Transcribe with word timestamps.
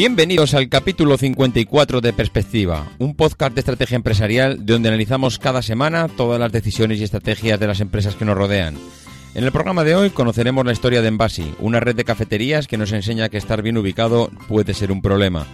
Bienvenidos 0.00 0.54
al 0.54 0.70
capítulo 0.70 1.18
54 1.18 2.00
de 2.00 2.14
Perspectiva, 2.14 2.86
un 2.98 3.14
podcast 3.14 3.52
de 3.52 3.60
estrategia 3.60 3.96
empresarial 3.96 4.64
donde 4.64 4.88
analizamos 4.88 5.38
cada 5.38 5.60
semana 5.60 6.08
todas 6.08 6.40
las 6.40 6.50
decisiones 6.50 6.98
y 6.98 7.04
estrategias 7.04 7.60
de 7.60 7.66
las 7.66 7.80
empresas 7.80 8.14
que 8.14 8.24
nos 8.24 8.34
rodean. 8.34 8.76
En 9.34 9.44
el 9.44 9.52
programa 9.52 9.84
de 9.84 9.94
hoy 9.96 10.08
conoceremos 10.08 10.64
la 10.64 10.72
historia 10.72 11.02
de 11.02 11.08
Envasi, 11.08 11.52
una 11.58 11.80
red 11.80 11.94
de 11.94 12.04
cafeterías 12.04 12.66
que 12.66 12.78
nos 12.78 12.92
enseña 12.92 13.28
que 13.28 13.36
estar 13.36 13.60
bien 13.60 13.76
ubicado 13.76 14.30
puede 14.48 14.72
ser 14.72 14.90
un 14.90 15.02
problema. 15.02 15.46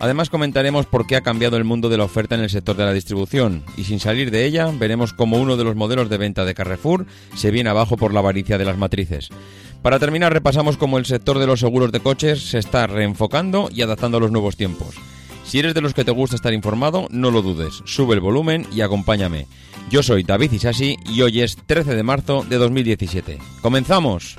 Además 0.00 0.28
comentaremos 0.28 0.86
por 0.86 1.06
qué 1.06 1.14
ha 1.14 1.20
cambiado 1.20 1.56
el 1.56 1.62
mundo 1.62 1.88
de 1.88 1.96
la 1.96 2.02
oferta 2.02 2.34
en 2.34 2.40
el 2.40 2.50
sector 2.50 2.76
de 2.76 2.84
la 2.84 2.92
distribución 2.92 3.62
y 3.76 3.84
sin 3.84 4.00
salir 4.00 4.32
de 4.32 4.44
ella 4.44 4.72
veremos 4.76 5.12
cómo 5.12 5.38
uno 5.38 5.56
de 5.56 5.62
los 5.62 5.76
modelos 5.76 6.10
de 6.10 6.18
venta 6.18 6.44
de 6.44 6.54
Carrefour 6.54 7.06
se 7.36 7.52
viene 7.52 7.70
abajo 7.70 7.96
por 7.96 8.12
la 8.12 8.18
avaricia 8.18 8.58
de 8.58 8.64
las 8.64 8.76
matrices. 8.76 9.30
Para 9.84 9.98
terminar 9.98 10.32
repasamos 10.32 10.78
cómo 10.78 10.96
el 10.96 11.04
sector 11.04 11.38
de 11.38 11.46
los 11.46 11.60
seguros 11.60 11.92
de 11.92 12.00
coches 12.00 12.48
se 12.48 12.56
está 12.56 12.86
reenfocando 12.86 13.68
y 13.70 13.82
adaptando 13.82 14.16
a 14.16 14.20
los 14.20 14.30
nuevos 14.30 14.56
tiempos. 14.56 14.94
Si 15.44 15.58
eres 15.58 15.74
de 15.74 15.82
los 15.82 15.92
que 15.92 16.06
te 16.06 16.10
gusta 16.10 16.36
estar 16.36 16.54
informado, 16.54 17.06
no 17.10 17.30
lo 17.30 17.42
dudes, 17.42 17.82
sube 17.84 18.14
el 18.14 18.20
volumen 18.20 18.66
y 18.72 18.80
acompáñame. 18.80 19.46
Yo 19.90 20.02
soy 20.02 20.22
David 20.22 20.52
Isasi 20.52 20.96
y 21.04 21.20
hoy 21.20 21.42
es 21.42 21.58
13 21.66 21.96
de 21.96 22.02
marzo 22.02 22.46
de 22.48 22.56
2017. 22.56 23.38
¡Comenzamos! 23.60 24.38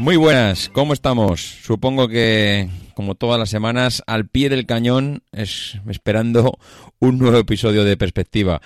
Muy 0.00 0.16
buenas, 0.16 0.70
¿cómo 0.70 0.94
estamos? 0.94 1.42
Supongo 1.62 2.08
que, 2.08 2.70
como 2.94 3.16
todas 3.16 3.38
las 3.38 3.50
semanas, 3.50 4.02
al 4.06 4.26
pie 4.26 4.48
del 4.48 4.64
cañón, 4.64 5.22
es, 5.30 5.78
esperando 5.90 6.58
un 7.00 7.18
nuevo 7.18 7.36
episodio 7.36 7.84
de 7.84 7.98
Perspectiva. 7.98 8.62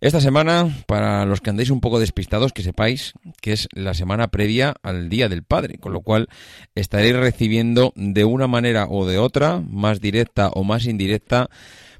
Esta 0.00 0.22
semana, 0.22 0.74
para 0.86 1.26
los 1.26 1.42
que 1.42 1.50
andéis 1.50 1.68
un 1.68 1.82
poco 1.82 2.00
despistados, 2.00 2.54
que 2.54 2.62
sepáis 2.62 3.12
que 3.42 3.52
es 3.52 3.68
la 3.72 3.92
semana 3.92 4.28
previa 4.28 4.74
al 4.82 5.10
Día 5.10 5.28
del 5.28 5.42
Padre, 5.42 5.76
con 5.76 5.92
lo 5.92 6.00
cual 6.00 6.28
estaréis 6.74 7.14
recibiendo 7.14 7.92
de 7.94 8.24
una 8.24 8.46
manera 8.46 8.86
o 8.88 9.04
de 9.04 9.18
otra, 9.18 9.60
más 9.60 10.00
directa 10.00 10.48
o 10.48 10.64
más 10.64 10.86
indirecta, 10.86 11.50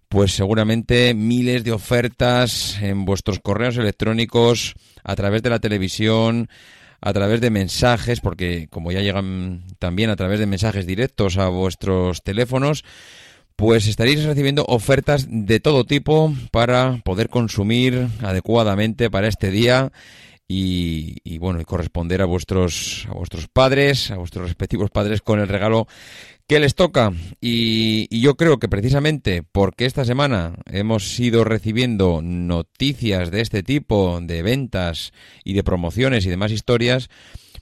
pues 0.08 0.32
seguramente 0.32 1.12
miles 1.12 1.64
de 1.64 1.72
ofertas 1.72 2.78
en 2.80 3.04
vuestros 3.04 3.40
correos 3.40 3.76
electrónicos, 3.76 4.72
a 5.04 5.14
través 5.16 5.42
de 5.42 5.50
la 5.50 5.58
televisión, 5.58 6.48
a 7.00 7.12
través 7.12 7.40
de 7.40 7.50
mensajes, 7.50 8.20
porque 8.20 8.68
como 8.70 8.92
ya 8.92 9.00
llegan 9.00 9.64
también 9.78 10.10
a 10.10 10.16
través 10.16 10.38
de 10.38 10.46
mensajes 10.46 10.86
directos 10.86 11.38
a 11.38 11.48
vuestros 11.48 12.22
teléfonos, 12.22 12.84
pues 13.56 13.86
estaréis 13.86 14.24
recibiendo 14.24 14.64
ofertas 14.68 15.26
de 15.28 15.60
todo 15.60 15.84
tipo 15.84 16.34
para 16.50 17.00
poder 17.04 17.28
consumir 17.28 18.08
adecuadamente 18.22 19.10
para 19.10 19.28
este 19.28 19.50
día 19.50 19.92
y, 20.52 21.38
bueno 21.38 21.60
y 21.60 21.64
corresponder 21.64 22.22
a 22.22 22.24
vuestros 22.24 23.06
a 23.08 23.12
vuestros 23.12 23.46
padres, 23.46 24.10
a 24.10 24.16
vuestros 24.16 24.46
respectivos 24.46 24.90
padres 24.90 25.20
con 25.20 25.38
el 25.38 25.46
regalo 25.46 25.86
que 26.50 26.58
les 26.58 26.74
toca. 26.74 27.12
Y, 27.40 28.08
yo 28.20 28.34
creo 28.34 28.58
que 28.58 28.68
precisamente 28.68 29.44
porque 29.44 29.86
esta 29.86 30.04
semana 30.04 30.54
hemos 30.66 31.20
ido 31.20 31.44
recibiendo 31.44 32.22
noticias 32.24 33.30
de 33.30 33.40
este 33.40 33.62
tipo, 33.62 34.18
de 34.20 34.42
ventas 34.42 35.12
y 35.44 35.52
de 35.52 35.62
promociones 35.62 36.26
y 36.26 36.28
demás 36.28 36.50
historias, 36.50 37.08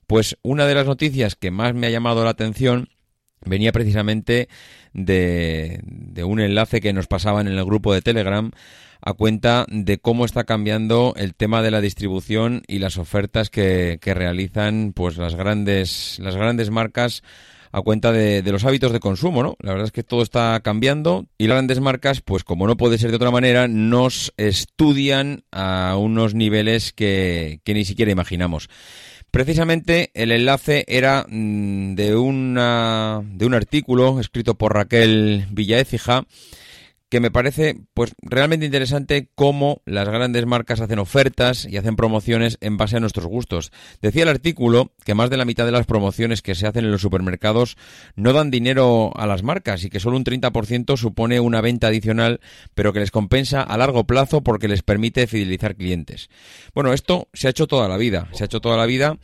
pues 0.06 0.38
una 0.41 0.65
de 0.65 0.75
las 0.75 0.87
noticias 0.87 1.37
que 1.37 1.50
más 1.50 1.75
me 1.75 1.87
ha 1.87 1.91
llamado 1.91 2.25
la 2.25 2.31
atención 2.31 2.88
venía 3.44 3.72
precisamente 3.72 4.49
de, 4.94 5.81
de, 5.82 6.25
un 6.25 6.41
enlace 6.41 6.81
que 6.81 6.94
nos 6.94 7.09
pasaban 7.09 7.47
en 7.47 7.59
el 7.59 7.65
grupo 7.66 7.93
de 7.93 8.00
Telegram 8.00 8.50
a 9.03 9.12
cuenta 9.12 9.66
de 9.69 9.99
cómo 9.99 10.25
está 10.25 10.44
cambiando 10.44 11.12
el 11.19 11.34
tema 11.34 11.60
de 11.60 11.72
la 11.72 11.82
distribución 11.82 12.62
y 12.66 12.78
las 12.78 12.97
ofertas 12.97 13.50
que, 13.50 13.99
que 14.00 14.15
realizan 14.15 14.94
pues 14.94 15.19
las 15.19 15.34
grandes 15.34 16.19
las 16.20 16.37
grandes 16.37 16.70
marcas 16.70 17.22
a 17.73 17.83
cuenta 17.83 18.12
de, 18.12 18.43
los 18.43 18.65
hábitos 18.65 18.93
de 18.93 19.01
consumo, 19.01 19.43
¿no? 19.43 19.56
La 19.61 19.73
verdad 19.73 19.87
es 19.87 19.93
que 19.93 20.03
todo 20.03 20.23
está 20.23 20.61
cambiando 20.61 21.27
y 21.39 21.47
las 21.47 21.56
grandes 21.56 21.81
marcas, 21.81 22.21
pues 22.21 22.45
como 22.45 22.67
no 22.67 22.77
puede 22.77 22.99
ser 22.99 23.11
de 23.11 23.17
otra 23.17 23.31
manera, 23.31 23.69
nos 23.69 24.33
estudian 24.37 25.45
a 25.53 25.97
unos 25.99 26.34
niveles 26.34 26.93
que, 26.93 27.61
que 27.65 27.75
ni 27.75 27.84
siquiera 27.84 28.12
imaginamos. 28.12 28.69
Precisamente 29.31 30.11
el 30.15 30.33
enlace 30.33 30.84
era 30.89 31.27
mmm, 31.29 31.95
de, 31.95 32.17
una, 32.17 33.23
de 33.25 33.47
un 33.47 33.55
artículo 33.55 34.21
escrito 34.21 34.55
por 34.55 34.75
Raquel 34.75 35.47
Villaécija 35.50 36.25
que 37.09 37.21
me 37.21 37.31
parece 37.31 37.77
pues 37.95 38.13
realmente 38.21 38.67
interesante 38.67 39.31
cómo 39.35 39.83
las 39.87 40.09
grandes 40.09 40.45
marcas 40.47 40.81
hacen 40.81 40.99
ofertas 40.99 41.65
y 41.65 41.77
hacen 41.77 41.97
promociones 41.97 42.59
en 42.61 42.77
base 42.77 42.97
a 42.97 43.01
nuestros 43.01 43.27
gustos. 43.27 43.73
Decía 44.03 44.25
el 44.25 44.29
artículo 44.29 44.93
que 45.05 45.15
más 45.15 45.31
de 45.31 45.37
la 45.37 45.45
mitad 45.45 45.65
de 45.65 45.73
las 45.73 45.87
promociones 45.87 46.43
que 46.43 46.55
se 46.55 46.67
hacen 46.67 46.85
en 46.85 46.91
los 46.91 47.01
supermercados 47.01 47.77
no 48.15 48.33
dan 48.33 48.51
dinero 48.51 49.13
a 49.17 49.27
las 49.27 49.43
marcas 49.43 49.85
y 49.85 49.91
que 49.91 50.01
solo 50.01 50.17
un 50.17 50.25
30% 50.25 50.97
supone 50.97 51.41
una 51.41 51.61
venta 51.61 51.89
adicional, 51.89 52.41
pero 52.75 52.93
que 52.93 53.01
les 53.01 53.11
compensa 53.11 53.63
a 53.63 53.79
largo 53.79 54.05
plazo 54.05 54.43
porque 54.43 54.69
les 54.69 54.83
permite 54.83 55.27
fidelizar 55.27 55.77
clientes. 55.77 56.29
Bueno, 56.75 56.93
esto 56.93 57.29
se 57.33 57.47
ha 57.47 57.51
hecho 57.51 57.67
toda 57.67 57.89
la 57.89 57.97
vida, 57.97 58.29
se 58.33 58.45
ha 58.45 58.47
hecho 58.47 58.61
toda 58.61 58.77
la 58.77 58.87
vida 58.87 59.19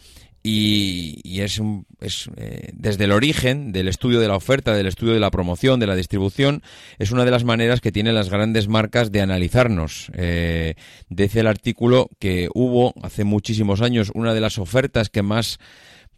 y, 0.46 1.40
es, 1.40 1.58
un, 1.58 1.86
es 2.00 2.28
eh, 2.36 2.70
desde 2.74 3.04
el 3.04 3.12
origen 3.12 3.72
del 3.72 3.88
estudio 3.88 4.20
de 4.20 4.28
la 4.28 4.36
oferta, 4.36 4.74
del 4.74 4.86
estudio 4.86 5.14
de 5.14 5.20
la 5.20 5.30
promoción, 5.30 5.80
de 5.80 5.86
la 5.86 5.96
distribución, 5.96 6.62
es 6.98 7.12
una 7.12 7.24
de 7.24 7.30
las 7.30 7.44
maneras 7.44 7.80
que 7.80 7.90
tienen 7.90 8.14
las 8.14 8.28
grandes 8.28 8.68
marcas 8.68 9.10
de 9.10 9.22
analizarnos. 9.22 10.10
Eh, 10.12 10.74
dice 11.08 11.40
el 11.40 11.46
artículo 11.46 12.10
que 12.18 12.50
hubo 12.52 12.92
hace 13.02 13.24
muchísimos 13.24 13.80
años 13.80 14.12
una 14.14 14.34
de 14.34 14.42
las 14.42 14.58
ofertas 14.58 15.08
que 15.08 15.22
más 15.22 15.58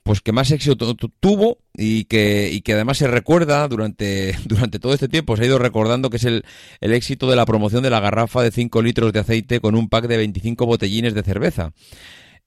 pues 0.02 0.20
que 0.20 0.32
más 0.32 0.52
éxito 0.52 0.94
tuvo 0.94 1.58
y 1.74 2.04
que, 2.04 2.50
y 2.52 2.60
que 2.60 2.74
además 2.74 2.98
se 2.98 3.08
recuerda 3.08 3.66
durante, 3.66 4.36
durante 4.44 4.78
todo 4.78 4.94
este 4.94 5.08
tiempo, 5.08 5.36
se 5.36 5.42
ha 5.42 5.46
ido 5.46 5.58
recordando 5.58 6.10
que 6.10 6.16
es 6.16 6.24
el, 6.24 6.44
el 6.80 6.92
éxito 6.92 7.28
de 7.28 7.36
la 7.36 7.44
promoción 7.44 7.82
de 7.82 7.90
la 7.90 8.00
garrafa 8.00 8.42
de 8.42 8.52
5 8.52 8.82
litros 8.82 9.12
de 9.12 9.20
aceite 9.20 9.60
con 9.60 9.74
un 9.74 9.88
pack 9.88 10.06
de 10.06 10.16
25 10.16 10.64
botellines 10.64 11.14
de 11.14 11.22
cerveza. 11.24 11.72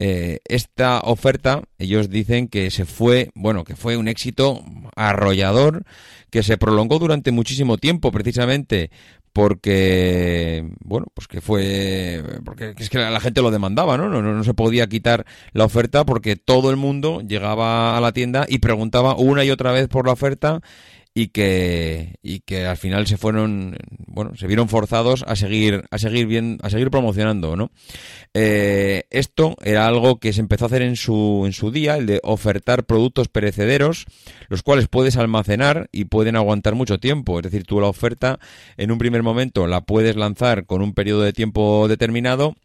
Eh, 0.02 0.40
esta 0.46 1.02
oferta, 1.02 1.62
ellos 1.78 2.10
dicen 2.10 2.48
que 2.48 2.72
se 2.72 2.86
fue, 2.86 3.32
bueno, 3.36 3.66
que 3.66 3.76
fue 3.76 3.98
un 3.98 4.08
éxito 4.08 4.64
arrollador, 4.96 5.84
que 6.30 6.42
se 6.42 6.58
prolongó 6.58 7.00
durante 7.00 7.32
muchísimo 7.32 7.78
tiempo, 7.78 8.12
precisamente 8.12 8.92
porque, 9.34 10.66
bueno, 10.80 11.08
pues 11.14 11.28
que 11.28 11.42
fue, 11.42 12.24
porque 12.46 12.74
es 12.78 12.90
que 12.90 12.98
la 12.98 13.20
gente 13.20 13.42
lo 13.42 13.52
demandaba, 13.52 13.98
¿no? 13.98 14.10
No, 14.10 14.22
no, 14.22 14.34
no 14.34 14.44
se 14.44 14.54
podía 14.54 14.88
quitar 14.88 15.26
la 15.54 15.66
oferta 15.66 16.06
porque 16.06 16.36
todo 16.36 16.72
el 16.72 16.78
mundo 16.78 17.22
llegaba 17.22 17.98
a 17.98 18.02
la 18.02 18.12
tienda 18.12 18.46
y 18.48 18.60
preguntaba 18.60 19.16
una 19.16 19.44
y 19.44 19.52
otra 19.52 19.72
vez 19.72 19.88
por 19.88 20.08
la 20.08 20.14
oferta 20.14 20.62
y 21.22 21.28
que 21.30 22.16
y 22.22 22.40
que 22.42 22.66
al 22.66 22.78
final 22.78 23.08
se 23.08 23.18
fueron 23.18 23.78
bueno 24.08 24.36
se 24.36 24.48
vieron 24.48 24.70
forzados 24.70 25.24
a 25.28 25.36
seguir 25.36 25.84
a 25.92 25.98
seguir 25.98 26.28
bien 26.28 26.60
a 26.62 26.70
seguir 26.70 26.90
promocionando 26.90 27.56
no 27.56 27.72
eh, 28.34 29.04
esto 29.10 29.56
era 29.64 29.88
algo 29.88 30.20
que 30.20 30.34
se 30.34 30.42
empezó 30.42 30.66
a 30.66 30.68
hacer 30.68 30.82
en 30.82 30.96
su 30.96 31.44
en 31.46 31.54
su 31.54 31.72
día 31.72 31.98
el 31.98 32.06
de 32.06 32.20
ofertar 32.24 32.86
productos 32.86 33.28
perecederos 33.28 34.06
los 34.48 34.64
cuales 34.64 34.88
puedes 34.88 35.18
almacenar 35.18 35.90
y 35.92 36.06
pueden 36.06 36.36
aguantar 36.36 36.76
mucho 36.76 37.00
tiempo. 37.00 37.40
Es 37.40 37.44
decir 37.44 37.64
tú 37.64 37.80
la 37.80 37.88
oferta 37.88 38.40
en 38.78 38.92
un 38.92 38.98
primer 38.98 39.24
momento 39.24 39.68
la 39.68 39.82
puedes 39.82 40.16
lanzar 40.16 40.66
con 40.66 40.82
un 40.82 40.94
periodo 40.94 41.22
de 41.22 41.34
tiempo 41.34 41.88
determinado 41.88 42.56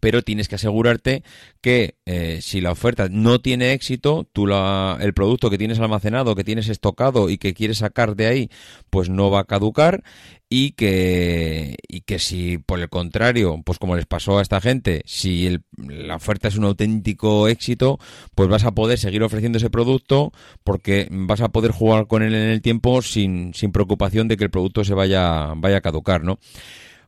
pero 0.00 0.22
tienes 0.22 0.48
que 0.48 0.54
asegurarte 0.54 1.22
que 1.60 1.96
eh, 2.06 2.38
si 2.42 2.60
la 2.60 2.72
oferta 2.72 3.08
no 3.10 3.40
tiene 3.40 3.72
éxito, 3.72 4.26
tú 4.32 4.46
la- 4.46 4.98
el 5.00 5.14
producto 5.14 5.50
que 5.50 5.58
tienes 5.58 5.78
almacenado, 5.80 6.34
que 6.36 6.44
tienes 6.44 6.68
estocado 6.68 7.28
y 7.30 7.38
que 7.38 7.54
quieres 7.54 7.78
sacar 7.78 8.16
de 8.16 8.26
ahí, 8.26 8.50
pues 8.90 9.08
no 9.10 9.30
va 9.30 9.40
a 9.40 9.44
caducar 9.44 10.02
y 10.48 10.72
que, 10.72 11.76
y 11.88 12.00
que 12.00 12.18
si 12.18 12.58
por 12.58 12.80
el 12.80 12.88
contrario, 12.88 13.60
pues 13.64 13.78
como 13.78 13.94
les 13.96 14.06
pasó 14.06 14.38
a 14.38 14.42
esta 14.42 14.60
gente, 14.60 15.02
si 15.06 15.46
el- 15.46 15.62
la 15.76 16.16
oferta 16.16 16.48
es 16.48 16.56
un 16.56 16.64
auténtico 16.64 17.46
éxito, 17.48 17.98
pues 18.34 18.48
vas 18.48 18.64
a 18.64 18.72
poder 18.72 18.98
seguir 18.98 19.22
ofreciendo 19.22 19.58
ese 19.58 19.70
producto 19.70 20.32
porque 20.64 21.08
vas 21.10 21.40
a 21.40 21.50
poder 21.50 21.70
jugar 21.70 22.06
con 22.06 22.22
él 22.22 22.34
en 22.34 22.48
el 22.50 22.62
tiempo 22.62 23.00
sin, 23.02 23.54
sin 23.54 23.70
preocupación 23.72 24.28
de 24.28 24.36
que 24.36 24.44
el 24.44 24.50
producto 24.50 24.84
se 24.84 24.94
vaya, 24.94 25.52
vaya 25.56 25.76
a 25.78 25.80
caducar, 25.82 26.24
¿no? 26.24 26.38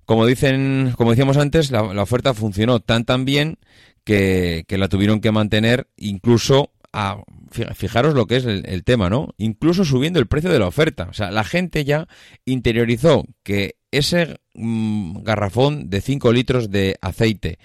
Como 0.04 0.26
dicen, 0.26 0.92
como 0.96 1.10
decíamos 1.10 1.36
antes, 1.36 1.70
la, 1.70 1.82
oferta 1.82 2.34
funcionó 2.34 2.80
tan 2.80 3.04
tan 3.04 3.24
bien 3.24 3.58
que, 4.04 4.64
que 4.66 4.78
la 4.78 4.88
tuvieron 4.88 5.20
que 5.20 5.30
mantener 5.32 5.88
incluso 5.96 6.72
a, 6.92 7.22
fi- 7.50 7.64
fijaros 7.74 8.14
lo 8.14 8.26
que 8.26 8.36
es 8.36 8.44
el, 8.44 8.64
el 8.66 8.84
tema, 8.84 9.08
¿no? 9.08 9.30
Incluso 9.38 9.84
subiendo 9.84 10.18
el 10.18 10.26
precio 10.26 10.50
de 10.50 10.58
la 10.58 10.66
oferta. 10.66 11.06
O 11.08 11.14
sea, 11.14 11.30
la 11.30 11.44
gente 11.44 11.84
ya 11.84 12.08
interiorizó 12.44 13.24
que 13.42 13.76
ese 13.92 14.40
mm, 14.54 15.22
garrafón 15.22 15.88
de 15.88 16.00
5 16.00 16.32
litros 16.32 16.70
de 16.70 16.96
aceite 17.00 17.58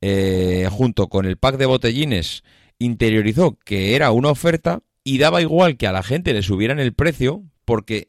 eh, 0.00 0.68
junto 0.70 1.08
con 1.08 1.24
el 1.26 1.38
pack 1.38 1.56
de 1.56 1.66
botellines 1.66 2.44
interiorizó 2.78 3.58
que 3.64 3.96
era 3.96 4.10
una 4.12 4.30
oferta 4.30 4.80
y 5.02 5.18
daba 5.18 5.40
igual 5.42 5.76
que 5.76 5.86
a 5.86 5.92
la 5.92 6.02
gente 6.02 6.32
le 6.32 6.42
subieran 6.42 6.78
el 6.78 6.92
precio 6.92 7.42
porque 7.64 8.08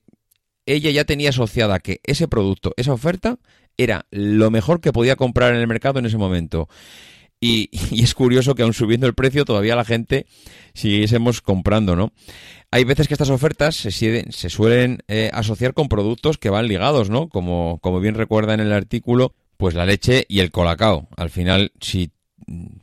ella 0.68 0.92
ya 0.92 1.06
tenía 1.06 1.30
asociada 1.30 1.80
que 1.80 2.00
ese 2.04 2.28
producto, 2.28 2.74
esa 2.78 2.94
oferta, 2.94 3.40
era 3.84 4.06
lo 4.12 4.52
mejor 4.52 4.82
que 4.82 4.94
podía 4.94 5.16
comprar 5.16 5.54
en 5.54 5.62
el 5.62 5.68
mercado 5.68 6.00
en 6.00 6.06
ese 6.06 6.18
momento. 6.18 6.68
Y, 7.40 7.70
y 7.92 8.04
es 8.04 8.14
curioso 8.14 8.56
que 8.56 8.64
aun 8.64 8.74
subiendo 8.74 9.08
el 9.08 9.14
precio 9.14 9.46
todavía 9.46 9.76
la 9.76 9.86
gente 9.86 10.26
siguiésemos 10.74 11.42
comprando, 11.42 11.96
¿no? 11.96 12.12
Hay 12.72 12.84
veces 12.84 13.08
que 13.08 13.16
estas 13.16 13.32
ofertas 13.32 13.76
se, 13.76 14.50
suelen 14.50 15.00
eh, 15.08 15.32
asociar 15.34 15.74
con 15.74 15.90
productos 15.90 16.38
que 16.38 16.52
van 16.52 16.68
ligados, 16.68 17.10
¿no? 17.10 17.28
Como, 17.28 17.80
como 17.82 18.00
bien 18.00 18.14
recuerda 18.14 18.54
en 18.54 18.60
el 18.60 18.72
artículo, 18.72 19.34
pues 19.58 19.74
la 19.74 19.86
leche 19.86 20.26
y 20.30 20.40
el 20.40 20.52
colacao. 20.52 21.08
Al 21.18 21.32
final, 21.32 21.72
si, 21.82 22.12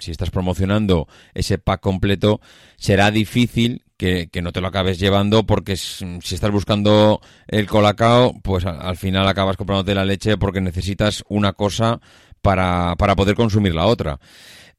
si 0.01 0.11
estás 0.11 0.31
promocionando 0.31 1.07
ese 1.35 1.59
pack 1.59 1.81
completo, 1.81 2.41
será 2.77 3.13
difícil 3.13 3.85
que, 3.97 4.29
que 4.29 4.43
no 4.43 4.53
te 4.53 4.61
lo 4.61 4.69
acabes 4.69 4.99
llevando 4.99 5.45
porque 5.47 5.77
si 5.77 6.05
estás 6.21 6.51
buscando 6.51 7.21
el 7.47 7.67
colacao, 7.67 8.35
pues 8.43 8.65
al, 8.65 8.81
al 8.81 8.97
final 8.97 9.27
acabas 9.29 9.57
comprándote 9.57 9.95
la 9.95 10.05
leche 10.05 10.37
porque 10.37 10.61
necesitas 10.61 11.25
una 11.29 11.53
cosa 11.53 12.01
para, 12.43 12.95
para 12.97 13.17
poder 13.17 13.35
consumir 13.35 13.75
la 13.75 13.87
otra. 13.87 14.19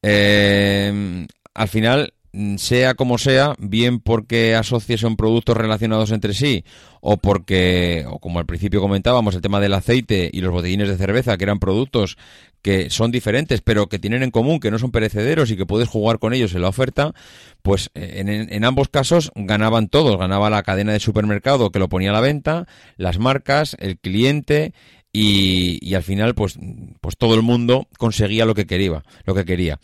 Eh, 0.02 1.25
al 1.54 1.68
final, 1.68 2.14
sea 2.57 2.94
como 2.95 3.18
sea, 3.18 3.56
bien 3.60 4.00
porque 4.00 4.56
asocies 4.56 5.00
son 5.01 5.16
productos 5.16 5.56
relacionados 5.57 6.12
entre 6.12 6.34
sí, 6.34 6.63
o 7.01 7.18
porque, 7.18 8.06
o 8.07 8.19
como 8.19 8.39
al 8.39 8.45
principio 8.45 8.81
comentábamos, 8.81 9.36
el 9.36 9.42
tema 9.42 9.60
del 9.60 9.74
aceite 9.74 10.30
y 10.31 10.42
los 10.42 10.51
botellines 10.51 10.89
de 10.89 10.98
cerveza, 10.98 11.38
que 11.38 11.44
eran 11.45 11.60
productos 11.60 12.18
que 12.62 12.89
son 12.89 13.12
diferentes, 13.12 13.62
pero 13.62 13.88
que 13.88 14.00
tienen 14.00 14.24
en 14.24 14.31
común, 14.31 14.60
que 14.60 14.72
no 14.72 14.80
son 14.80 14.92
perecederos 14.92 15.51
y 15.51 15.56
que 15.57 15.66
puedes 15.66 15.88
jugar 15.88 16.19
con 16.19 16.34
ellos 16.34 16.54
en 16.54 16.63
la 16.63 16.68
oferta, 16.69 17.13
pues 17.62 17.92
eh, 17.94 18.16
en, 18.18 18.30
en- 18.30 18.51
en 18.51 18.66
ambos 18.66 18.90
casos 18.90 19.31
ganaban 19.36 19.88
todos. 19.88 20.18
Ganaba 20.18 20.50
la 20.50 20.63
cadena 20.63 20.92
de 20.94 21.00
supermercado 21.00 21.72
que 21.72 21.80
lo 21.80 21.88
ponía 21.88 22.10
a 22.10 22.13
la 22.13 22.19
venta, 22.22 22.68
las 22.98 23.19
marcas, 23.19 23.78
el 23.80 23.98
cliente 24.00 24.74
y, 25.13 25.80
y 25.81 25.94
al 25.94 26.04
final 26.04 26.36
pues, 26.36 26.57
pues 27.00 27.16
todo 27.18 27.36
el 27.36 27.42
mundo 27.42 27.88
conseguía 27.98 28.45
lo 28.45 28.54
que 28.56 28.66
quería. 28.66 29.04
Lo 29.25 29.33
que 29.33 29.45
quería. 29.45 29.80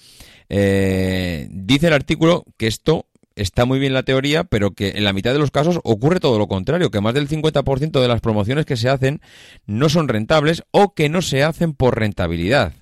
Eh, 0.55 1.47
dice 1.49 1.87
el 1.87 1.93
artículo 1.93 2.45
que 2.57 2.67
esto 2.67 3.07
está 3.35 3.65
muy 3.65 3.79
bien 3.79 3.91
la 3.91 4.03
teoría, 4.03 4.43
pero 4.43 4.75
que 4.75 4.89
en 4.89 5.03
la 5.03 5.11
mitad 5.11 5.33
de 5.33 5.39
los 5.39 5.49
casos 5.49 5.79
ocurre 5.83 6.19
todo 6.19 6.37
lo 6.37 6.47
contrario, 6.47 6.91
que 6.91 7.01
más 7.01 7.15
del 7.15 7.27
50% 7.27 7.99
de 7.99 8.07
las 8.07 8.21
promociones 8.21 8.67
que 8.67 8.77
se 8.77 8.87
hacen 8.87 9.19
no 9.65 9.89
son 9.89 10.07
rentables 10.07 10.61
o 10.69 10.93
que 10.93 11.09
no 11.09 11.23
se 11.23 11.41
hacen 11.41 11.73
por 11.73 11.97
rentabilidad. 11.97 12.73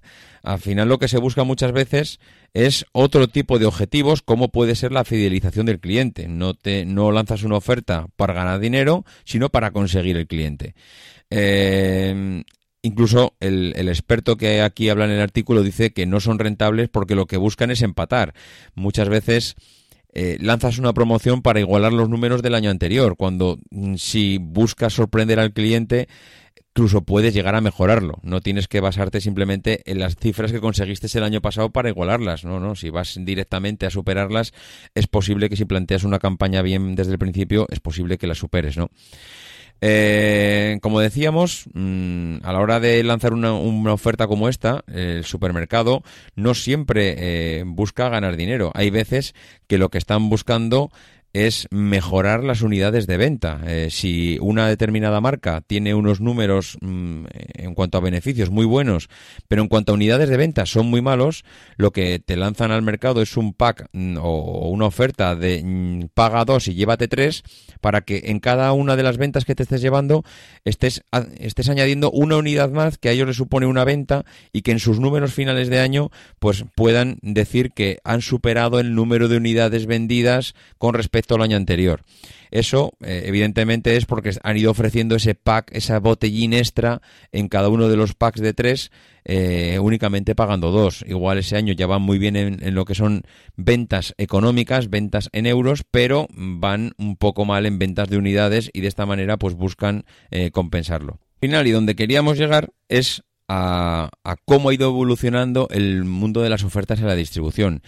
Al 0.44 0.60
final 0.60 0.90
lo 0.90 1.00
que 1.00 1.08
se 1.08 1.18
busca 1.18 1.46
muchas 1.46 1.72
veces 1.72 2.20
es 2.54 2.86
otro 2.92 3.30
tipo 3.30 3.58
de 3.58 3.68
objetivos, 3.68 4.22
como 4.22 4.50
puede 4.50 4.76
ser 4.76 4.92
la 4.92 5.06
fidelización 5.06 5.66
del 5.66 5.80
cliente. 5.80 6.28
No 6.28 6.56
te 6.56 6.84
no 6.84 7.14
lanzas 7.14 7.44
una 7.44 7.56
oferta 7.56 8.08
para 8.18 8.34
ganar 8.34 8.60
dinero, 8.60 9.06
sino 9.24 9.48
para 9.48 9.72
conseguir 9.72 10.18
el 10.18 10.28
cliente. 10.28 10.76
Eh, 11.30 12.44
incluso 12.82 13.36
el, 13.40 13.74
experto 13.88 14.38
que 14.38 14.62
aquí 14.62 14.90
habla 14.90 15.06
en 15.06 15.12
el 15.12 15.22
artículo 15.22 15.64
dice 15.64 15.94
que 15.94 16.06
no 16.06 16.20
son 16.20 16.40
rentables 16.40 16.90
porque 16.90 17.16
lo 17.16 17.26
que 17.26 17.38
buscan 17.38 17.72
es 17.72 17.82
empatar. 17.82 18.34
Muchas 18.76 19.10
veces 19.10 19.56
eh, 20.14 20.38
lanzas 20.42 20.78
una 20.78 20.94
promoción 20.94 21.42
para 21.42 21.60
igualar 21.60 21.94
los 21.94 22.10
números 22.10 22.42
del 22.42 22.56
año 22.56 22.70
anterior, 22.70 23.16
cuando 23.18 23.60
mm, 23.70 23.96
si 23.96 24.40
buscas 24.40 24.94
sorprender 24.94 25.40
al 25.40 25.54
cliente, 25.54 26.08
incluso 26.74 27.02
puedes 27.02 27.34
llegar 27.34 27.56
a 27.56 27.62
mejorarlo. 27.62 28.20
No 28.24 28.42
tienes 28.42 28.68
que 28.68 28.80
basarte 28.80 29.22
simplemente 29.22 29.82
en 29.86 30.00
las 30.00 30.16
cifras 30.16 30.52
que 30.52 30.62
conseguiste 30.62 31.08
el 31.18 31.24
año 31.24 31.42
pasado 31.42 31.70
para 31.72 31.90
igualarlas. 31.90 32.46
No, 32.46 32.60
no. 32.60 32.76
Si 32.76 32.90
vas 32.90 33.18
directamente 33.20 33.86
a 33.86 33.90
superarlas, 33.90 34.54
es 34.96 35.08
posible 35.08 35.50
que 35.50 35.58
si 35.58 35.66
planteas 35.66 36.04
una 36.04 36.20
campaña 36.20 36.62
bien 36.62 36.96
desde 36.96 37.12
el 37.14 37.20
principio, 37.20 37.68
es 37.70 37.80
posible 37.80 38.18
que 38.18 38.28
la 38.28 38.36
superes, 38.36 38.78
¿no? 38.78 38.90
Eh, 39.84 40.78
como 40.82 41.00
decíamos, 41.00 41.66
mm, 41.74 42.38
a 42.44 42.54
la 42.54 42.60
hora 42.60 42.80
de 42.80 43.04
lanzar 43.04 43.34
una, 43.34 43.54
una 43.54 43.94
oferta 43.94 44.28
como 44.28 44.48
esta, 44.48 44.84
el 44.88 45.26
supermercado 45.26 46.04
no 46.36 46.54
siempre 46.54 47.16
eh, 47.18 47.64
busca 47.66 48.08
ganar 48.10 48.38
dinero. 48.38 48.72
Hay 48.76 48.92
veces 48.92 49.34
que 49.68 49.80
lo 49.80 49.90
que 49.90 49.98
están 49.98 50.30
buscando 50.30 50.92
es 51.34 51.68
mejorar 51.72 52.44
las 52.44 52.62
unidades 52.62 53.08
de 53.08 53.18
venta. 53.18 53.62
Eh, 53.66 53.88
si 53.90 54.38
una 54.42 54.68
determinada 54.68 55.22
marca 55.22 55.62
tiene 55.62 55.94
unos 55.94 56.20
números 56.20 56.78
mm, 56.82 57.26
en 57.32 57.74
cuanto 57.74 57.98
a 57.98 58.02
beneficios 58.02 58.50
muy 58.50 58.66
buenos, 58.66 59.10
pero 59.48 59.62
en 59.62 59.70
cuanto 59.70 59.92
a 59.92 59.96
unidades 59.96 60.30
de 60.30 60.38
venta 60.38 60.66
son 60.66 60.88
muy 60.88 61.02
malos, 61.02 61.44
lo 61.78 61.92
que 61.92 62.20
te 62.20 62.36
lanzan 62.36 62.72
al 62.72 62.82
mercado 62.82 63.22
es 63.22 63.38
un 63.38 63.54
pack 63.54 63.88
mm, 63.94 64.18
o 64.20 64.70
una 64.70 64.86
oferta 64.86 65.36
de 65.36 65.64
mm, 65.64 66.10
paga 66.14 66.44
dos 66.44 66.68
y 66.68 66.74
llévate 66.74 67.08
tres 67.08 67.44
para 67.80 68.02
que 68.02 68.24
en 68.26 68.40
cada 68.40 68.74
una 68.74 68.96
de 68.96 69.04
las 69.04 69.18
ventas 69.18 69.46
que 69.46 69.56
te 69.56 69.64
estés 69.64 69.82
llevando 69.82 70.24
estés, 70.66 71.04
estés 71.40 71.70
añadiendo 71.70 72.12
una 72.12 72.38
unidad 72.38 72.72
más 72.72 72.98
que 72.98 73.10
a 73.10 73.12
ellos 73.14 73.28
les 73.28 73.38
supone 73.38 73.66
una 73.66 73.86
venta 73.86 74.26
y 74.52 74.64
que 74.64 74.72
en 74.72 74.80
sus 74.80 75.00
números 75.00 75.34
finales 75.34 75.70
de 75.70 75.80
año 75.80 76.10
pues 76.40 76.66
puedan 76.76 77.18
decir 77.22 77.72
que 77.72 78.00
han 78.04 78.22
superado 78.22 78.80
el 78.80 78.94
número 78.96 79.28
de 79.30 79.38
unidades 79.38 79.86
vendidas 79.86 80.56
con 80.78 80.94
respecto 80.94 81.21
al 81.30 81.42
año 81.42 81.58
anterior. 81.58 82.02
Eso, 82.52 82.92
eh, 83.02 83.24
evidentemente, 83.26 83.96
es 83.96 84.06
porque 84.06 84.32
han 84.44 84.58
ido 84.58 84.72
ofreciendo 84.72 85.16
ese 85.16 85.36
pack, 85.36 85.72
esa 85.74 86.00
botellín 86.00 86.54
extra 86.54 87.02
en 87.32 87.48
cada 87.48 87.70
uno 87.70 87.88
de 87.88 87.96
los 87.96 88.14
packs 88.14 88.42
de 88.42 88.54
tres, 88.54 88.92
eh, 89.24 89.80
únicamente 89.82 90.36
pagando 90.36 90.70
dos. 90.70 91.06
Igual 91.08 91.38
ese 91.38 91.56
año 91.56 91.74
ya 91.74 91.88
van 91.88 92.02
muy 92.02 92.20
bien 92.20 92.36
en, 92.36 92.62
en 92.62 92.76
lo 92.76 92.84
que 92.84 92.94
son 92.94 93.24
ventas 93.56 94.14
económicas, 94.18 94.90
ventas 94.90 95.30
en 95.32 95.46
euros, 95.46 95.84
pero 95.90 96.28
van 96.30 96.92
un 96.98 97.16
poco 97.16 97.46
mal 97.46 97.66
en 97.66 97.80
ventas 97.80 98.10
de 98.10 98.18
unidades 98.18 98.70
y 98.74 98.82
de 98.82 98.88
esta 98.90 99.06
manera 99.06 99.38
pues 99.38 99.56
buscan 99.56 100.04
eh, 100.30 100.52
compensarlo. 100.52 101.20
Final 101.40 101.68
y 101.68 101.72
donde 101.72 101.96
queríamos 101.96 102.38
llegar 102.38 102.72
es 102.90 103.24
a, 103.48 104.10
a 104.24 104.36
cómo 104.46 104.70
ha 104.70 104.74
ido 104.74 104.90
evolucionando 104.90 105.68
el 105.72 106.04
mundo 106.04 106.42
de 106.42 106.50
las 106.50 106.64
ofertas 106.64 107.00
en 107.00 107.08
la 107.08 107.16
distribución. 107.16 107.82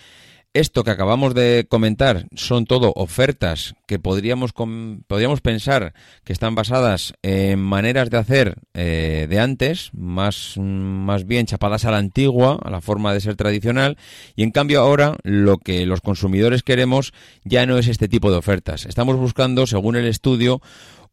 Esto 0.56 0.84
que 0.84 0.92
acabamos 0.92 1.34
de 1.34 1.66
comentar 1.68 2.28
son 2.36 2.68
todo 2.68 2.94
ofertas 2.96 3.74
que 3.88 3.98
podríamos, 3.98 4.54
podríamos 4.54 5.42
pensar 5.42 5.96
que 6.24 6.32
están 6.32 6.54
basadas 6.54 7.16
en 7.24 7.60
maneras 7.60 8.12
de 8.12 8.18
hacer 8.18 8.56
eh, 8.76 9.26
de 9.28 9.40
antes, 9.40 9.90
más, 9.94 10.54
más 10.60 11.26
bien 11.26 11.48
chapadas 11.48 11.86
a 11.86 11.92
la 11.92 11.98
antigua, 11.98 12.60
a 12.64 12.70
la 12.70 12.82
forma 12.82 13.16
de 13.16 13.22
ser 13.22 13.36
tradicional, 13.36 13.98
y 14.36 14.44
en 14.44 14.52
cambio 14.52 14.82
ahora 14.82 15.18
lo 15.24 15.58
que 15.58 15.88
los 15.88 16.02
consumidores 16.02 16.62
queremos 16.62 17.14
ya 17.44 17.66
no 17.66 17.80
es 17.80 17.88
este 17.88 18.08
tipo 18.08 18.30
de 18.30 18.38
ofertas. 18.38 18.86
Estamos 18.86 19.18
buscando, 19.18 19.66
según 19.66 19.96
el 19.96 20.06
estudio, 20.06 20.62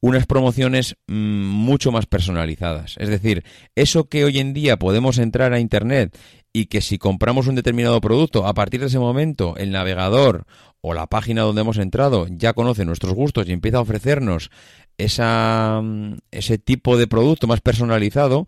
unas 0.01 0.27
promociones 0.27 0.97
mm, 1.07 1.45
mucho 1.45 1.93
más 1.93 2.07
personalizadas. 2.07 2.97
Es 2.99 3.09
decir, 3.09 3.45
eso 3.75 4.09
que 4.09 4.25
hoy 4.25 4.39
en 4.39 4.55
día 4.55 4.79
podemos 4.79 5.19
entrar 5.19 5.53
a 5.53 5.61
Internet 5.61 6.19
y 6.53 6.67
que 6.67 6.81
si 6.81 6.99
compramos 6.99 7.47
un 7.47 7.55
determinado 7.55 8.01
producto, 8.01 8.47
a 8.47 8.55
partir 8.55 8.81
de 8.81 8.87
ese 8.87 8.99
momento 8.99 9.55
el 9.57 9.71
navegador 9.71 10.47
o 10.81 10.95
la 10.95 11.07
página 11.07 11.43
donde 11.43 11.61
hemos 11.61 11.79
entrado 11.79 12.27
ya 12.29 12.53
conoce 12.53 12.85
nuestros 12.85 13.15
gustos 13.15 13.49
y 13.49 13.53
empieza 13.53 13.79
a 13.79 13.83
ofrecernos 13.83 14.51
esa, 14.99 15.81
mm, 15.83 16.19
ese 16.31 16.59
tipo 16.59 16.97
de 16.97 17.07
producto 17.07 17.47
más 17.47 17.61
personalizado, 17.61 18.47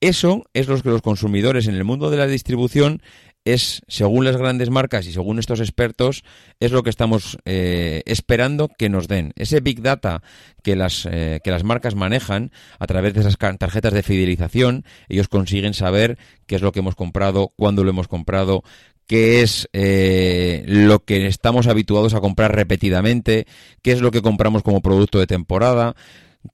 eso 0.00 0.44
es 0.52 0.68
lo 0.68 0.80
que 0.80 0.88
los 0.88 1.02
consumidores 1.02 1.68
en 1.68 1.74
el 1.74 1.84
mundo 1.84 2.10
de 2.10 2.16
la 2.16 2.26
distribución 2.26 3.02
es, 3.44 3.82
según 3.88 4.24
las 4.24 4.36
grandes 4.36 4.70
marcas 4.70 5.06
y 5.06 5.12
según 5.12 5.38
estos 5.38 5.60
expertos, 5.60 6.24
es 6.60 6.72
lo 6.72 6.82
que 6.82 6.90
estamos 6.90 7.38
eh, 7.44 8.02
esperando 8.06 8.68
que 8.68 8.88
nos 8.88 9.08
den. 9.08 9.32
Ese 9.36 9.60
Big 9.60 9.82
Data 9.82 10.22
que 10.62 10.76
las, 10.76 11.06
eh, 11.10 11.40
que 11.42 11.50
las 11.50 11.64
marcas 11.64 11.94
manejan 11.94 12.52
a 12.78 12.86
través 12.86 13.14
de 13.14 13.20
esas 13.20 13.36
tarjetas 13.58 13.92
de 13.92 14.02
fidelización, 14.02 14.84
ellos 15.08 15.28
consiguen 15.28 15.74
saber 15.74 16.18
qué 16.46 16.56
es 16.56 16.62
lo 16.62 16.72
que 16.72 16.80
hemos 16.80 16.94
comprado, 16.94 17.52
cuándo 17.56 17.84
lo 17.84 17.90
hemos 17.90 18.08
comprado, 18.08 18.62
qué 19.06 19.42
es 19.42 19.68
eh, 19.72 20.64
lo 20.66 21.04
que 21.04 21.26
estamos 21.26 21.66
habituados 21.66 22.14
a 22.14 22.20
comprar 22.20 22.54
repetidamente, 22.54 23.46
qué 23.82 23.92
es 23.92 24.00
lo 24.00 24.10
que 24.10 24.22
compramos 24.22 24.62
como 24.62 24.80
producto 24.80 25.18
de 25.18 25.26
temporada, 25.26 25.94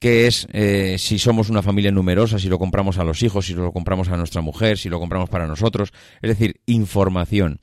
qué 0.01 0.27
es 0.27 0.47
eh, 0.53 0.97
si 0.99 1.19
somos 1.19 1.49
una 1.49 1.63
familia 1.63 1.91
numerosa, 1.91 2.39
si 2.39 2.49
lo 2.49 2.59
compramos 2.59 2.99
a 2.99 3.05
los 3.05 3.23
hijos, 3.23 3.47
si 3.47 3.55
lo 3.55 3.73
compramos 3.73 4.09
a 4.09 4.17
nuestra 4.17 4.41
mujer, 4.41 4.79
si 4.79 4.89
lo 4.89 5.01
compramos 5.01 5.29
para 5.29 5.47
nosotros, 5.47 5.93
es 6.23 6.29
decir, 6.29 6.61
información. 6.67 7.61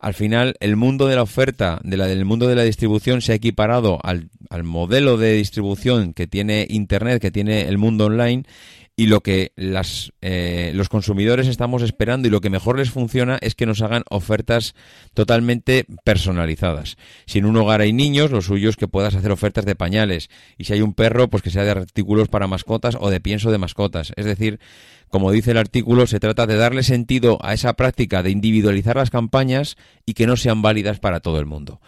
Al 0.00 0.14
final, 0.14 0.54
el 0.60 0.76
mundo 0.76 1.08
de 1.08 1.16
la 1.16 1.22
oferta, 1.22 1.80
de 1.82 1.96
la, 1.96 2.06
del 2.06 2.24
mundo 2.24 2.46
de 2.46 2.54
la 2.54 2.62
distribución, 2.62 3.20
se 3.20 3.32
ha 3.32 3.34
equiparado 3.34 3.98
al, 4.04 4.30
al 4.48 4.62
modelo 4.62 5.16
de 5.16 5.32
distribución 5.32 6.14
que 6.14 6.28
tiene 6.28 6.66
Internet, 6.70 7.20
que 7.20 7.32
tiene 7.32 7.62
el 7.62 7.78
mundo 7.78 8.06
online, 8.06 8.44
y 8.98 9.06
lo 9.06 9.20
que 9.20 9.52
las, 9.54 10.12
eh, 10.22 10.72
los 10.74 10.88
consumidores 10.88 11.46
estamos 11.46 11.82
esperando 11.82 12.26
y 12.26 12.32
lo 12.32 12.40
que 12.40 12.50
mejor 12.50 12.78
les 12.78 12.90
funciona 12.90 13.38
es 13.40 13.54
que 13.54 13.64
nos 13.64 13.80
hagan 13.80 14.02
ofertas 14.10 14.74
totalmente 15.14 15.86
personalizadas. 16.02 16.96
Si 17.24 17.38
en 17.38 17.44
un 17.44 17.56
hogar 17.58 17.80
hay 17.80 17.92
niños, 17.92 18.32
lo 18.32 18.42
suyo 18.42 18.68
es 18.68 18.74
que 18.74 18.88
puedas 18.88 19.14
hacer 19.14 19.30
ofertas 19.30 19.64
de 19.64 19.76
pañales. 19.76 20.30
Y 20.56 20.64
si 20.64 20.72
hay 20.72 20.82
un 20.82 20.94
perro, 20.94 21.28
pues 21.28 21.44
que 21.44 21.50
sea 21.50 21.62
de 21.62 21.70
artículos 21.70 22.26
para 22.26 22.48
mascotas 22.48 22.96
o 22.98 23.08
de 23.08 23.20
pienso 23.20 23.52
de 23.52 23.58
mascotas. 23.58 24.12
Es 24.16 24.24
decir, 24.24 24.58
como 25.10 25.30
dice 25.30 25.52
el 25.52 25.58
artículo, 25.58 26.08
se 26.08 26.18
trata 26.18 26.48
de 26.48 26.56
darle 26.56 26.82
sentido 26.82 27.38
a 27.40 27.54
esa 27.54 27.74
práctica 27.74 28.24
de 28.24 28.30
individualizar 28.30 28.96
las 28.96 29.10
campañas 29.10 29.76
y 30.06 30.14
que 30.14 30.26
no 30.26 30.36
sean 30.36 30.60
válidas 30.60 30.98
para 30.98 31.20
todo 31.20 31.38
el 31.38 31.46
mundo. 31.46 31.80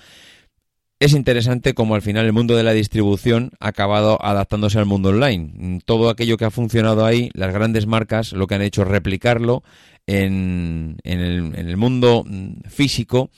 Es 1.00 1.14
interesante 1.14 1.72
cómo 1.72 1.94
al 1.94 2.02
final 2.02 2.26
el 2.26 2.34
mundo 2.34 2.54
de 2.56 2.62
la 2.62 2.74
distribución 2.74 3.52
ha 3.58 3.68
acabado 3.68 4.22
adaptándose 4.22 4.78
al 4.78 4.84
mundo 4.84 5.08
online. 5.08 5.80
Todo 5.86 6.10
aquello 6.10 6.36
que 6.36 6.44
ha 6.44 6.50
funcionado 6.50 7.06
ahí, 7.06 7.30
las 7.32 7.54
grandes 7.54 7.86
marcas 7.86 8.34
lo 8.34 8.46
que 8.46 8.56
han 8.56 8.60
hecho 8.60 8.82
es 8.82 8.88
replicarlo 8.88 9.62
en, 10.06 10.98
en 11.04 11.54
el 11.56 11.76
mundo 11.78 12.22
mm, 12.26 12.68
físico 12.68 13.30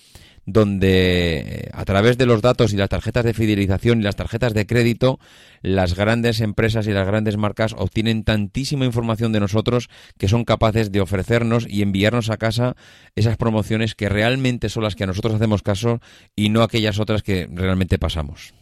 donde 0.45 1.39
eh, 1.39 1.71
a 1.73 1.85
través 1.85 2.19
de 2.19 2.27
los 2.27 2.43
datos 2.43 2.73
y 2.73 2.77
las 2.77 2.89
tarjetas 2.89 3.25
de 3.25 3.35
fidelización 3.35 4.01
y 4.01 4.03
las 4.03 4.17
tarjetas 4.17 4.55
de 4.55 4.67
crédito, 4.67 5.19
las 5.61 5.95
grandes 5.95 6.41
empresas 6.41 6.87
y 6.87 6.93
las 6.93 7.07
grandes 7.07 7.37
marcas 7.37 7.75
obtienen 7.77 8.25
tantísima 8.25 8.85
información 8.85 9.33
de 9.33 9.41
nosotros 9.41 9.89
que 10.19 10.29
son 10.29 10.45
capaces 10.45 10.91
de 10.91 11.01
ofrecernos 11.01 11.67
y 11.69 11.83
enviarnos 11.83 12.31
a 12.31 12.37
casa 12.37 12.75
esas 13.15 13.37
promociones 13.37 13.95
que 13.95 14.09
realmente 14.09 14.69
son 14.69 14.83
las 14.83 14.97
que 14.97 15.05
a 15.05 15.09
nosotros 15.09 15.35
hacemos 15.35 15.63
caso 15.63 16.01
y 16.35 16.49
no 16.49 16.63
aquellas 16.63 16.99
otras 16.99 17.23
que 17.23 17.49
realmente 17.53 17.99
pasamos. 17.99 18.55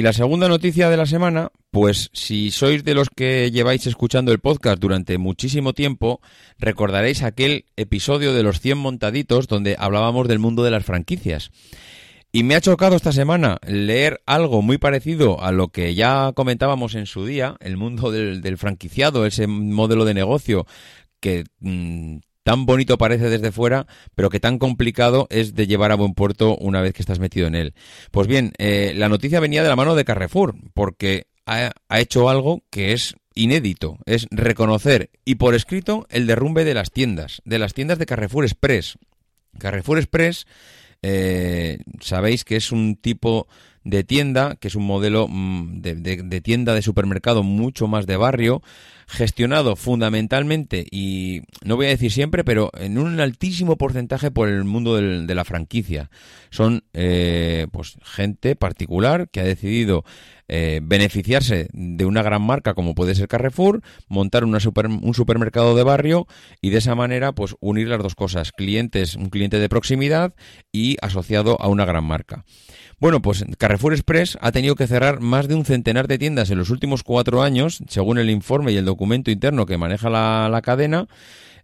Y 0.00 0.02
la 0.02 0.14
segunda 0.14 0.48
noticia 0.48 0.88
de 0.88 0.96
la 0.96 1.04
semana, 1.04 1.52
pues 1.70 2.08
si 2.14 2.50
sois 2.50 2.84
de 2.84 2.94
los 2.94 3.10
que 3.10 3.50
lleváis 3.50 3.86
escuchando 3.86 4.32
el 4.32 4.38
podcast 4.38 4.80
durante 4.80 5.18
muchísimo 5.18 5.74
tiempo, 5.74 6.22
recordaréis 6.58 7.22
aquel 7.22 7.66
episodio 7.76 8.32
de 8.32 8.42
los 8.42 8.60
100 8.60 8.78
montaditos 8.78 9.46
donde 9.46 9.76
hablábamos 9.78 10.26
del 10.26 10.38
mundo 10.38 10.64
de 10.64 10.70
las 10.70 10.86
franquicias. 10.86 11.50
Y 12.32 12.44
me 12.44 12.54
ha 12.54 12.62
chocado 12.62 12.96
esta 12.96 13.12
semana 13.12 13.58
leer 13.66 14.22
algo 14.24 14.62
muy 14.62 14.78
parecido 14.78 15.42
a 15.42 15.52
lo 15.52 15.68
que 15.68 15.94
ya 15.94 16.32
comentábamos 16.34 16.94
en 16.94 17.04
su 17.04 17.26
día, 17.26 17.56
el 17.60 17.76
mundo 17.76 18.10
del, 18.10 18.56
franquiciado, 18.56 19.26
ese 19.26 19.48
modelo 19.48 20.06
de 20.06 20.14
negocio 20.14 20.66
que 21.20 21.44
mm, 21.58 22.20
tan 22.42 22.66
bonito 22.66 22.98
parece 22.98 23.28
desde 23.28 23.52
fuera, 23.52 23.86
pero 24.14 24.30
que 24.30 24.40
tan 24.40 24.58
complicado 24.58 25.26
es 25.30 25.54
de 25.54 25.66
llevar 25.66 25.92
a 25.92 25.96
buen 25.96 26.14
puerto 26.14 26.56
una 26.56 26.80
vez 26.80 26.92
que 26.94 27.02
estás 27.02 27.18
metido 27.18 27.46
en 27.46 27.54
él. 27.54 27.74
Pues 28.10 28.26
bien, 28.26 28.52
eh, 28.58 28.92
la 28.96 29.08
noticia 29.08 29.40
venía 29.40 29.62
de 29.62 29.68
la 29.68 29.76
mano 29.76 29.94
de 29.94 30.04
Carrefour, 30.04 30.54
porque 30.74 31.26
ha, 31.46 31.72
hecho 31.98 32.28
algo 32.30 32.62
que 32.70 32.92
es 32.92 33.14
inédito, 33.34 33.98
es 34.06 34.26
reconocer 34.30 35.10
y 35.24 35.36
por 35.36 35.54
escrito 35.54 36.06
el 36.10 36.26
derrumbe 36.26 36.64
de 36.64 36.74
las 36.74 36.90
tiendas, 36.90 37.42
de 37.44 37.58
las 37.58 37.74
tiendas 37.74 37.98
de 37.98 38.06
Carrefour 38.06 38.44
Express. 38.44 38.98
Carrefour 39.58 39.98
Express, 39.98 40.46
eh, 41.02 41.78
sabéis 42.00 42.44
que 42.44 42.56
es 42.56 42.72
un 42.72 42.96
tipo 42.96 43.48
de 43.82 44.04
tienda, 44.04 44.56
que 44.56 44.68
es 44.68 44.74
un 44.74 44.84
modelo 44.84 45.26
mm, 45.28 45.80
de, 45.80 45.94
de- 45.94 46.22
de 46.22 46.40
tienda 46.40 46.74
de 46.74 46.82
supermercado 46.82 47.42
mucho 47.42 47.86
más 47.88 48.06
de 48.06 48.16
barrio, 48.16 48.62
gestionado 49.10 49.74
fundamentalmente 49.76 50.86
y 50.90 51.42
no 51.64 51.76
voy 51.76 51.86
a 51.86 51.90
decir 51.90 52.12
siempre, 52.12 52.44
pero 52.44 52.70
en 52.78 52.96
un 52.96 53.18
altísimo 53.20 53.76
porcentaje 53.76 54.30
por 54.30 54.48
el 54.48 54.64
mundo 54.64 54.94
del- 54.96 55.26
de 55.26 55.34
la 55.34 55.44
franquicia. 55.44 56.10
Son 56.50 56.84
eh, 56.94 57.66
pues 57.72 57.96
gente 58.02 58.54
particular 58.56 59.28
que 59.30 59.40
ha 59.40 59.44
decidido 59.44 60.04
eh, 60.52 60.80
beneficiarse 60.82 61.68
de 61.72 62.04
una 62.04 62.22
gran 62.22 62.42
marca 62.42 62.74
como 62.74 62.94
puede 62.96 63.14
ser 63.14 63.28
Carrefour, 63.28 63.82
montar 64.08 64.44
una 64.44 64.58
super- 64.60 64.86
un 64.86 65.14
supermercado 65.14 65.76
de 65.76 65.84
barrio 65.84 66.26
y 66.60 66.70
de 66.70 66.78
esa 66.78 66.94
manera 66.94 67.32
pues 67.32 67.54
unir 67.60 67.88
las 67.88 68.02
dos 68.02 68.14
cosas, 68.14 68.50
clientes, 68.52 69.14
un 69.16 69.28
cliente 69.30 69.58
de 69.60 69.68
proximidad 69.68 70.34
y 70.72 70.96
asociado 71.02 71.60
a 71.60 71.68
una 71.68 71.84
gran 71.84 72.04
marca. 72.04 72.44
Bueno, 72.98 73.22
pues 73.22 73.44
Carrefour 73.56 73.94
Express 73.94 74.36
ha 74.42 74.52
tenido 74.52 74.74
que 74.74 74.86
cerrar 74.86 75.20
más 75.20 75.48
de 75.48 75.54
un 75.54 75.64
centenar 75.64 76.06
de 76.06 76.18
tiendas 76.18 76.50
en 76.50 76.58
los 76.58 76.68
últimos 76.68 77.02
cuatro 77.02 77.42
años, 77.42 77.78
según 77.88 78.18
el 78.18 78.28
informe 78.28 78.72
y 78.72 78.76
el 78.76 78.84
documento 78.84 78.99
interno 79.30 79.66
que 79.66 79.78
maneja 79.78 80.10
la, 80.10 80.48
la 80.50 80.62
cadena, 80.62 81.06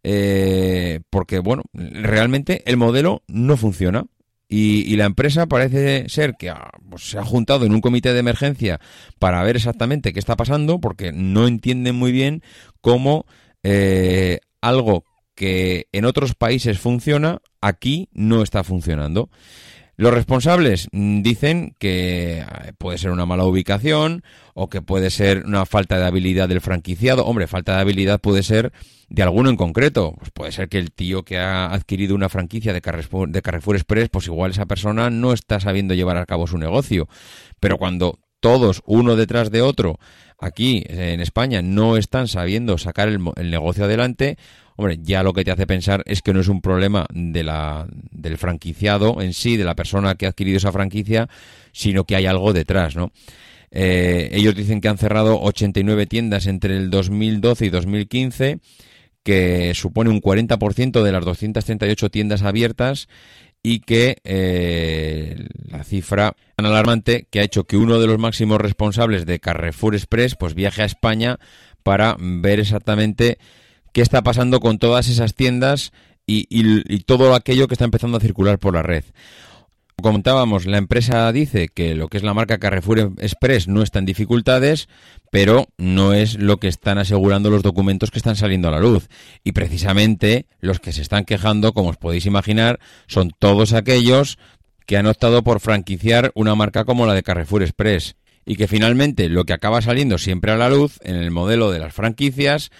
eh, 0.02 1.00
porque, 1.10 1.38
bueno, 1.38 1.62
realmente 1.72 2.62
el 2.66 2.76
modelo 2.76 3.22
no 3.28 3.56
funciona. 3.56 4.04
Y, 4.48 4.82
y 4.92 4.94
la 4.94 5.06
empresa 5.06 5.46
parece 5.46 6.08
ser 6.08 6.36
que 6.38 6.50
ha- 6.50 6.70
pues, 6.88 7.02
se 7.02 7.18
ha 7.18 7.24
juntado 7.24 7.66
en 7.66 7.74
un 7.74 7.80
comité 7.80 8.12
de 8.12 8.20
emergencia 8.20 8.80
para 9.18 9.42
ver 9.42 9.56
exactamente 9.56 10.12
qué 10.12 10.20
está 10.20 10.36
pasando, 10.36 10.78
porque 10.80 11.10
no 11.12 11.48
entienden 11.48 11.96
muy 11.96 12.12
bien 12.12 12.42
cómo 12.80 13.26
eh, 13.64 14.38
algo 14.60 15.04
que 15.34 15.88
en 15.90 16.04
otros 16.04 16.34
países 16.36 16.78
funciona, 16.78 17.40
aquí 17.60 18.08
no 18.12 18.42
está 18.42 18.62
funcionando. 18.62 19.30
Los 19.98 20.12
responsables 20.12 20.88
mm, 20.92 21.22
dicen 21.22 21.74
que 21.78 22.40
eh, 22.40 22.72
puede 22.76 22.98
ser 22.98 23.10
una 23.10 23.24
mala 23.24 23.44
ubicación 23.44 24.22
o 24.54 24.68
que 24.68 24.82
puede 24.82 25.10
ser 25.10 25.44
una 25.46 25.64
falta 25.64 25.98
de 25.98 26.04
habilidad 26.04 26.48
del 26.48 26.60
franquiciado. 26.60 27.24
Hombre, 27.24 27.46
falta 27.46 27.76
de 27.76 27.80
habilidad 27.80 28.20
puede 28.20 28.42
ser 28.42 28.72
de 29.08 29.22
alguno 29.22 29.48
en 29.48 29.56
concreto. 29.56 30.14
Pues 30.18 30.30
puede 30.32 30.52
ser 30.52 30.68
que 30.68 30.78
el 30.78 30.92
tío 30.92 31.24
que 31.24 31.38
ha 31.38 31.72
adquirido 31.72 32.14
una 32.14 32.28
franquicia 32.28 32.74
de 32.74 32.82
Carrefour, 32.82 33.30
de 33.30 33.40
Carrefour 33.40 33.76
Express, 33.76 34.10
pues 34.10 34.26
igual 34.26 34.50
esa 34.50 34.66
persona 34.66 35.08
no 35.08 35.32
está 35.32 35.60
sabiendo 35.60 35.94
llevar 35.94 36.18
a 36.18 36.26
cabo 36.26 36.46
su 36.46 36.58
negocio. 36.58 37.08
Pero 37.58 37.78
cuando 37.78 38.18
todos, 38.40 38.82
uno 38.84 39.16
detrás 39.16 39.50
de 39.50 39.62
otro, 39.62 39.98
aquí 40.38 40.84
en 40.88 41.20
España, 41.20 41.62
no 41.62 41.96
están 41.96 42.28
sabiendo 42.28 42.76
sacar 42.76 43.08
el, 43.08 43.18
el 43.36 43.50
negocio 43.50 43.84
adelante, 43.84 44.36
hombre, 44.76 44.98
ya 45.02 45.22
lo 45.22 45.32
que 45.32 45.44
te 45.44 45.50
hace 45.50 45.66
pensar 45.66 46.02
es 46.06 46.22
que 46.22 46.32
no 46.32 46.40
es 46.40 46.48
un 46.48 46.60
problema 46.60 47.06
de 47.12 47.42
la, 47.42 47.86
del 48.10 48.38
franquiciado 48.38 49.20
en 49.20 49.32
sí, 49.32 49.56
de 49.56 49.64
la 49.64 49.74
persona 49.74 50.14
que 50.14 50.26
ha 50.26 50.30
adquirido 50.30 50.58
esa 50.58 50.72
franquicia, 50.72 51.28
sino 51.72 52.04
que 52.04 52.16
hay 52.16 52.26
algo 52.26 52.52
detrás, 52.52 52.96
¿no? 52.96 53.12
Eh, 53.70 54.30
ellos 54.32 54.54
dicen 54.54 54.80
que 54.80 54.88
han 54.88 54.98
cerrado 54.98 55.40
89 55.40 56.06
tiendas 56.06 56.46
entre 56.46 56.76
el 56.76 56.88
2012 56.88 57.66
y 57.66 57.68
2015, 57.70 58.58
que 59.22 59.72
supone 59.74 60.10
un 60.10 60.20
40% 60.22 61.02
de 61.02 61.12
las 61.12 61.24
238 61.24 62.10
tiendas 62.10 62.42
abiertas 62.42 63.08
y 63.62 63.80
que 63.80 64.18
eh, 64.22 65.48
la 65.68 65.82
cifra 65.82 66.36
tan 66.54 66.66
alarmante 66.66 67.26
que 67.28 67.40
ha 67.40 67.42
hecho 67.42 67.64
que 67.64 67.76
uno 67.76 67.98
de 67.98 68.06
los 68.06 68.18
máximos 68.18 68.60
responsables 68.60 69.26
de 69.26 69.40
Carrefour 69.40 69.96
Express 69.96 70.36
pues 70.36 70.54
viaje 70.54 70.82
a 70.82 70.84
España 70.84 71.40
para 71.82 72.16
ver 72.20 72.60
exactamente 72.60 73.38
qué 73.96 74.02
está 74.02 74.20
pasando 74.20 74.60
con 74.60 74.78
todas 74.78 75.08
esas 75.08 75.32
tiendas 75.32 75.90
y, 76.26 76.44
todo 77.04 77.34
aquello 77.34 77.66
que 77.66 77.72
está 77.72 77.86
empezando 77.86 78.18
a 78.18 78.20
circular 78.20 78.58
por 78.58 78.74
la 78.74 78.82
red. 78.82 79.04
Como 79.96 80.10
comentábamos, 80.10 80.66
la 80.66 80.76
empresa 80.76 81.32
dice 81.32 81.68
que 81.72 81.94
lo 81.94 82.08
que 82.08 82.18
es 82.18 82.22
la 82.22 82.34
marca 82.34 82.58
Carrefour 82.58 83.14
Express 83.16 83.68
no 83.68 83.80
está 83.80 83.98
en 83.98 84.04
dificultades, 84.04 84.90
pero 85.30 85.68
no 85.78 86.12
es 86.12 86.38
lo 86.38 86.58
que 86.58 86.68
están 86.68 86.98
asegurando 86.98 87.48
los 87.48 87.62
documentos 87.62 88.10
que 88.10 88.18
están 88.18 88.36
saliendo 88.36 88.68
a 88.68 88.72
la 88.72 88.80
luz. 88.80 89.08
Y 89.44 89.52
precisamente 89.52 90.44
los 90.60 90.78
que 90.78 90.92
se 90.92 91.00
están 91.00 91.24
quejando, 91.24 91.72
como 91.72 91.88
os 91.88 91.96
podéis 91.96 92.26
imaginar, 92.26 92.78
son 93.06 93.32
todos 93.38 93.72
aquellos 93.72 94.36
que 94.84 94.98
han 94.98 95.06
optado 95.06 95.42
por 95.42 95.58
franquiciar 95.58 96.32
una 96.34 96.54
marca 96.54 96.84
como 96.84 97.06
la 97.06 97.14
de 97.14 97.22
Carrefour 97.22 97.62
Express. 97.62 98.16
Y 98.44 98.56
que 98.56 98.68
finalmente 98.68 99.30
lo 99.30 99.44
que 99.44 99.54
acaba 99.54 99.80
saliendo 99.80 100.18
siempre 100.18 100.52
a 100.52 100.58
la 100.58 100.68
luz 100.68 100.98
en 101.02 101.16
el 101.16 101.30
modelo 101.30 101.70
de 101.70 101.78
las 101.78 101.94
franquicias 101.94 102.70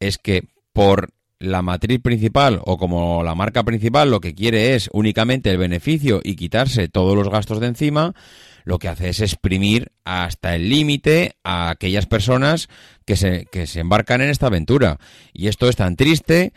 es 0.00 0.18
que 0.18 0.44
por 0.78 1.10
la 1.40 1.60
matriz 1.60 2.00
principal 2.00 2.60
o 2.64 2.78
como 2.78 3.24
la 3.24 3.34
marca 3.34 3.64
principal 3.64 4.12
lo 4.12 4.20
que 4.20 4.36
quiere 4.36 4.76
es 4.76 4.88
únicamente 4.92 5.50
el 5.50 5.58
beneficio 5.58 6.20
y 6.22 6.36
quitarse 6.36 6.86
todos 6.86 7.16
los 7.16 7.28
gastos 7.30 7.58
de 7.58 7.66
encima, 7.66 8.14
lo 8.62 8.78
que 8.78 8.86
hace 8.86 9.08
es 9.08 9.18
exprimir 9.18 9.90
hasta 10.04 10.54
el 10.54 10.68
límite 10.68 11.32
a 11.42 11.70
aquellas 11.70 12.06
personas 12.06 12.68
que 13.04 13.16
se, 13.16 13.46
que 13.46 13.66
se 13.66 13.80
embarcan 13.80 14.20
en 14.20 14.30
esta 14.30 14.46
aventura. 14.46 14.98
Y 15.32 15.48
esto 15.48 15.68
es 15.68 15.74
tan 15.74 15.96
triste 15.96 16.52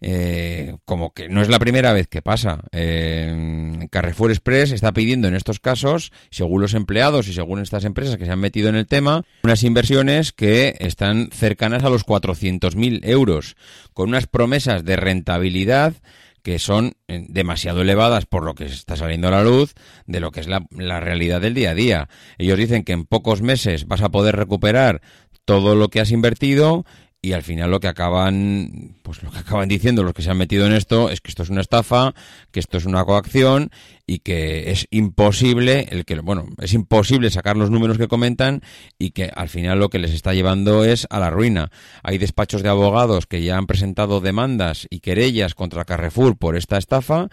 eh, 0.00 0.76
como 0.84 1.12
que 1.12 1.28
no 1.28 1.40
es 1.40 1.48
la 1.48 1.58
primera 1.58 1.92
vez 1.92 2.06
que 2.06 2.22
pasa. 2.22 2.60
Eh, 2.72 3.88
Carrefour 3.90 4.30
Express 4.30 4.72
está 4.72 4.92
pidiendo 4.92 5.28
en 5.28 5.34
estos 5.34 5.60
casos, 5.60 6.12
según 6.30 6.60
los 6.62 6.74
empleados 6.74 7.28
y 7.28 7.32
según 7.32 7.60
estas 7.60 7.84
empresas 7.84 8.16
que 8.16 8.26
se 8.26 8.32
han 8.32 8.40
metido 8.40 8.68
en 8.68 8.76
el 8.76 8.86
tema, 8.86 9.24
unas 9.42 9.62
inversiones 9.62 10.32
que 10.32 10.76
están 10.80 11.30
cercanas 11.32 11.84
a 11.84 11.90
los 11.90 12.04
400.000 12.04 13.00
euros, 13.04 13.56
con 13.94 14.10
unas 14.10 14.26
promesas 14.26 14.84
de 14.84 14.96
rentabilidad 14.96 15.94
que 16.42 16.60
son 16.60 16.92
eh, 17.08 17.26
demasiado 17.28 17.82
elevadas 17.82 18.24
por 18.24 18.44
lo 18.44 18.54
que 18.54 18.66
está 18.66 18.94
saliendo 18.94 19.26
a 19.26 19.32
la 19.32 19.42
luz 19.42 19.74
de 20.06 20.20
lo 20.20 20.30
que 20.30 20.38
es 20.38 20.46
la, 20.46 20.64
la 20.70 21.00
realidad 21.00 21.40
del 21.40 21.54
día 21.54 21.70
a 21.70 21.74
día. 21.74 22.08
Ellos 22.38 22.56
dicen 22.56 22.84
que 22.84 22.92
en 22.92 23.04
pocos 23.04 23.42
meses 23.42 23.88
vas 23.88 24.02
a 24.02 24.10
poder 24.10 24.36
recuperar 24.36 25.00
todo 25.44 25.74
lo 25.74 25.88
que 25.88 26.00
has 26.00 26.10
invertido 26.10 26.84
y 27.26 27.32
al 27.32 27.42
final 27.42 27.72
lo 27.72 27.80
que 27.80 27.88
acaban 27.88 28.94
pues 29.02 29.20
lo 29.24 29.32
que 29.32 29.38
acaban 29.38 29.68
diciendo 29.68 30.04
los 30.04 30.12
que 30.12 30.22
se 30.22 30.30
han 30.30 30.36
metido 30.36 30.64
en 30.64 30.72
esto 30.72 31.10
es 31.10 31.20
que 31.20 31.28
esto 31.28 31.42
es 31.42 31.50
una 31.50 31.60
estafa, 31.60 32.14
que 32.52 32.60
esto 32.60 32.78
es 32.78 32.84
una 32.84 33.04
coacción 33.04 33.72
y 34.06 34.20
que 34.20 34.70
es 34.70 34.86
imposible 34.92 35.88
el 35.90 36.04
que 36.04 36.20
bueno, 36.20 36.46
es 36.62 36.72
imposible 36.72 37.32
sacar 37.32 37.56
los 37.56 37.68
números 37.68 37.98
que 37.98 38.06
comentan 38.06 38.62
y 38.96 39.10
que 39.10 39.28
al 39.34 39.48
final 39.48 39.80
lo 39.80 39.88
que 39.88 39.98
les 39.98 40.12
está 40.12 40.34
llevando 40.34 40.84
es 40.84 41.08
a 41.10 41.18
la 41.18 41.30
ruina. 41.30 41.72
Hay 42.04 42.18
despachos 42.18 42.62
de 42.62 42.68
abogados 42.68 43.26
que 43.26 43.42
ya 43.42 43.56
han 43.56 43.66
presentado 43.66 44.20
demandas 44.20 44.86
y 44.88 45.00
querellas 45.00 45.56
contra 45.56 45.84
Carrefour 45.84 46.36
por 46.36 46.56
esta 46.56 46.78
estafa 46.78 47.26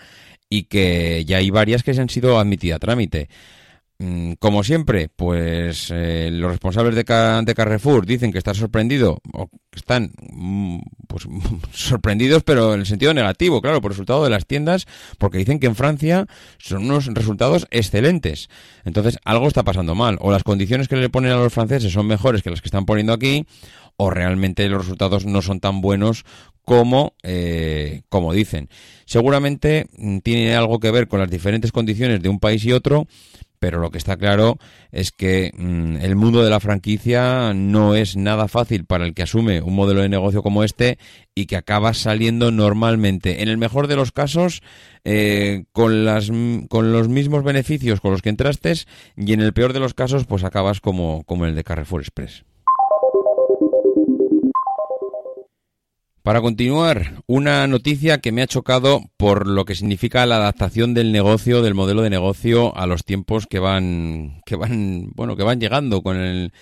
y 0.50 0.63
que 0.63 1.23
ya 1.25 1.38
hay 1.38 1.51
varias 1.51 1.83
que 1.83 1.93
se 1.93 2.01
han 2.01 2.09
sido 2.09 2.39
admitidas 2.39 2.77
a 2.77 2.79
trámite. 2.79 3.29
Mm, 4.05 4.33
Como 4.39 4.63
siempre, 4.65 5.07
pues 5.15 5.88
eh, 5.93 6.29
los 6.29 6.51
responsables 6.51 6.93
de, 6.93 7.05
Ca- 7.05 7.41
de 7.41 7.55
Carrefour 7.55 8.05
dicen 8.05 8.33
que 8.33 8.38
están 8.38 8.53
sorprendidos, 8.55 9.19
o 9.33 9.48
están 9.74 10.12
mm, 10.33 10.79
pues, 11.07 11.24
sorprendidos, 11.72 12.43
pero 12.43 12.74
en 12.74 12.81
el 12.81 12.86
sentido 12.86 13.13
negativo, 13.13 13.62
claro, 13.62 13.79
por 13.79 13.91
el 13.91 13.93
resultado 13.95 14.24
de 14.25 14.29
las 14.29 14.45
tiendas, 14.45 14.88
porque 15.19 15.38
dicen 15.38 15.57
que 15.60 15.67
en 15.67 15.75
Francia 15.75 16.25
son 16.57 16.83
unos 16.83 17.05
resultados 17.13 17.65
excelentes. 17.72 18.50
Entonces, 18.83 19.17
algo 19.24 19.48
está 19.48 19.63
pasando 19.63 19.95
mal. 19.95 20.17
O 20.19 20.31
las 20.31 20.43
condiciones 20.43 20.89
que 20.89 20.98
le 20.98 21.10
ponen 21.10 21.31
a 21.31 21.38
los 21.38 21.53
franceses 21.53 21.93
son 21.93 22.07
mejores 22.07 22.43
que 22.43 22.50
las 22.50 22.62
que 22.62 22.67
están 22.67 22.86
poniendo 22.86 23.13
aquí, 23.13 23.45
o 23.95 24.10
realmente 24.10 24.67
los 24.67 24.81
resultados 24.81 25.25
no 25.25 25.41
son 25.41 25.62
tan 25.62 25.79
buenos 25.79 26.25
como, 26.65 27.13
eh, 27.24 28.01
como 28.10 28.33
dicen. 28.33 28.67
Seguramente 29.05 29.88
mm, 29.98 30.17
tiene 30.19 30.55
algo 30.55 30.79
que 30.81 30.91
ver 30.91 31.07
con 31.07 31.19
las 31.22 31.29
diferentes 31.29 31.72
condiciones 31.72 32.22
de 32.22 32.29
un 32.29 32.39
país 32.39 32.65
y 32.65 32.74
otro, 32.74 33.07
pero 33.63 33.79
lo 33.79 33.91
que 33.91 33.98
está 33.98 34.17
claro 34.17 34.58
es 34.91 35.13
que 35.13 35.51
mm, 35.58 35.96
el 36.01 36.17
mundo 36.17 36.43
de 36.43 36.50
la 36.50 36.60
franquicia 36.60 37.53
no 37.53 37.96
es 37.96 38.17
nada 38.17 38.50
fácil 38.50 38.84
para 38.84 39.05
el 39.05 39.13
que 39.13 39.24
asume 39.24 39.62
un 39.62 39.74
modelo 39.74 40.01
de 40.01 40.10
negocio 40.10 40.43
como 40.43 40.65
este 40.65 40.98
y 41.34 41.46
que 41.46 41.55
acaba 41.55 41.93
saliendo 41.93 42.51
normalmente, 42.51 43.41
en 43.41 43.48
el 43.48 43.58
mejor 43.58 43.88
de 43.88 43.96
los 43.96 44.12
casos, 44.12 44.63
eh, 45.05 45.63
con, 45.72 46.03
las, 46.03 46.29
mm, 46.29 46.65
con 46.65 46.91
los 46.91 47.08
mismos 47.08 47.46
beneficios 47.46 48.01
con 48.01 48.12
los 48.12 48.22
que 48.22 48.27
entraste 48.27 48.74
y 49.15 49.32
en 49.32 49.39
el 49.39 49.53
peor 49.53 49.72
de 49.72 49.79
los 49.79 49.93
casos, 49.93 50.25
pues 50.25 50.43
acabas 50.43 50.82
como, 50.82 51.24
como 51.24 51.46
el 51.46 51.55
de 51.55 51.63
Carrefour 51.63 52.01
Express. 52.01 52.43
Para 56.24 56.39
continuar, 56.39 57.22
una 57.27 57.68
noticia 57.68 58.20
que 58.20 58.32
me 58.32 58.42
ha 58.42 58.48
chocado 58.48 59.01
por 59.18 59.46
lo 59.46 59.65
que 59.65 59.75
significa 59.75 60.25
la 60.25 60.38
adaptación 60.38 60.94
del 60.94 61.12
negocio, 61.12 61.62
del 61.62 61.74
modelo 61.74 62.01
de 62.01 62.10
negocio 62.10 62.74
a 62.77 62.88
los 62.88 63.03
tiempos 63.03 63.46
que 63.46 63.60
van, 63.60 64.42
que 64.46 64.56
van, 64.56 65.12
bueno, 65.15 65.36
que 65.36 65.44
van 65.44 65.60
llegando 65.60 66.01
con 66.01 66.15
el, 66.15 66.53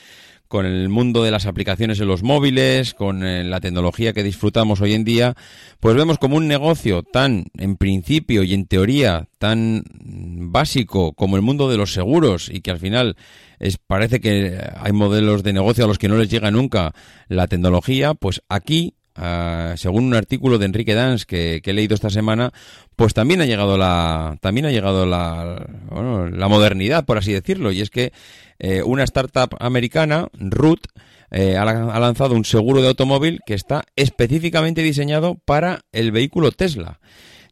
con 0.48 0.65
el 0.65 0.89
mundo 0.89 1.24
de 1.24 1.30
las 1.30 1.46
aplicaciones 1.46 2.00
en 2.00 2.08
los 2.08 2.24
móviles, 2.24 2.96
con 2.96 3.24
eh, 3.24 3.44
la 3.44 3.60
tecnología 3.60 4.13
que 4.13 4.24
disfrutamos 4.24 4.82
hoy 4.82 4.96
en 4.96 5.03
día, 5.03 5.36
pues 5.80 5.96
vemos 5.96 6.18
como 6.18 6.38
un 6.38 6.48
negocio 6.48 7.03
tan, 7.03 7.46
en 7.60 7.77
principio 7.77 8.41
y 8.41 8.56
en 8.56 8.65
teoría, 8.65 9.27
tan 9.38 9.84
básico 9.94 11.13
como 11.13 11.36
el 11.36 11.44
mundo 11.44 11.70
de 11.70 11.77
los 11.77 11.94
seguros 11.94 12.50
y 12.50 12.62
que 12.62 12.72
al 12.72 12.80
final 12.80 13.15
es, 13.60 13.77
parece 13.77 14.22
que 14.22 14.60
hay 14.75 14.91
modelos 14.91 15.44
de 15.44 15.53
negocio 15.53 15.86
a 15.86 15.88
los 15.88 16.00
que 16.00 16.08
no 16.08 16.18
les 16.18 16.30
llega 16.30 16.50
nunca 16.50 16.96
la 17.27 17.46
tecnología, 17.46 18.15
pues 18.15 18.41
aquí 18.50 18.96
Ah, 19.15 19.74
según 19.75 20.06
un 20.06 20.15
artículo 20.15 20.58
de 20.58 20.65
Enrique 20.65 20.96
Dans 20.96 21.25
que, 21.25 21.62
he 21.63 21.74
leído 21.74 21.96
esta 21.96 22.10
semana, 22.10 22.51
pues 22.96 23.13
también 23.13 23.41
ha 23.41 23.46
llegado 23.46 23.77
la, 23.77 24.38
también 24.41 24.65
ha 24.65 24.72
llegado 24.72 25.06
la, 25.06 25.68
bueno, 25.89 26.30
la 26.30 26.48
modernidad, 26.48 27.06
por 27.06 27.18
así 27.18 27.34
decirlo, 27.34 27.72
y 27.72 27.82
es 27.82 27.89
que 27.89 28.13
eh, 28.60 28.84
una 28.84 29.03
startup 29.03 29.56
americana, 29.60 30.30
Root, 30.34 30.88
eh, 31.32 31.58
ha, 31.58 31.63
ha 31.63 32.00
lanzado 32.00 32.36
un 32.36 32.46
seguro 32.46 32.82
de 32.82 32.88
automóvil 32.89 33.39
que 33.46 33.53
está 33.53 33.84
específicamente 33.96 34.82
diseñado 34.82 35.36
para 35.46 35.82
el 35.91 36.12
vehículo 36.12 36.51
Tesla. 36.51 37.00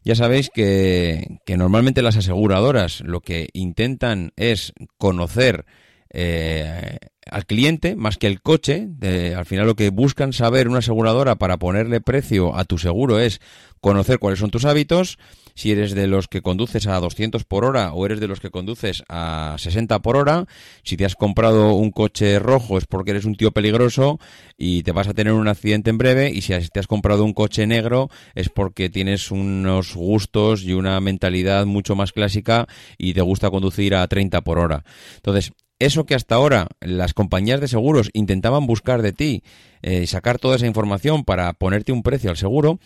Ya 0.02 0.14
sabéis 0.14 0.48
que, 0.48 1.40
que 1.44 1.58
normalmente 1.58 2.00
las 2.00 2.16
aseguradoras 2.16 3.02
lo 3.02 3.20
que 3.20 3.50
intentan 3.52 4.32
es 4.36 4.72
conocer 4.96 5.66
eh, 6.12 6.98
al 7.30 7.46
cliente 7.46 7.96
más 7.96 8.16
que 8.18 8.26
el 8.26 8.40
coche. 8.40 8.88
Al 9.36 9.46
final 9.46 9.66
lo 9.66 9.76
que 9.76 9.90
buscan 9.90 10.32
saber 10.32 10.68
una 10.68 10.78
aseguradora 10.78 11.36
para 11.36 11.58
ponerle 11.58 12.00
precio 12.00 12.56
a 12.56 12.64
tu 12.64 12.78
seguro 12.78 13.18
es 13.18 13.40
conocer 13.80 14.18
cuáles 14.18 14.38
son 14.38 14.50
tus 14.50 14.66
hábitos, 14.66 15.18
si 15.54 15.72
eres 15.72 15.94
de 15.94 16.06
los 16.06 16.28
que 16.28 16.42
conduces 16.42 16.86
a 16.86 17.00
200 17.00 17.44
por 17.44 17.64
hora 17.64 17.92
o 17.92 18.04
eres 18.04 18.20
de 18.20 18.28
los 18.28 18.40
que 18.40 18.50
conduces 18.50 19.02
a 19.08 19.56
60 19.58 20.00
por 20.00 20.16
hora, 20.16 20.46
si 20.84 20.96
te 20.96 21.04
has 21.04 21.16
comprado 21.16 21.72
un 21.74 21.90
coche 21.90 22.38
rojo 22.38 22.78
es 22.78 22.86
porque 22.86 23.12
eres 23.12 23.24
un 23.24 23.36
tío 23.36 23.52
peligroso 23.52 24.18
y 24.58 24.82
te 24.82 24.92
vas 24.92 25.08
a 25.08 25.14
tener 25.14 25.32
un 25.32 25.48
accidente 25.48 25.90
en 25.90 25.98
breve 25.98 26.30
y 26.30 26.42
si 26.42 26.52
te 26.68 26.80
has 26.80 26.86
comprado 26.86 27.24
un 27.24 27.32
coche 27.32 27.66
negro 27.66 28.10
es 28.34 28.48
porque 28.48 28.90
tienes 28.90 29.30
unos 29.30 29.94
gustos 29.94 30.62
y 30.62 30.74
una 30.74 31.00
mentalidad 31.00 31.64
mucho 31.66 31.96
más 31.96 32.12
clásica 32.12 32.66
y 32.98 33.14
te 33.14 33.22
gusta 33.22 33.50
conducir 33.50 33.94
a 33.94 34.06
30 34.06 34.42
por 34.42 34.58
hora. 34.58 34.84
Entonces, 35.16 35.52
eso 35.80 36.04
que 36.04 36.14
hasta 36.14 36.36
ahora 36.36 36.68
las 36.80 37.14
compañías 37.14 37.60
de 37.60 37.66
seguros 37.66 38.10
intentaban 38.12 38.66
buscar 38.66 39.02
de 39.02 39.12
ti 39.12 39.42
eh, 39.82 40.06
sacar 40.06 40.38
toda 40.38 40.56
esa 40.56 40.66
información 40.66 41.24
para 41.24 41.52
ponerte 41.54 41.90
un 41.90 42.02
precio 42.02 42.30
al 42.30 42.36
seguro, 42.36 42.78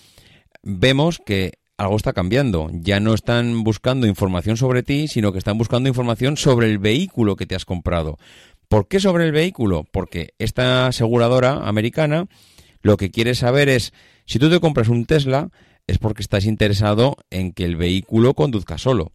vemos 0.63 1.19
que 1.19 1.55
algo 1.77 1.97
está 1.97 2.13
cambiando. 2.13 2.71
Ya 2.73 3.01
no 3.01 3.15
están 3.15 3.65
buscando 3.65 4.07
información 4.07 4.57
sobre 4.57 4.83
ti, 4.83 5.09
sino 5.09 5.33
que 5.33 5.39
están 5.39 5.59
buscando 5.59 5.89
información 5.89 6.37
sobre 6.37 6.71
el 6.71 6.79
vehículo 6.79 7.37
que 7.37 7.47
te 7.47 7.57
has 7.57 7.65
comprado. 7.65 8.17
¿Por 8.69 8.89
qué 8.89 9.01
sobre 9.01 9.25
el 9.25 9.33
vehículo? 9.33 9.85
Porque 9.91 10.35
esta 10.39 10.87
aseguradora 10.87 11.69
americana 11.69 12.27
lo 12.81 12.97
que 12.97 13.11
quiere 13.11 13.35
saber 13.35 13.69
es, 13.69 13.93
si 14.27 14.39
tú 14.39 14.51
te 14.51 14.61
compras 14.61 14.89
un 14.89 15.05
Tesla, 15.05 15.51
es 15.87 15.99
porque 15.99 16.23
estás 16.23 16.45
interesado 16.45 17.17
en 17.31 17.53
que 17.53 17.65
el 17.65 17.77
vehículo 17.77 18.35
conduzca 18.35 18.79
solo. 18.79 19.13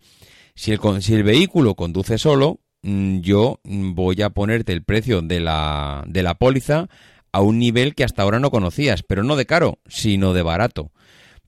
Si 0.56 0.72
el, 0.72 0.80
si 1.02 1.14
el 1.14 1.24
vehículo 1.24 1.76
conduce 1.76 2.18
solo, 2.18 2.60
yo 2.82 3.60
mm, 3.64 3.94
voy 3.94 4.22
a 4.22 4.30
ponerte 4.30 4.74
el 4.74 4.84
precio 4.84 5.22
de 5.22 5.40
la, 5.40 6.04
de 6.08 6.24
la 6.24 6.36
póliza 6.36 6.88
a 7.32 7.42
un 7.42 7.60
nivel 7.60 7.96
que 7.96 8.04
hasta 8.04 8.24
ahora 8.24 8.40
no 8.40 8.52
conocías, 8.52 9.04
pero 9.04 9.24
no 9.24 9.36
de 9.36 9.46
caro, 9.46 9.80
sino 9.88 10.34
de 10.34 10.42
barato. 10.42 10.92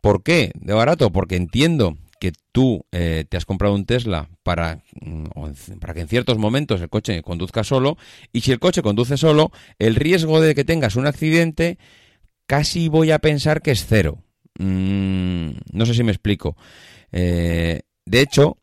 ¿Por 0.02 0.24
qué? 0.24 0.52
De 0.56 0.74
barato, 0.74 1.12
porque 1.12 1.36
entiendo 1.36 1.98
que 2.20 2.34
tú 2.52 2.86
eh, 2.91 3.26
te 3.28 3.36
has 3.36 3.46
comprado 3.46 3.74
un 3.74 3.86
Tesla 3.86 4.30
para, 4.44 4.84
mm, 5.02 5.26
para 5.80 5.94
que 5.96 6.02
en 6.02 6.08
ciertos 6.08 6.38
momentos 6.38 6.80
el 6.80 6.89
coche 6.89 7.24
conduzca 7.24 7.63
solo, 7.63 7.98
y 8.32 8.41
si 8.41 8.52
el 8.52 8.60
coche 8.60 8.84
conduce 8.84 9.17
solo, 9.17 9.52
el 9.80 9.96
riesgo 9.96 10.39
de 10.39 10.54
que 10.54 10.63
tengas 10.63 10.96
un 10.96 11.08
accidente 11.08 11.80
casi 12.46 12.89
voy 12.89 13.12
a 13.12 13.20
pensar 13.20 13.62
que 13.62 13.72
es 13.72 13.86
cero. 13.88 14.20
Mm, 14.60 15.52
no 15.72 15.86
sé 15.86 15.94
si 15.94 16.04
me 16.04 16.12
explico. 16.12 16.56
Eh, 17.12 17.82
de 18.06 18.22
hecho, 18.22 18.58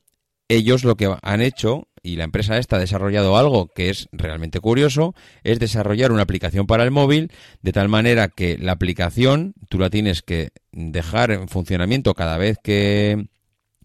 ellos 0.49 0.85
lo 0.85 0.97
que 0.97 1.13
han 1.23 1.41
hecho, 1.41 1.88
y 2.03 2.17
la 2.17 2.25
empresa 2.25 2.59
esta 2.59 2.77
ha 2.77 2.81
desarrollado 2.81 3.37
algo 3.37 3.69
que 3.69 3.91
es 3.91 4.09
realmente 4.13 4.61
curioso, 4.61 5.15
es 5.45 5.59
desarrollar 5.59 6.13
una 6.13 6.23
aplicación 6.23 6.67
para 6.67 6.85
el 6.85 6.91
móvil 6.91 7.31
de 7.63 7.73
tal 7.73 7.89
manera 7.89 8.29
que 8.29 8.59
la 8.59 8.73
aplicación 8.73 9.55
tú 9.69 9.79
la 9.79 9.91
tienes 9.91 10.23
que 10.23 10.51
dejar 10.73 11.31
en 11.31 11.49
funcionamiento 11.49 12.15
cada 12.15 12.39
vez 12.39 12.59
que, 12.63 13.29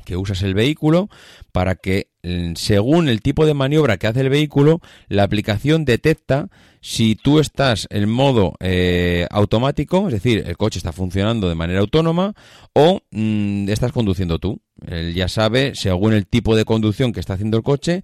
que 0.03 0.17
usas 0.17 0.41
el 0.43 0.53
vehículo 0.53 1.09
para 1.51 1.75
que 1.75 2.07
mm, 2.23 2.53
según 2.55 3.09
el 3.09 3.21
tipo 3.21 3.45
de 3.45 3.53
maniobra 3.53 3.97
que 3.97 4.07
hace 4.07 4.21
el 4.21 4.29
vehículo, 4.29 4.81
la 5.07 5.23
aplicación 5.23 5.85
detecta 5.85 6.49
si 6.81 7.15
tú 7.15 7.39
estás 7.39 7.87
en 7.91 8.09
modo 8.09 8.55
eh, 8.59 9.25
automático, 9.31 10.07
es 10.07 10.13
decir, 10.13 10.43
el 10.45 10.57
coche 10.57 10.79
está 10.79 10.91
funcionando 10.91 11.47
de 11.47 11.55
manera 11.55 11.79
autónoma, 11.79 12.33
o 12.73 12.99
mm, 13.11 13.69
estás 13.69 13.93
conduciendo 13.93 14.37
tú. 14.37 14.59
Él 14.85 15.13
ya 15.13 15.29
sabe, 15.29 15.75
según 15.75 16.13
el 16.13 16.27
tipo 16.27 16.55
de 16.57 16.65
conducción 16.65 17.13
que 17.13 17.21
está 17.21 17.35
haciendo 17.35 17.55
el 17.55 17.63
coche, 17.63 18.03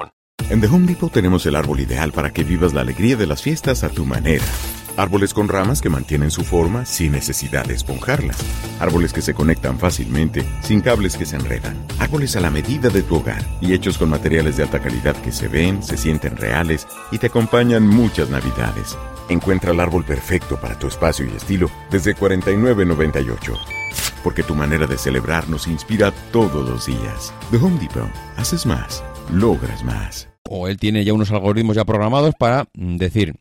En 0.51 0.59
The 0.59 0.67
Home 0.67 0.85
Depot 0.85 1.09
tenemos 1.09 1.45
el 1.45 1.55
árbol 1.55 1.79
ideal 1.79 2.11
para 2.11 2.33
que 2.33 2.43
vivas 2.43 2.73
la 2.73 2.81
alegría 2.81 3.15
de 3.15 3.25
las 3.25 3.41
fiestas 3.41 3.85
a 3.85 3.89
tu 3.89 4.05
manera. 4.05 4.43
Árboles 4.97 5.33
con 5.33 5.47
ramas 5.47 5.81
que 5.81 5.87
mantienen 5.87 6.29
su 6.29 6.43
forma 6.43 6.85
sin 6.85 7.13
necesidad 7.13 7.63
de 7.63 7.73
esponjarlas. 7.73 8.37
Árboles 8.81 9.13
que 9.13 9.21
se 9.21 9.33
conectan 9.33 9.79
fácilmente, 9.79 10.43
sin 10.61 10.81
cables 10.81 11.15
que 11.15 11.25
se 11.25 11.37
enredan. 11.37 11.77
Árboles 11.99 12.35
a 12.35 12.41
la 12.41 12.49
medida 12.49 12.89
de 12.89 13.01
tu 13.01 13.15
hogar 13.15 13.41
y 13.61 13.71
hechos 13.71 13.97
con 13.97 14.09
materiales 14.09 14.57
de 14.57 14.63
alta 14.63 14.81
calidad 14.81 15.15
que 15.21 15.31
se 15.31 15.47
ven, 15.47 15.81
se 15.81 15.95
sienten 15.95 16.35
reales 16.35 16.85
y 17.11 17.17
te 17.17 17.27
acompañan 17.27 17.87
muchas 17.87 18.29
navidades. 18.29 18.97
Encuentra 19.29 19.71
el 19.71 19.79
árbol 19.79 20.03
perfecto 20.03 20.59
para 20.59 20.77
tu 20.77 20.87
espacio 20.87 21.25
y 21.25 21.29
estilo 21.29 21.71
desde 21.89 22.13
49.98. 22.13 23.57
Porque 24.21 24.43
tu 24.43 24.53
manera 24.53 24.85
de 24.85 24.97
celebrar 24.97 25.47
nos 25.47 25.65
inspira 25.67 26.11
todos 26.33 26.67
los 26.69 26.87
días. 26.87 27.33
The 27.51 27.57
Home 27.57 27.79
Depot. 27.79 28.09
Haces 28.35 28.65
más. 28.65 29.01
Logras 29.31 29.81
más. 29.85 30.30
O 30.53 30.67
él 30.67 30.77
tiene 30.77 31.05
ya 31.05 31.13
unos 31.13 31.31
algoritmos 31.31 31.77
ya 31.77 31.85
programados 31.85 32.35
para 32.37 32.65
mm, 32.73 32.97
decir 32.97 33.35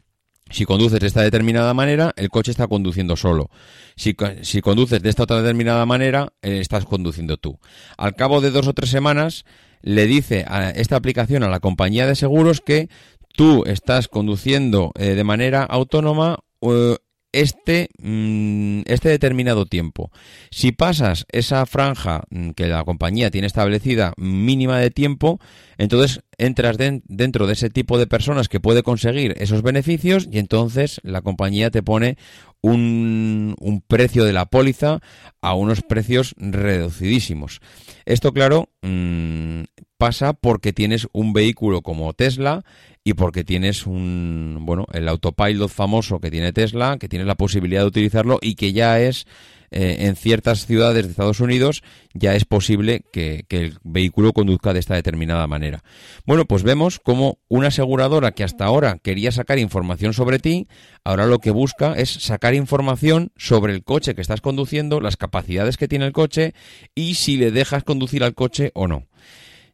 si 0.51 0.65
conduces 0.65 1.01
de 1.01 1.07
esta 1.07 1.23
determinada 1.23 1.75
manera, 1.75 2.13
el 2.17 2.29
coche 2.29 2.51
está 2.51 2.67
conduciendo 2.67 3.17
solo. 3.17 3.51
Si, 3.97 4.17
si 4.43 4.61
conduces 4.61 5.01
de 5.01 5.09
esta 5.09 5.23
otra 5.23 5.41
determinada 5.43 5.87
manera, 5.87 6.33
eh, 6.43 6.59
estás 6.59 6.87
conduciendo 6.87 7.37
tú. 7.37 7.61
Al 7.97 8.17
cabo 8.17 8.41
de 8.41 8.51
dos 8.51 8.67
o 8.67 8.73
tres 8.73 8.91
semanas, 8.91 9.45
le 9.81 10.07
dice 10.07 10.45
a 10.49 10.71
esta 10.71 10.97
aplicación 10.97 11.45
a 11.45 11.49
la 11.49 11.61
compañía 11.61 12.07
de 12.07 12.17
seguros 12.17 12.61
que 12.61 12.89
tú 13.37 13.63
estás 13.65 14.09
conduciendo 14.09 14.93
eh, 14.97 15.15
de 15.15 15.25
manera 15.25 15.63
autónoma 15.63 16.41
eh, 16.63 16.97
este, 17.33 17.89
mm, 17.99 18.83
este 18.87 19.09
determinado 19.09 19.67
tiempo. 19.67 20.11
Si 20.51 20.73
pasas 20.73 21.27
esa 21.31 21.65
franja 21.67 22.25
mm, 22.31 22.51
que 22.51 22.67
la 22.67 22.85
compañía 22.85 23.31
tiene 23.31 23.47
establecida 23.47 24.15
mínima 24.17 24.79
de 24.79 24.91
tiempo, 24.91 25.39
entonces 25.79 26.23
entras 26.41 26.79
den- 26.79 27.03
dentro 27.07 27.47
de 27.47 27.53
ese 27.53 27.71
tipo 27.71 27.99
de 27.99 28.07
personas 28.07 28.49
que 28.49 28.61
puede 28.61 28.83
conseguir 28.83 29.35
esos 29.39 29.63
beneficios 29.63 30.27
y 30.31 30.39
entonces 30.39 31.01
la 31.05 31.21
compañía 31.21 31.71
te 31.71 31.83
pone 31.83 32.17
un, 32.63 33.55
un 33.61 33.81
precio 33.81 34.25
de 34.25 34.33
la 34.33 34.47
póliza 34.47 35.01
a 35.41 35.55
unos 35.55 35.83
precios 35.83 36.35
reducidísimos. 36.39 37.61
Esto, 38.05 38.33
claro, 38.33 38.69
mm, 38.83 39.63
pasa 39.99 40.33
porque 40.33 40.73
tienes 40.73 41.09
un 41.13 41.33
vehículo 41.33 41.83
como 41.83 42.13
Tesla 42.13 42.65
y 43.05 43.15
porque 43.15 43.45
tienes 43.45 43.87
un, 43.87 44.59
bueno, 44.63 44.87
el 44.93 45.09
autopilot 45.09 45.71
famoso 45.71 46.21
que 46.21 46.31
tiene 46.31 46.53
Tesla, 46.53 46.97
que 46.99 47.09
tienes 47.09 47.27
la 47.27 47.35
posibilidad 47.37 47.83
de 47.83 47.89
utilizarlo 47.89 48.39
y 48.43 48.55
que 48.55 48.73
ya 48.73 49.01
es 49.01 49.27
eh, 49.73 49.99
en 50.01 50.17
ciertas 50.17 50.67
ciudades 50.67 51.05
de 51.05 51.11
Estados 51.11 51.41
Unidos 51.41 51.83
ya 52.13 52.35
es 52.35 52.45
posible 52.45 53.05
que, 53.13 53.45
el 53.51 53.79
vehículo 53.85 54.33
conduzca 54.33 54.73
de 54.73 54.81
esta 54.81 54.95
determinada 54.95 55.47
manera. 55.47 55.85
Bueno, 56.27 56.45
pues 56.45 56.63
vemos 56.63 56.99
como 56.99 57.39
una 57.49 57.69
aseguradora 57.69 58.33
que 58.33 58.43
hasta 58.43 58.65
ahora 58.65 58.99
quería 58.99 59.31
sacar 59.31 59.59
información 59.59 60.13
sobre 60.13 60.39
ti, 60.39 60.67
ahora 61.05 61.27
lo 61.27 61.39
que 61.39 61.51
busca 61.51 61.95
es 61.95 62.11
sacar 62.11 62.55
información 62.55 63.33
sobre 63.37 63.73
el 63.73 63.85
coche 63.85 64.15
que 64.15 64.23
estás 64.23 64.41
conduciendo, 64.41 65.01
las 65.01 65.17
capacidades 65.17 65.77
que 65.77 65.89
tiene 65.89 66.07
el 66.07 66.13
coche 66.13 66.53
y 66.95 67.15
si 67.15 67.37
le 67.37 67.51
dejas 67.51 67.85
conducir 67.85 68.25
al 68.25 68.35
coche 68.35 68.73
o 68.75 68.89
no. 68.89 69.07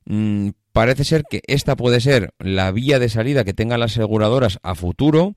Mm, 0.05 0.51
parece 0.73 1.05
ser 1.05 1.25
que 1.29 1.41
esta 1.47 1.75
puede 1.75 2.01
ser 2.01 2.35
la 2.39 2.71
vía 2.71 2.99
de 2.99 3.09
salida 3.09 3.45
que 3.45 3.55
tengan 3.55 3.81
las 3.81 3.93
aseguradoras 3.93 4.59
a 4.63 4.75
futuro 4.75 5.37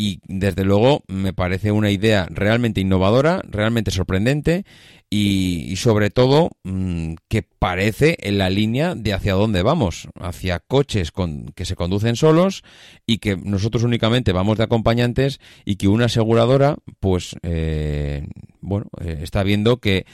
y 0.00 0.20
desde 0.28 0.64
luego 0.64 1.02
me 1.08 1.32
parece 1.32 1.72
una 1.72 1.90
idea 1.90 2.28
realmente 2.30 2.80
innovadora, 2.80 3.42
realmente 3.44 3.90
sorprendente 3.90 4.64
y, 5.10 5.74
sobre 5.76 6.10
todo 6.10 6.52
mm, 6.62 7.14
que 7.28 7.42
parece 7.42 8.16
en 8.20 8.38
la 8.38 8.48
línea 8.48 8.94
de 8.94 9.12
hacia 9.12 9.34
dónde 9.34 9.62
vamos, 9.62 10.08
hacia 10.20 10.60
coches 10.60 11.10
con, 11.10 11.46
que 11.56 11.64
se 11.64 11.74
conducen 11.74 12.14
solos 12.14 12.62
y 13.06 13.18
que 13.18 13.36
nosotros 13.36 13.82
únicamente 13.82 14.30
vamos 14.32 14.56
de 14.58 14.64
acompañantes 14.64 15.40
y 15.64 15.76
que 15.76 15.88
una 15.88 16.04
aseguradora 16.04 16.76
pues 17.00 17.34
eh, 17.42 18.28
bueno 18.60 18.86
eh, 19.00 19.18
está 19.22 19.42
viendo 19.42 19.78
que 19.78 20.06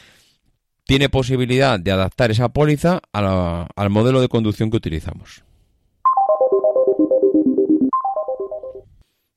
tiene 0.86 1.10
posibilidad 1.10 1.78
de 1.78 1.92
adaptar 1.92 2.30
esa 2.30 2.48
póliza 2.54 3.00
a 3.12 3.20
la- 3.20 3.68
al 3.76 3.90
modelo 3.90 4.22
de 4.22 4.28
conducción 4.28 4.70
que 4.70 4.78
utilizamos. 4.78 5.44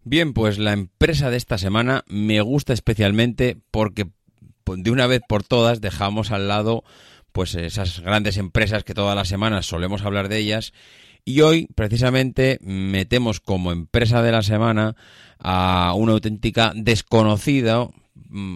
Bien, 0.10 0.32
pues 0.32 0.58
la 0.58 0.72
empresa 0.72 1.30
de 1.30 1.36
esta 1.36 1.58
semana 1.58 2.06
me 2.08 2.40
gusta 2.40 2.72
especialmente 2.72 3.58
porque 3.72 4.08
pues, 4.64 4.82
de 4.82 4.90
una 4.90 5.06
vez 5.06 5.20
por 5.28 5.44
todas 5.44 5.82
dejamos 5.82 6.32
al 6.32 6.48
lado 6.48 6.86
pues 7.34 7.56
esas 7.56 8.00
grandes 8.00 8.38
empresas 8.38 8.86
que 8.86 8.94
todas 8.94 9.18
las 9.18 9.28
semanas 9.28 9.66
solemos 9.66 10.04
hablar 10.04 10.30
de 10.30 10.38
ellas 10.38 10.72
y 11.26 11.42
hoy 11.42 11.68
precisamente 11.76 12.58
metemos 12.62 13.42
como 13.42 13.74
empresa 13.74 14.22
de 14.22 14.32
la 14.32 14.44
semana 14.44 14.96
a 15.40 15.94
una 15.94 16.14
auténtica 16.14 16.72
desconocida 16.74 17.90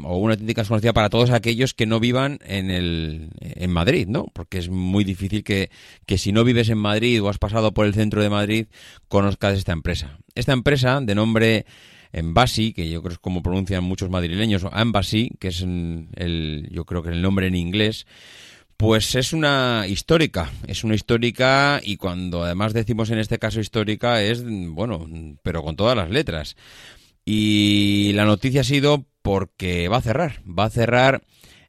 o 0.03 0.17
una 0.17 0.33
auténtica 0.33 0.61
desconocida 0.61 0.93
para 0.93 1.09
todos 1.09 1.29
aquellos 1.29 1.73
que 1.73 1.85
no 1.85 1.99
vivan 1.99 2.39
en 2.45 2.69
el 2.71 3.29
en 3.39 3.71
Madrid, 3.71 4.07
¿no? 4.07 4.25
Porque 4.33 4.57
es 4.57 4.69
muy 4.69 5.03
difícil 5.03 5.43
que, 5.43 5.69
que 6.05 6.17
si 6.17 6.31
no 6.31 6.43
vives 6.43 6.69
en 6.69 6.77
Madrid 6.77 7.21
o 7.21 7.29
has 7.29 7.37
pasado 7.37 7.73
por 7.73 7.85
el 7.85 7.93
centro 7.93 8.21
de 8.21 8.29
Madrid 8.29 8.67
conozcas 9.07 9.57
esta 9.57 9.71
empresa. 9.71 10.19
Esta 10.35 10.53
empresa 10.53 10.99
de 11.01 11.15
nombre 11.15 11.65
Envasi, 12.13 12.73
que 12.73 12.89
yo 12.89 13.01
creo 13.01 13.13
es 13.13 13.19
como 13.19 13.41
pronuncian 13.41 13.83
muchos 13.83 14.09
madrileños, 14.09 14.63
o 14.63 14.71
Embassy, 14.75 15.31
que 15.39 15.49
es 15.49 15.61
el, 15.61 16.67
yo 16.69 16.85
creo 16.85 17.03
que 17.03 17.09
el 17.09 17.21
nombre 17.21 17.47
en 17.47 17.55
inglés, 17.55 18.05
pues 18.75 19.15
es 19.15 19.31
una 19.31 19.85
histórica, 19.87 20.51
es 20.67 20.83
una 20.83 20.95
histórica 20.95 21.79
y 21.83 21.97
cuando 21.97 22.43
además 22.43 22.73
decimos 22.73 23.11
en 23.11 23.19
este 23.19 23.39
caso 23.39 23.59
histórica 23.59 24.21
es, 24.23 24.43
bueno, 24.43 25.07
pero 25.43 25.63
con 25.63 25.75
todas 25.75 25.95
las 25.95 26.09
letras. 26.09 26.55
Y 27.25 28.11
la 28.13 28.25
noticia 28.25 28.61
ha 28.61 28.65
sido 28.65 29.05
porque 29.21 29.87
va 29.87 29.97
a 29.97 30.01
cerrar, 30.01 30.41
va 30.47 30.65
a 30.65 30.69
cerrar 30.69 31.21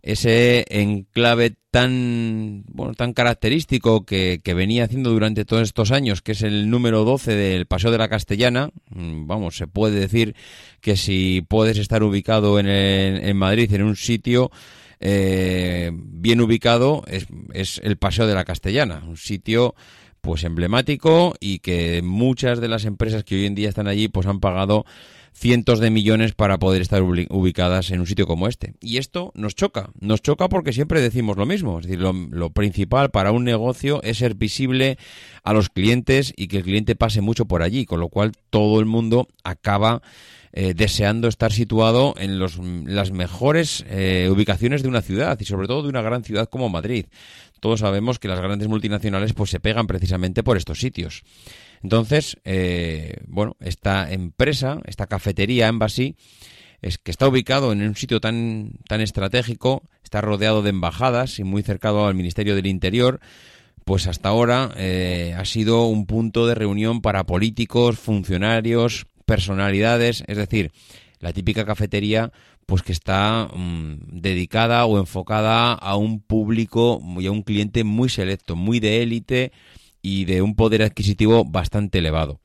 ese 0.02 0.64
enclave 0.68 1.54
tan 1.70 2.64
bueno 2.66 2.92
tan 2.94 3.12
característico 3.12 4.04
que, 4.04 4.40
que 4.42 4.52
venía 4.52 4.84
haciendo 4.84 5.10
durante 5.10 5.44
todos 5.44 5.62
estos 5.62 5.92
años, 5.92 6.22
que 6.22 6.32
es 6.32 6.42
el 6.42 6.68
número 6.68 7.04
12 7.04 7.34
del 7.34 7.66
Paseo 7.66 7.90
de 7.90 7.98
la 7.98 8.08
Castellana. 8.08 8.70
Mm, 8.90 9.26
Vamos, 9.26 9.56
se 9.56 9.68
puede 9.68 10.00
decir 10.00 10.34
que 10.80 10.96
si 10.96 11.44
puedes 11.48 11.78
estar 11.78 12.02
ubicado 12.02 12.58
en, 12.58 12.66
en 12.66 13.36
Madrid, 13.36 13.72
en 13.72 13.82
un 13.84 13.96
sitio 13.96 14.50
eh, 15.00 15.90
bien 15.94 16.40
ubicado, 16.40 17.04
es, 17.06 17.26
es 17.54 17.80
el 17.84 17.96
Paseo 17.96 18.26
de 18.26 18.34
la 18.34 18.44
Castellana, 18.44 19.02
un 19.06 19.16
sitio 19.16 19.74
pues 20.20 20.44
emblemático 20.44 21.34
y 21.40 21.58
que 21.58 22.00
muchas 22.02 22.60
de 22.60 22.68
las 22.68 22.84
empresas 22.84 23.24
que 23.24 23.34
hoy 23.34 23.46
en 23.46 23.56
día 23.56 23.68
están 23.68 23.88
allí 23.88 24.08
pues 24.08 24.26
han 24.26 24.38
pagado 24.38 24.84
cientos 25.32 25.80
de 25.80 25.90
millones 25.90 26.32
para 26.32 26.58
poder 26.58 26.82
estar 26.82 27.02
ubicadas 27.02 27.90
en 27.90 28.00
un 28.00 28.06
sitio 28.06 28.26
como 28.26 28.48
este. 28.48 28.74
Y 28.80 28.98
esto 28.98 29.32
nos 29.34 29.54
choca, 29.54 29.90
nos 29.98 30.22
choca 30.22 30.48
porque 30.48 30.72
siempre 30.72 31.00
decimos 31.00 31.36
lo 31.36 31.46
mismo, 31.46 31.78
es 31.78 31.86
decir, 31.86 32.00
lo, 32.00 32.12
lo 32.12 32.50
principal 32.50 33.10
para 33.10 33.32
un 33.32 33.44
negocio 33.44 34.02
es 34.02 34.18
ser 34.18 34.34
visible 34.34 34.98
a 35.42 35.52
los 35.52 35.68
clientes 35.68 36.32
y 36.36 36.48
que 36.48 36.58
el 36.58 36.64
cliente 36.64 36.94
pase 36.94 37.20
mucho 37.20 37.46
por 37.46 37.62
allí, 37.62 37.86
con 37.86 38.00
lo 38.00 38.08
cual 38.08 38.32
todo 38.50 38.78
el 38.78 38.86
mundo 38.86 39.28
acaba 39.42 40.02
eh, 40.54 40.74
deseando 40.74 41.28
estar 41.28 41.50
situado 41.50 42.14
en 42.18 42.38
los, 42.38 42.58
las 42.58 43.10
mejores 43.10 43.86
eh, 43.88 44.28
ubicaciones 44.30 44.82
de 44.82 44.88
una 44.88 45.00
ciudad 45.00 45.40
y 45.40 45.46
sobre 45.46 45.66
todo 45.66 45.82
de 45.82 45.88
una 45.88 46.02
gran 46.02 46.24
ciudad 46.24 46.46
como 46.50 46.68
Madrid. 46.68 47.06
Todos 47.58 47.80
sabemos 47.80 48.18
que 48.18 48.28
las 48.28 48.38
grandes 48.38 48.68
multinacionales 48.68 49.32
pues 49.32 49.48
se 49.48 49.60
pegan 49.60 49.86
precisamente 49.86 50.42
por 50.42 50.58
estos 50.58 50.78
sitios. 50.78 51.22
Entonces, 51.82 52.36
eh, 52.44 53.16
bueno, 53.26 53.56
esta 53.60 54.12
empresa, 54.12 54.80
esta 54.86 55.06
cafetería 55.06 55.68
Embassy, 55.68 56.16
es 56.80 56.98
que 56.98 57.10
está 57.10 57.28
ubicado 57.28 57.72
en 57.72 57.82
un 57.82 57.96
sitio 57.96 58.20
tan, 58.20 58.72
tan 58.88 59.00
estratégico, 59.00 59.82
está 60.02 60.20
rodeado 60.20 60.62
de 60.62 60.70
embajadas 60.70 61.38
y 61.38 61.44
muy 61.44 61.62
cercado 61.62 62.06
al 62.06 62.14
Ministerio 62.14 62.54
del 62.56 62.66
Interior, 62.66 63.20
pues 63.84 64.06
hasta 64.06 64.28
ahora 64.28 64.72
eh, 64.76 65.34
ha 65.36 65.44
sido 65.44 65.86
un 65.86 66.06
punto 66.06 66.46
de 66.46 66.54
reunión 66.54 67.00
para 67.00 67.24
políticos, 67.24 67.98
funcionarios, 67.98 69.06
personalidades, 69.26 70.24
es 70.26 70.36
decir, 70.36 70.72
la 71.18 71.32
típica 71.32 71.64
cafetería 71.64 72.32
pues 72.66 72.82
que 72.82 72.92
está 72.92 73.48
mm, 73.52 74.20
dedicada 74.20 74.84
o 74.86 74.98
enfocada 74.98 75.72
a 75.72 75.96
un 75.96 76.20
público 76.20 77.00
y 77.18 77.26
a 77.26 77.32
un 77.32 77.42
cliente 77.42 77.84
muy 77.84 78.08
selecto, 78.08 78.56
muy 78.56 78.78
de 78.78 79.02
élite 79.02 79.52
y 80.02 80.24
de 80.24 80.42
un 80.42 80.56
poder 80.56 80.82
adquisitivo 80.82 81.44
bastante 81.44 81.98
elevado. 81.98 82.40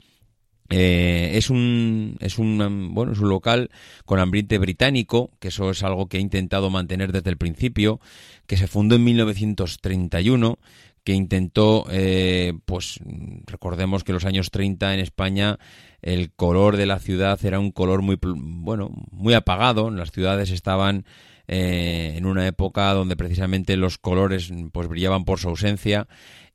Eh, 0.70 1.32
es 1.36 1.50
un 1.50 2.18
es 2.20 2.38
un 2.38 2.94
bueno 2.94 3.14
es 3.14 3.20
un 3.20 3.30
local 3.30 3.70
con 4.04 4.20
ambiente 4.20 4.58
británico 4.58 5.32
que 5.40 5.48
eso 5.48 5.70
es 5.70 5.82
algo 5.82 6.08
que 6.08 6.18
he 6.18 6.20
intentado 6.20 6.70
mantener 6.70 7.14
desde 7.14 7.30
el 7.30 7.38
principio 7.38 8.02
que 8.48 8.58
se 8.58 8.68
fundó 8.68 8.98
en 8.98 9.06
1931 9.06 10.60
que 11.06 11.14
intentó 11.14 11.86
eh, 11.90 12.52
pues 12.66 13.00
recordemos 13.46 14.04
que 14.04 14.12
los 14.12 14.26
años 14.26 14.52
30 14.52 14.94
en 14.94 15.00
España 15.00 15.58
el 16.02 16.34
color 16.34 16.76
de 16.76 16.86
la 16.86 17.00
ciudad 17.00 17.40
era 17.46 17.60
un 17.62 17.72
color 17.72 18.02
muy 18.02 18.20
bueno 18.22 18.90
muy 19.12 19.36
apagado 19.36 19.90
las 19.90 20.12
ciudades 20.12 20.52
estaban 20.52 21.06
eh, 21.48 22.16
en 22.18 22.26
una 22.26 22.46
época 22.46 22.94
donde 22.94 23.16
precisamente 23.16 23.78
los 23.78 23.98
colores 23.98 24.52
pues 24.74 24.90
brillaban 24.90 25.24
por 25.24 25.40
su 25.40 25.48
ausencia 25.48 26.10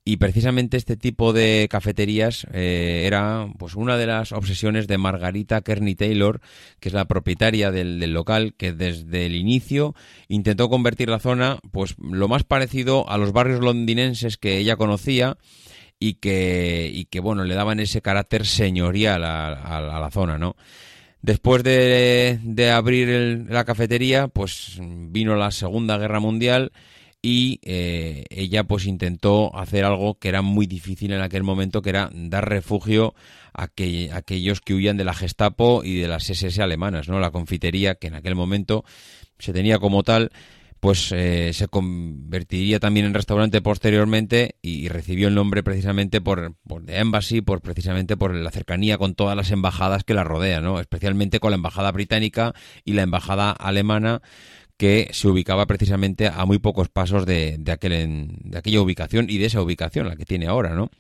y 0.05 0.17
precisamente 0.17 0.77
este 0.77 0.97
tipo 0.97 1.33
de 1.33 1.69
cafeterías 1.71 2.47
eh, 2.53 3.05
era 3.07 3.47
pues 3.59 3.77
una 3.77 3.97
de 3.97 4.07
las 4.07 4.33
obsesiones 4.33 4.89
de 4.89 4.99
Margarita 4.99 5.61
Kearney 5.61 5.95
Taylor, 5.95 6.41
que 6.81 6.89
es 6.89 6.93
la 6.95 7.05
propietaria 7.07 7.71
del, 7.71 8.01
del 8.01 8.13
local, 8.13 8.55
que 8.57 8.73
desde 8.73 9.27
el 9.27 9.37
inicio 9.37 9.95
intentó 10.29 10.69
convertir 10.69 11.09
la 11.09 11.21
zona 11.21 11.59
pues 11.71 11.95
lo 12.01 12.27
más 12.27 12.43
parecido 12.43 13.09
a 13.09 13.17
los 13.17 13.33
barrios 13.33 13.61
londinenses 13.61 14.39
que 14.39 14.59
ella 14.59 14.75
conocía 14.77 15.37
y 16.01 16.15
que, 16.15 16.91
y 16.93 17.05
que 17.05 17.21
bueno, 17.21 17.45
le 17.45 17.55
daban 17.55 17.79
ese 17.79 18.03
carácter 18.03 18.45
señorial 18.45 19.23
a, 19.23 19.49
a- 19.53 19.97
a 19.97 20.01
la 20.01 20.11
zona, 20.11 20.37
¿no? 20.37 20.57
Después 21.21 21.63
de, 21.63 22.41
de 22.43 22.71
abrir 22.73 23.09
el- 23.09 23.47
la 23.49 23.65
cafetería, 23.65 24.27
pues 24.27 24.79
vino 24.81 25.37
la 25.37 25.53
Segunda 25.53 25.97
Guerra 25.97 26.19
Mundial 26.19 26.73
y 27.23 27.61
eh, 27.63 28.25
ella 28.31 28.65
pues 28.65 28.85
intentó 28.87 29.57
hacer 29.57 29.85
algo 29.85 30.19
que 30.19 30.29
era 30.29 30.43
muy 30.43 30.67
difícil 30.67 31.13
en 31.13 31.21
aquel 31.21 31.45
momento, 31.45 31.81
que 31.81 31.91
era 31.91 32.11
dar 32.13 32.49
refugio 32.49 33.15
a, 33.55 33.63
a 33.63 34.17
aquellos 34.17 34.61
que 34.61 34.75
huían 34.75 34.97
de 34.97 35.05
la 35.05 35.15
Gestapo 35.15 35.83
y 35.85 36.01
de 36.01 36.09
las 36.09 36.29
SS 36.29 36.61
alemanas, 36.61 37.09
¿no? 37.09 37.21
La 37.21 37.31
confitería, 37.31 37.95
que 37.95 38.09
en 38.09 38.15
aquel 38.15 38.35
momento 38.35 38.85
se 39.39 39.53
tenía 39.53 39.79
como 39.79 40.03
tal, 40.03 40.33
pues 40.81 41.13
eh, 41.13 41.53
se 41.53 41.69
convertiría 41.69 42.81
también 42.81 43.07
en 43.07 43.15
restaurante 43.15 43.63
posteriormente 43.63 44.57
y, 44.61 44.85
y 44.85 44.89
recibió 44.89 45.29
el 45.29 45.37
nombre 45.37 45.63
precisamente 45.63 46.21
por, 46.21 46.57
por 46.67 46.85
The 46.85 46.99
Embassy, 46.99 47.41
por 47.41 47.61
precisamente 47.61 48.17
por 48.17 48.35
la 48.35 48.51
cercanía 48.51 48.99
con 48.99 49.15
todas 49.15 49.37
las 49.37 49.53
embajadas 49.53 50.03
que 50.03 50.15
la 50.15 50.25
rodean, 50.25 50.65
¿no? 50.65 50.81
Especialmente 50.81 51.39
con 51.39 51.53
la 51.53 51.57
embajada 51.57 51.93
británica 51.93 52.53
y 52.85 52.95
la 52.95 53.03
embajada 53.03 53.53
alemana 53.53 54.23
que 54.83 55.11
se 55.13 55.29
ubicaba 55.29 55.67
precisamente 55.67 56.27
a 56.27 56.45
muy 56.45 56.59
pocos 56.59 56.89
pasos 56.89 57.25
de, 57.25 57.57
aquel, 57.71 57.93
en- 57.93 58.51
aquella 58.57 58.81
ubicación 58.81 59.31
y 59.31 59.39
de 59.39 59.45
esa 59.47 59.63
ubicación, 59.63 60.09
la 60.09 60.17
que 60.17 60.25
tiene 60.25 60.49
ahora, 60.49 60.75
¿no? 60.75 60.91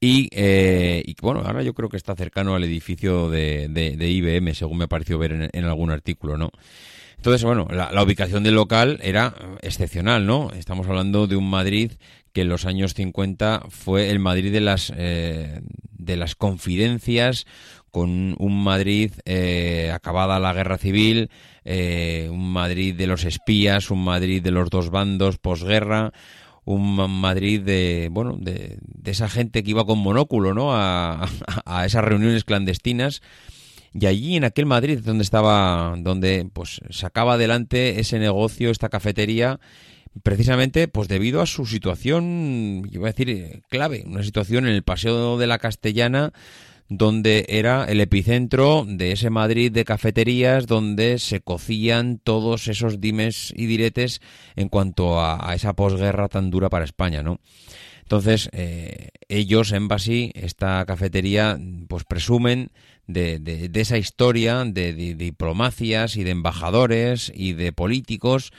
Y, 0.00 0.28
eh, 0.30 1.02
bueno, 1.20 1.40
ahora 1.44 1.64
yo 1.64 1.74
creo 1.74 1.88
que 1.88 1.96
está 1.96 2.14
cercano 2.14 2.54
al 2.54 2.62
edificio 2.62 3.28
de, 3.28 3.66
de- 3.68 4.08
IBM, 4.08 4.54
según 4.54 4.78
me 4.78 4.86
pareció 4.86 5.18
ver 5.18 5.50
en, 5.52 5.64
algún 5.64 5.90
artículo, 5.90 6.36
¿no? 6.36 6.52
Entonces, 7.16 7.42
bueno, 7.42 7.66
la, 7.72 7.90
la 7.90 8.04
ubicación 8.04 8.44
del 8.44 8.54
local 8.54 9.00
era 9.02 9.34
excepcional, 9.62 10.24
¿no? 10.24 10.52
Estamos 10.52 10.86
hablando 10.86 11.26
de 11.26 11.34
un 11.34 11.50
Madrid 11.50 11.90
que 12.32 12.42
en 12.42 12.48
los 12.50 12.66
años 12.66 12.94
50 12.94 13.64
fue 13.68 14.10
el 14.10 14.20
Madrid 14.20 14.52
de 14.52 14.60
las, 14.60 14.92
eh, 14.96 15.60
de 15.90 16.16
las 16.16 16.36
confidencias, 16.36 17.46
con 17.90 18.36
un 18.38 18.62
Madrid 18.62 19.10
eh, 19.24 19.90
acabada 19.92 20.38
la 20.38 20.52
guerra 20.52 20.78
civil, 20.78 21.30
eh, 21.64 22.28
un 22.30 22.52
Madrid 22.52 22.94
de 22.94 23.06
los 23.06 23.24
espías, 23.24 23.90
un 23.90 24.04
Madrid 24.04 24.42
de 24.42 24.50
los 24.50 24.70
dos 24.70 24.90
bandos 24.90 25.38
posguerra, 25.38 26.12
un 26.64 26.94
Ma- 26.96 27.08
Madrid 27.08 27.60
de 27.62 28.08
bueno 28.10 28.36
de, 28.38 28.78
de 28.80 29.10
esa 29.10 29.28
gente 29.28 29.62
que 29.62 29.70
iba 29.70 29.84
con 29.86 29.98
monóculo 29.98 30.54
no 30.54 30.74
a, 30.74 31.28
a 31.64 31.86
esas 31.86 32.04
reuniones 32.04 32.44
clandestinas. 32.44 33.22
Y 33.92 34.06
allí 34.06 34.36
en 34.36 34.44
aquel 34.44 34.66
Madrid 34.66 35.00
donde 35.04 35.24
estaba 35.24 35.96
donde 35.98 36.48
pues 36.52 36.80
sacaba 36.90 37.34
adelante 37.34 37.98
ese 37.98 38.20
negocio 38.20 38.70
esta 38.70 38.88
cafetería 38.88 39.58
precisamente 40.22 40.86
pues 40.86 41.08
debido 41.08 41.40
a 41.40 41.46
su 41.46 41.66
situación 41.66 42.82
yo 42.90 43.00
voy 43.00 43.08
a 43.08 43.12
decir 43.12 43.30
eh, 43.30 43.62
clave 43.68 44.04
una 44.06 44.22
situación 44.22 44.66
en 44.66 44.74
el 44.74 44.82
paseo 44.84 45.38
de 45.38 45.46
la 45.48 45.58
Castellana 45.58 46.32
donde 46.90 47.46
era 47.48 47.84
el 47.84 48.00
epicentro 48.00 48.84
de 48.86 49.12
ese 49.12 49.30
Madrid 49.30 49.70
de 49.70 49.84
cafeterías 49.84 50.66
donde 50.66 51.20
se 51.20 51.40
cocían 51.40 52.18
todos 52.18 52.66
esos 52.66 53.00
dimes 53.00 53.54
y 53.56 53.66
diretes 53.66 54.20
en 54.56 54.68
cuanto 54.68 55.20
a, 55.20 55.54
esa 55.54 55.72
posguerra 55.74 56.28
tan 56.28 56.50
dura 56.50 56.68
para 56.68 56.84
España, 56.84 57.22
¿no? 57.22 57.38
Entonces, 58.02 58.48
eh, 58.52 59.10
ellos, 59.28 59.70
Embassy, 59.70 60.32
esta 60.34 60.84
cafetería, 60.84 61.56
pues 61.86 62.02
presumen 62.02 62.72
de, 63.06 63.38
de- 63.38 63.68
de 63.68 63.80
esa 63.80 63.96
historia 63.96 64.64
de, 64.64 64.92
de 64.92 65.14
diplomacias 65.14 66.16
y 66.16 66.24
de 66.24 66.32
embajadores 66.32 67.30
y 67.32 67.52
de 67.52 67.72
políticos 67.72 68.50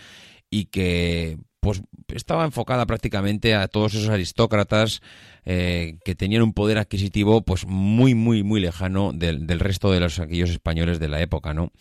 y 0.49 0.65
que 0.65 1.37
pues 1.61 1.83
estaba 2.13 2.43
enfocada 2.43 2.85
prácticamente 2.85 3.53
a 3.53 3.67
todos 3.67 3.93
esos 3.93 4.09
aristócratas 4.09 5.01
eh, 5.45 5.99
que 6.03 6.15
tenían 6.15 6.41
un 6.41 6.53
poder 6.53 6.79
adquisitivo 6.79 7.43
pues 7.43 7.65
muy 7.65 8.15
muy 8.15 8.43
muy 8.43 8.59
lejano 8.59 9.13
del, 9.13 9.47
del 9.47 9.59
resto 9.59 9.91
de 9.91 9.99
los 9.99 10.19
aquellos 10.19 10.49
españoles 10.49 10.99
de 10.99 11.07
la 11.07 11.21
época, 11.21 11.53
¿no? 11.53 11.71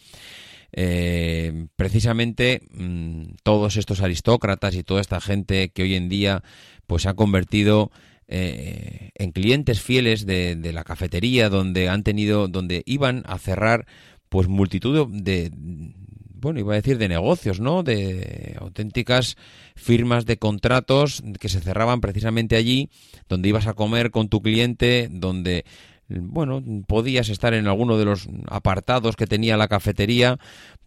Eh, 0.73 1.67
precisamente 1.75 2.63
mm, 2.71 3.37
todos 3.43 3.77
estos 3.77 4.03
aristócratas 4.03 4.77
y 4.77 4.85
toda 4.85 5.01
esta 5.01 5.21
gente 5.21 5.71
que 5.71 5.83
hoy 5.83 5.95
en 5.95 6.09
día 6.09 6.45
pues 6.87 7.03
se 7.03 7.09
ha 7.09 7.15
convertido 7.15 7.91
eh, 8.29 9.11
en 9.17 9.33
clientes 9.33 9.81
fieles 9.81 10.27
de, 10.27 10.55
de 10.55 10.73
la 10.73 10.85
cafetería 10.85 11.49
donde 11.49 11.89
han 11.89 12.05
tenido 12.05 12.47
donde 12.47 12.83
iban 12.87 13.25
a 13.27 13.39
cerrar 13.39 13.87
pues 14.29 14.47
multitud 14.47 15.09
de 15.09 15.51
bueno 16.41 16.61
iba 16.61 16.73
a 16.73 16.77
decir 16.77 16.99
de 16.99 17.09
negocios 17.09 17.61
no 17.61 17.83
de 17.83 18.57
auténticas 18.59 19.37
firmas 19.77 20.27
de 20.27 20.39
contratos 20.39 21.23
que 21.39 21.49
se 21.49 21.61
cerraban 21.61 22.01
precisamente 22.01 22.57
allí 22.57 22.91
donde 23.29 23.49
ibas 23.49 23.67
a 23.67 23.75
comer 23.75 24.11
con 24.11 24.29
tu 24.29 24.43
cliente 24.43 25.09
donde 25.11 25.65
bueno, 26.11 26.63
podías 26.87 27.29
estar 27.29 27.55
en 27.55 27.67
alguno 27.69 27.97
de 27.97 28.05
los 28.05 28.29
apartados 28.49 29.17
que 29.17 29.27
tenía 29.27 29.57
la 29.57 29.69
cafetería, 29.69 30.39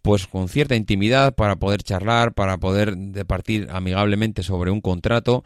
pues 0.02 0.26
con 0.26 0.48
cierta 0.48 0.76
intimidad 0.76 1.34
para 1.34 1.56
poder 1.56 1.82
charlar, 1.82 2.34
para 2.34 2.58
poder 2.58 2.96
departir 2.96 3.68
amigablemente 3.70 4.42
sobre 4.42 4.70
un 4.70 4.80
contrato. 4.80 5.44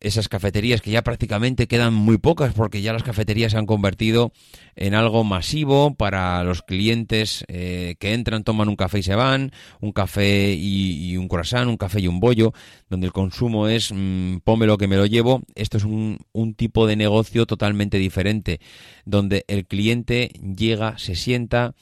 Esas 0.00 0.28
cafeterías 0.28 0.80
que 0.80 0.90
ya 0.90 1.02
prácticamente 1.02 1.66
quedan 1.66 1.94
muy 1.94 2.18
pocas 2.18 2.54
porque 2.54 2.82
ya 2.82 2.92
las 2.92 3.02
cafeterías 3.02 3.52
se 3.52 3.58
han 3.58 3.66
convertido 3.66 4.32
en 4.76 4.94
algo 4.94 5.24
masivo 5.24 5.94
para 5.94 6.42
los 6.44 6.62
clientes 6.62 7.44
eh, 7.48 7.96
que 7.98 8.14
entran, 8.14 8.44
toman 8.44 8.68
un 8.68 8.76
café 8.76 9.00
y 9.00 9.02
se 9.02 9.14
van, 9.14 9.52
un 9.80 9.92
café 9.92 10.54
y, 10.54 11.16
un 11.16 11.28
croissant, 11.28 11.68
un 11.68 11.76
café 11.76 12.00
y 12.00 12.08
un 12.08 12.20
bollo, 12.20 12.52
donde 12.88 13.06
el 13.06 13.12
consumo 13.12 13.68
es 13.68 13.92
mmm, 13.92 14.38
pómelo 14.44 14.78
que 14.78 14.88
me 14.88 14.96
lo 14.96 15.06
llevo. 15.06 15.42
Esto 15.54 15.76
es 15.78 15.84
un, 15.84 16.18
un 16.32 16.54
tipo 16.54 16.86
de 16.86 16.96
negocio 16.96 17.46
totalmente 17.46 17.98
diferente, 17.98 18.60
donde 19.04 19.44
el 19.48 19.66
cliente 19.66 20.30
llega, 20.56 20.98
se 20.98 21.14
sienta 21.14 21.74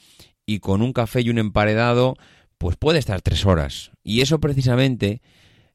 y 0.45 0.59
con 0.59 0.81
un 0.81 0.93
café 0.93 1.21
y 1.21 1.29
un 1.29 1.37
emparedado, 1.37 2.15
pues 2.57 2.77
puede 2.77 2.99
estar 2.99 3.21
tres 3.21 3.45
horas. 3.45 3.91
Y 4.03 4.21
eso 4.21 4.39
precisamente 4.39 5.21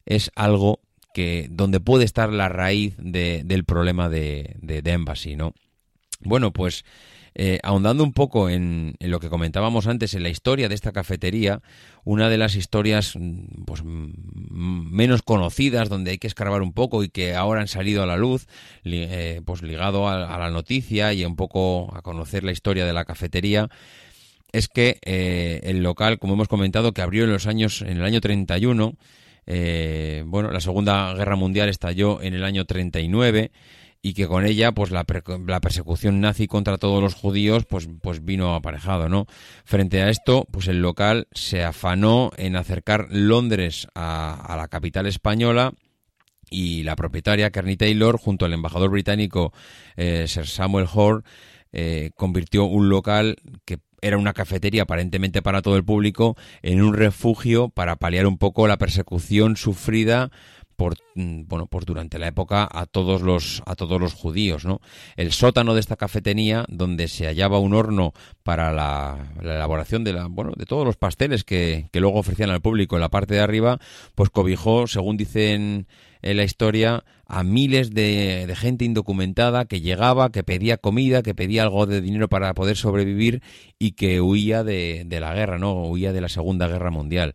es 0.05 0.31
algo 0.35 0.81
que 1.13 1.47
donde 1.49 1.79
puede 1.79 2.05
estar 2.05 2.31
la 2.31 2.49
raíz 2.49 2.95
de, 2.97 3.43
del 3.45 3.63
problema 3.63 4.09
de, 4.09 4.57
Embassy, 4.85 5.35
¿no? 5.35 5.53
Bueno, 6.21 6.51
pues 6.51 6.83
eh, 7.35 7.59
ahondando 7.63 8.03
un 8.03 8.13
poco 8.13 8.49
en, 8.49 8.95
lo 8.99 9.19
que 9.19 9.29
comentábamos 9.29 9.87
antes, 9.87 10.13
en 10.13 10.23
la 10.23 10.29
historia 10.29 10.69
de 10.69 10.75
esta 10.75 10.91
cafetería, 10.91 11.61
una 12.03 12.29
de 12.29 12.37
las 12.37 12.55
historias 12.55 13.17
pues, 13.65 13.81
menos 13.83 15.21
conocidas, 15.21 15.89
donde 15.89 16.11
hay 16.11 16.17
que 16.17 16.27
escarbar 16.27 16.61
un 16.61 16.73
poco 16.73 17.03
y 17.03 17.09
que 17.09 17.35
ahora 17.35 17.61
han 17.61 17.67
salido 17.67 18.03
a 18.03 18.05
la 18.05 18.17
luz, 18.17 18.47
li, 18.83 19.05
eh, 19.09 19.41
pues 19.45 19.61
ligado 19.61 20.07
a, 20.07 20.33
a, 20.33 20.39
la 20.39 20.49
noticia 20.51 21.13
y 21.13 21.25
un 21.25 21.35
poco 21.35 21.95
a 21.95 22.01
conocer 22.01 22.43
la 22.43 22.51
historia 22.51 22.85
de 22.85 22.93
la 22.93 23.05
cafetería, 23.05 23.69
es 24.53 24.67
que 24.67 24.99
eh, 25.01 25.59
el 25.63 25.83
local, 25.83 26.19
como 26.19 26.35
hemos 26.35 26.47
comentado, 26.47 26.93
que 26.93 27.01
abrió 27.01 27.25
en 27.25 27.31
los 27.31 27.47
años, 27.47 27.81
en 27.81 27.97
el 27.97 28.05
año 28.05 28.21
31, 28.21 28.93
eh, 29.45 30.23
bueno, 30.25 30.51
la 30.51 30.59
Segunda 30.59 31.13
Guerra 31.13 31.35
Mundial 31.35 31.69
estalló 31.69 32.21
en 32.21 32.33
el 32.33 32.43
año 32.43 32.65
39 32.65 33.51
y 34.01 34.13
que 34.13 34.27
con 34.27 34.45
ella 34.45 34.73
pues 34.73 34.91
la, 34.91 35.05
persecución 35.05 36.19
nazi 36.19 36.47
contra 36.47 36.77
todos 36.77 37.01
los 37.01 37.13
judíos 37.13 37.65
pues 37.65 37.87
pues 38.01 38.23
vino 38.25 38.53
aparejado 38.53 39.07
no 39.07 39.27
frente 39.63 40.01
a 40.01 40.09
esto 40.09 40.45
pues 40.51 40.67
el 40.67 40.81
local 40.81 41.29
se 41.31 41.63
afanó 41.63 42.31
en 42.35 42.57
acercar 42.57 43.07
Londres 43.11 43.87
a, 43.95 44.33
a 44.33 44.57
la 44.57 44.67
capital 44.67 45.05
española 45.05 45.73
y 46.53 46.83
la 46.83 46.95
propietaria 46.95 47.51
Kearney 47.51 47.77
Taylor 47.77 48.17
junto 48.17 48.45
al 48.45 48.53
embajador 48.53 48.91
británico 48.91 49.53
eh, 49.97 50.25
Sir 50.27 50.47
Samuel 50.47 50.87
Hoare 50.93 51.23
eh, 51.73 52.11
convirtió 52.15 52.65
un 52.65 52.89
local 52.89 53.37
que 53.65 53.79
era 54.01 54.17
una 54.17 54.33
cafetería 54.33 54.83
aparentemente 54.83 55.41
para 55.41 55.61
todo 55.61 55.77
el 55.77 55.83
público 55.83 56.35
en 56.61 56.81
un 56.81 56.93
refugio 56.93 57.69
para 57.69 57.95
paliar 57.95 58.27
un 58.27 58.37
poco 58.37 58.67
la 58.67 58.77
persecución 58.77 59.55
sufrida 59.55 60.29
por 60.75 60.95
mm, 61.15 61.43
bueno 61.47 61.67
pues 61.67 61.85
durante 61.85 62.19
la 62.19 62.27
época 62.27 62.67
a 62.69 62.85
todos 62.85 63.21
los 63.21 63.63
a 63.65 63.75
todos 63.75 63.99
los 63.99 64.13
judíos 64.13 64.65
no 64.65 64.81
el 65.15 65.31
sótano 65.31 65.73
de 65.73 65.79
esta 65.79 65.95
cafetería 65.95 66.65
donde 66.67 67.07
se 67.07 67.25
hallaba 67.25 67.59
un 67.59 67.73
horno 67.73 68.13
para 68.43 68.73
la, 68.73 69.31
la 69.41 69.55
elaboración 69.55 70.03
de 70.03 70.13
la 70.13 70.27
bueno 70.27 70.51
de 70.55 70.65
todos 70.65 70.85
los 70.85 70.97
pasteles 70.97 71.43
que, 71.43 71.89
que 71.91 71.99
luego 71.99 72.19
ofrecían 72.19 72.49
al 72.49 72.61
público 72.61 72.95
en 72.95 73.01
la 73.01 73.09
parte 73.09 73.35
de 73.35 73.41
arriba 73.41 73.79
pues 74.15 74.29
cobijó 74.29 74.87
según 74.87 75.17
dicen 75.17 75.87
en 76.21 76.37
la 76.37 76.43
historia 76.43 77.03
a 77.33 77.43
miles 77.43 77.91
de, 77.93 78.45
de 78.45 78.55
gente 78.55 78.85
indocumentada 78.85 79.65
que 79.65 79.81
llegaba, 79.81 80.31
que 80.31 80.43
pedía 80.43 80.77
comida, 80.77 81.23
que 81.23 81.33
pedía 81.33 81.63
algo 81.63 81.87
de 81.87 81.99
dinero 81.99 82.29
para 82.29 82.53
poder 82.53 82.77
sobrevivir 82.77 83.41
y 83.79 83.93
que 83.93 84.21
huía 84.21 84.63
de, 84.63 85.05
la 85.09 85.33
guerra, 85.33 85.57
¿no? 85.57 85.83
Huía 85.83 86.13
de 86.13 86.21
la 86.21 86.29
Segunda 86.29 86.67
Guerra 86.67 86.91
Mundial. 86.91 87.33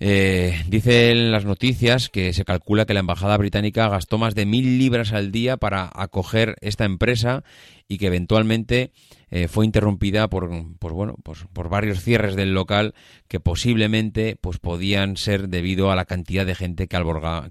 Eh, 0.00 0.60
dicen 0.66 1.30
las 1.30 1.44
noticias 1.44 2.08
que 2.08 2.32
se 2.32 2.44
calcula 2.44 2.86
que 2.86 2.94
la 2.94 3.00
embajada 3.00 3.36
británica 3.36 3.88
gastó 3.88 4.16
más 4.18 4.34
de 4.34 4.46
mil 4.46 4.78
libras 4.78 5.12
al 5.12 5.30
día 5.30 5.58
para 5.58 5.90
acoger 5.94 6.56
esta 6.60 6.84
empresa 6.84 7.44
y 7.86 7.98
que 7.98 8.06
eventualmente 8.06 8.90
eh, 9.34 9.48
fue 9.48 9.64
interrumpida 9.64 10.28
por, 10.28 10.50
por, 10.78 10.92
bueno 10.92 11.16
pues, 11.24 11.46
por 11.52 11.68
varios 11.68 12.02
cierres 12.02 12.36
del 12.36 12.54
local 12.54 12.94
que 13.26 13.40
posiblemente 13.40 14.36
pues 14.40 14.58
podían 14.58 15.16
ser 15.16 15.48
debido 15.48 15.90
a 15.90 15.96
la 15.96 16.04
cantidad 16.04 16.46
de 16.46 16.54
gente 16.54 16.86
que, 16.86 16.98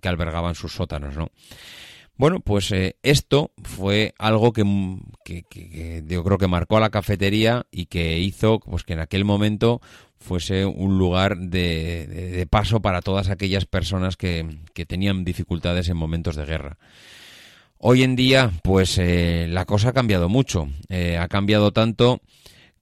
que 0.01 0.07
albergaban 0.07 0.55
sus 0.55 0.73
sótanos 0.73 1.17
no 1.17 1.31
bueno, 2.17 2.39
pues 2.39 2.71
eh, 2.71 2.97
esto 3.01 3.51
fue 3.63 4.13
algo 4.19 4.53
que, 4.53 4.63
que 5.25 6.03
yo 6.05 6.23
creo 6.23 6.37
que 6.37 6.47
marcó 6.47 6.77
a 6.77 6.79
la 6.79 6.91
cafetería 6.91 7.65
y 7.71 7.87
que 7.87 8.19
hizo 8.19 8.59
pues 8.59 8.83
que 8.83 8.93
en 8.93 8.99
aquel 8.99 9.25
momento 9.25 9.81
fuese 10.19 10.65
un 10.65 10.99
lugar 10.99 11.37
de, 11.37 12.05
de, 12.07 12.31
de 12.31 12.45
paso 12.45 12.79
para 12.79 13.01
todas 13.01 13.29
aquellas 13.29 13.65
personas 13.65 14.17
que, 14.17 14.59
que, 14.75 14.85
tenían 14.85 15.23
dificultades 15.23 15.89
en 15.89 15.97
momentos 15.97 16.35
de 16.35 16.45
guerra. 16.45 16.77
Hoy 17.83 18.03
en 18.03 18.15
día, 18.15 18.51
pues 18.61 18.99
eh, 18.99 19.47
la 19.49 19.65
cosa 19.65 19.89
ha 19.89 19.93
cambiado 19.93 20.29
mucho. 20.29 20.69
Eh, 20.89 21.17
ha 21.17 21.27
cambiado 21.27 21.71
tanto 21.73 22.21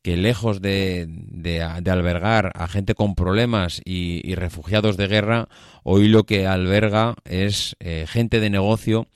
que 0.01 0.17
lejos 0.17 0.61
de, 0.61 1.05
de, 1.07 1.61
albergar 1.61 2.51
a 2.53 2.67
gente 2.67 2.95
con 2.95 3.15
problemas 3.15 3.81
y, 3.85 4.35
refugiados 4.35 4.97
de 4.97 5.07
guerra, 5.07 5.47
hoy 5.83 6.09
lo 6.09 6.25
que 6.25 6.47
alberga 6.47 7.15
es 7.23 7.77
eh, 7.79 8.07
gente 8.09 8.41
de 8.41 8.49
negocio, 8.49 9.07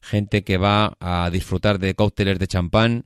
gente 0.00 0.44
que 0.44 0.58
va 0.58 0.96
a 1.00 1.28
disfrutar 1.32 1.80
de 1.80 1.96
cócteles 1.96 2.38
de 2.38 2.46
champán, 2.46 3.04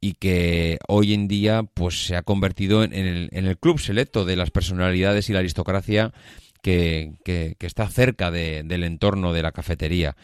y 0.00 0.14
que 0.14 0.78
hoy 0.88 1.12
en 1.12 1.28
día 1.28 1.64
pues 1.74 2.06
se 2.06 2.16
ha 2.16 2.22
convertido 2.22 2.82
en, 2.82 2.94
el, 2.94 3.28
en 3.30 3.44
el, 3.44 3.58
club 3.58 3.78
selecto 3.78 4.24
de 4.24 4.36
las 4.36 4.50
personalidades 4.50 5.28
y 5.28 5.34
la 5.34 5.40
aristocracia 5.40 6.14
que, 6.62 7.12
está 7.60 7.86
cerca 7.88 8.30
de, 8.30 8.62
del 8.64 8.84
entorno 8.84 9.34
de 9.34 9.42
la 9.42 9.52
cafetería. 9.52 10.16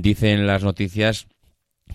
Dicen 0.00 0.46
las 0.46 0.62
noticias 0.62 1.26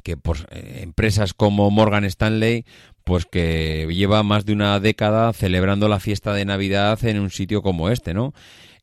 que 0.03 0.13
eh, 0.51 0.79
empresas 0.83 1.33
como 1.33 1.71
Morgan 1.71 2.05
Stanley 2.05 2.65
pues 3.03 3.25
que 3.25 3.87
lleva 3.89 4.21
más 4.21 4.45
de 4.45 4.53
una 4.53 4.79
década 4.79 5.31
celebrando 5.31 5.87
la 5.87 5.99
fiesta 5.99 6.33
de 6.33 6.43
Navidad 6.43 7.03
en 7.05 7.19
un 7.19 7.29
sitio 7.29 7.61
como 7.61 7.89
este, 7.89 8.13
¿no? 8.13 8.33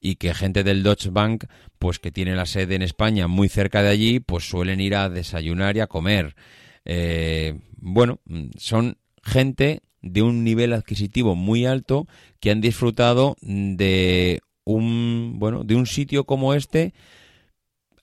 y 0.04 0.16
que 0.16 0.34
gente 0.34 0.64
del 0.64 0.82
Deutsche 0.82 1.08
Bank, 1.08 1.44
pues 1.78 1.98
que 1.98 2.12
tiene 2.12 2.36
la 2.36 2.44
sede 2.44 2.74
en 2.74 2.82
España 2.82 3.26
muy 3.26 3.48
cerca 3.48 3.82
de 3.82 3.88
allí, 3.88 4.20
pues 4.20 4.46
suelen 4.46 4.82
ir 4.82 4.94
a 4.96 5.08
desayunar 5.08 5.78
y 5.78 5.80
a 5.80 5.86
comer. 5.86 6.36
Eh, 6.84 7.58
bueno, 7.78 8.20
son 8.58 8.98
gente 9.22 9.80
de 10.02 10.20
un 10.20 10.44
nivel 10.44 10.74
adquisitivo 10.74 11.34
muy 11.34 11.64
alto 11.64 12.06
que 12.38 12.50
han 12.50 12.60
disfrutado 12.60 13.36
de 13.40 14.40
un 14.64 15.36
bueno 15.38 15.64
de 15.64 15.74
un 15.74 15.86
sitio 15.86 16.24
como 16.24 16.52
este 16.52 16.92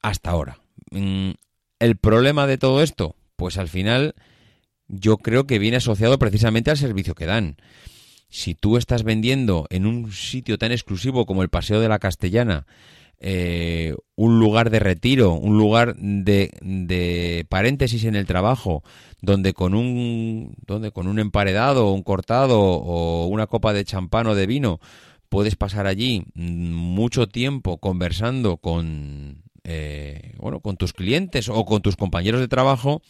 hasta 0.02 0.32
ahora. 0.32 0.61
Mm, 0.92 1.32
el 1.80 1.98
problema 1.98 2.48
de 2.48 2.58
todo 2.58 2.82
esto, 2.82 3.16
pues 3.36 3.58
al 3.58 3.70
final 3.70 4.14
yo 4.88 5.18
creo 5.18 5.48
que 5.48 5.60
viene 5.60 5.78
asociado 5.78 6.20
precisamente 6.20 6.70
al 6.70 6.78
servicio 6.78 7.16
que 7.16 7.26
dan. 7.26 7.58
Si 8.30 8.56
tú 8.56 8.78
estás 8.78 9.04
vendiendo 9.04 9.68
en 9.70 9.86
un 9.86 10.12
sitio 10.12 10.58
tan 10.58 10.72
exclusivo 10.72 11.26
como 11.26 11.44
el 11.44 11.50
Paseo 11.50 11.80
de 11.80 11.90
la 11.90 12.00
Castellana, 12.00 12.66
eh, 13.20 13.96
un 14.16 14.40
lugar 14.40 14.70
de 14.70 14.80
retiro, 14.80 15.34
un 15.34 15.58
lugar 15.58 15.96
de, 15.96 16.52
de, 16.62 17.46
paréntesis 17.50 18.04
en 18.06 18.16
el 18.16 18.26
trabajo, 18.26 18.84
donde 19.22 19.54
con 19.54 19.76
un 19.76 20.56
donde 20.66 20.92
con 20.92 21.08
un 21.08 21.20
emparedado, 21.20 21.92
un 21.92 22.04
cortado 22.04 22.60
o 22.60 23.28
una 23.28 23.48
copa 23.48 23.74
de 23.74 23.86
champán 23.86 24.28
o 24.28 24.36
de 24.36 24.48
vino 24.48 24.80
puedes 25.30 25.56
pasar 25.56 25.86
allí 25.86 26.26
mucho 26.34 27.28
tiempo 27.28 27.78
conversando 27.78 28.58
con 28.58 29.44
eh, 29.64 30.34
bueno 30.38 30.60
con 30.60 30.78
tus 30.78 30.94
clientes 30.94 31.50
o 31.50 31.66
con 31.66 31.82
tus 31.82 31.96
compañeros 31.96 32.42
de 32.42 32.48
trabajo 32.48 33.02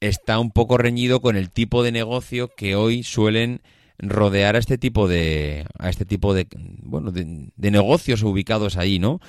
está 0.00 0.38
un 0.38 0.50
poco 0.50 0.78
reñido 0.78 1.20
con 1.20 1.36
el 1.36 1.50
tipo 1.50 1.82
de 1.82 1.92
negocio 1.92 2.48
que 2.56 2.74
hoy 2.74 3.02
suelen 3.02 3.60
rodear 3.98 4.56
a 4.56 4.58
este 4.58 4.78
tipo 4.78 5.08
de 5.08 5.66
a 5.78 5.90
este 5.90 6.04
tipo 6.04 6.34
de 6.34 6.46
bueno 6.82 7.12
de, 7.12 7.50
de, 7.54 7.70
negocios 7.70 8.22
ubicados 8.22 8.76
ahí 8.76 8.98
no 8.98 9.20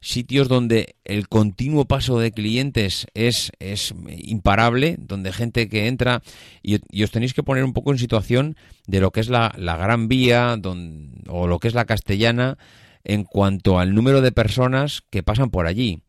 sitios 0.00 0.48
donde 0.48 0.96
el 1.04 1.28
continuo 1.28 1.84
paso 1.84 2.18
de 2.18 2.32
clientes 2.32 3.06
es 3.14 3.52
es 3.60 3.94
imparable 4.08 4.96
donde 4.98 5.32
gente 5.32 5.68
que 5.68 5.86
entra 5.86 6.22
y, 6.62 7.02
os 7.02 7.10
tenéis 7.10 7.34
que 7.34 7.42
poner 7.42 7.64
un 7.64 7.72
poco 7.72 7.92
en 7.92 7.98
situación 7.98 8.56
de 8.86 9.00
lo 9.00 9.10
que 9.12 9.20
es 9.20 9.28
la, 9.28 9.54
la 9.56 9.76
Gran 9.76 10.08
Vía 10.08 10.56
don, 10.58 11.22
o 11.28 11.46
lo 11.46 11.58
que 11.58 11.68
es 11.68 11.74
la 11.74 11.86
Castellana 11.86 12.58
en 13.06 13.24
cuanto 13.24 13.78
al 13.78 13.94
número 13.94 14.20
de 14.20 14.32
personas 14.32 15.02
que 15.10 15.22
pasan 15.22 15.50
por 15.50 15.66
allí 15.66 16.02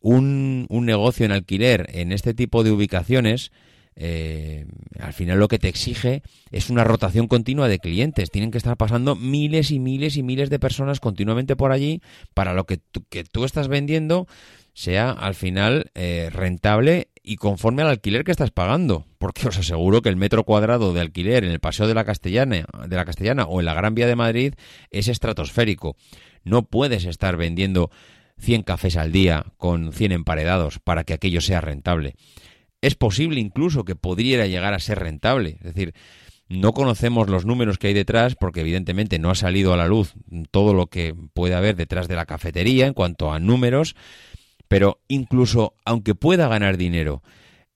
un, 0.00 0.66
un 0.70 0.86
negocio 0.86 1.26
en 1.26 1.32
alquiler 1.32 1.88
en 1.92 2.12
este 2.12 2.34
tipo 2.34 2.64
de 2.64 2.70
ubicaciones 2.70 3.52
eh, 3.96 4.66
al 4.98 5.12
final 5.12 5.38
lo 5.38 5.46
que 5.46 5.58
te 5.58 5.68
exige 5.68 6.22
es 6.50 6.68
una 6.68 6.82
rotación 6.82 7.28
continua 7.28 7.68
de 7.68 7.78
clientes. 7.78 8.30
Tienen 8.30 8.50
que 8.50 8.58
estar 8.58 8.76
pasando 8.76 9.14
miles 9.14 9.70
y 9.70 9.78
miles 9.78 10.16
y 10.16 10.22
miles 10.22 10.50
de 10.50 10.58
personas 10.58 11.00
continuamente 11.00 11.54
por 11.54 11.70
allí 11.70 12.00
para 12.34 12.54
lo 12.54 12.64
que 12.64 12.80
que 13.08 13.24
tú 13.24 13.44
estás 13.44 13.68
vendiendo 13.68 14.26
sea 14.74 15.10
al 15.10 15.34
final 15.34 15.90
eh, 15.94 16.28
rentable 16.30 17.08
y 17.22 17.36
conforme 17.36 17.82
al 17.82 17.88
alquiler 17.88 18.24
que 18.24 18.32
estás 18.32 18.50
pagando. 18.50 19.06
Porque 19.18 19.48
os 19.48 19.58
aseguro 19.58 20.02
que 20.02 20.10
el 20.10 20.16
metro 20.16 20.44
cuadrado 20.44 20.92
de 20.92 21.00
alquiler 21.00 21.44
en 21.44 21.50
el 21.50 21.60
Paseo 21.60 21.86
de 21.86 21.94
la 21.94 22.04
Castellana, 22.04 22.66
de 22.86 22.96
la 22.96 23.06
Castellana 23.06 23.44
o 23.44 23.60
en 23.60 23.66
la 23.66 23.74
Gran 23.74 23.94
Vía 23.94 24.06
de 24.06 24.16
Madrid 24.16 24.54
es 24.90 25.08
estratosférico. 25.08 25.96
No 26.42 26.64
puedes 26.64 27.06
estar 27.06 27.38
vendiendo 27.38 27.90
100 28.38 28.64
cafés 28.64 28.96
al 28.98 29.12
día 29.12 29.46
con 29.56 29.92
100 29.92 30.12
emparedados 30.12 30.78
para 30.80 31.04
que 31.04 31.14
aquello 31.14 31.40
sea 31.40 31.62
rentable 31.62 32.16
es 32.84 32.94
posible 32.94 33.40
incluso 33.40 33.84
que 33.84 33.96
pudiera 33.96 34.46
llegar 34.46 34.74
a 34.74 34.78
ser 34.78 34.98
rentable. 34.98 35.56
Es 35.60 35.74
decir, 35.74 35.94
no 36.48 36.72
conocemos 36.72 37.30
los 37.30 37.46
números 37.46 37.78
que 37.78 37.86
hay 37.86 37.94
detrás 37.94 38.34
porque 38.34 38.60
evidentemente 38.60 39.18
no 39.18 39.30
ha 39.30 39.34
salido 39.34 39.72
a 39.72 39.78
la 39.78 39.86
luz 39.86 40.12
todo 40.50 40.74
lo 40.74 40.88
que 40.88 41.14
puede 41.32 41.54
haber 41.54 41.76
detrás 41.76 42.08
de 42.08 42.16
la 42.16 42.26
cafetería 42.26 42.86
en 42.86 42.92
cuanto 42.92 43.32
a 43.32 43.38
números, 43.38 43.96
pero 44.68 45.00
incluso 45.08 45.74
aunque 45.84 46.14
pueda 46.14 46.48
ganar 46.48 46.76
dinero, 46.76 47.22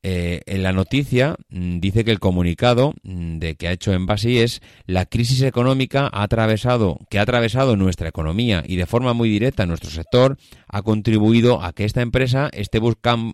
eh, 0.05 0.43
en 0.47 0.63
la 0.63 0.73
noticia 0.73 1.35
mm, 1.49 1.81
dice 1.81 2.05
que 2.05 2.13
el 2.13 2.21
comunicado 2.21 2.95
mm, 3.03 3.39
de 3.39 3.57
que 3.57 3.67
ha 3.67 3.73
hecho 3.73 3.93
Envasi 3.93 4.39
es 4.39 4.63
la 4.87 5.07
crisis 5.07 5.43
económica 5.43 6.09
ha 6.13 6.23
atravesado, 6.23 7.01
que 7.11 7.19
ha 7.19 7.23
atravesado 7.23 7.77
nuestra 7.77 8.09
economía 8.09 8.63
y 8.65 8.77
de 8.77 8.87
forma 8.87 9.13
muy 9.13 9.29
directa 9.29 9.67
nuestro 9.67 9.91
sector 9.91 10.39
ha 10.69 10.83
contribuido 10.83 11.65
a 11.65 11.73
que 11.73 11.85
esta 11.85 12.01
empresa 12.01 12.49
esté, 12.53 12.81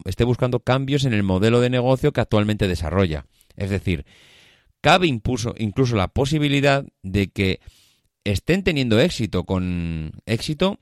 esté 0.06 0.24
buscando 0.24 0.60
cambios 0.60 1.04
en 1.04 1.12
el 1.12 1.22
modelo 1.22 1.60
de 1.60 1.68
negocio 1.68 2.12
que 2.12 2.22
actualmente 2.22 2.66
desarrolla. 2.66 3.26
Es 3.56 3.68
decir, 3.68 4.06
cabe 4.80 5.06
impuso, 5.06 5.54
incluso 5.58 5.96
la 5.96 6.08
posibilidad 6.08 6.86
de 7.02 7.28
que 7.28 7.60
estén 8.24 8.62
teniendo 8.62 9.00
éxito 9.00 9.44
con 9.44 10.12
éxito, 10.24 10.80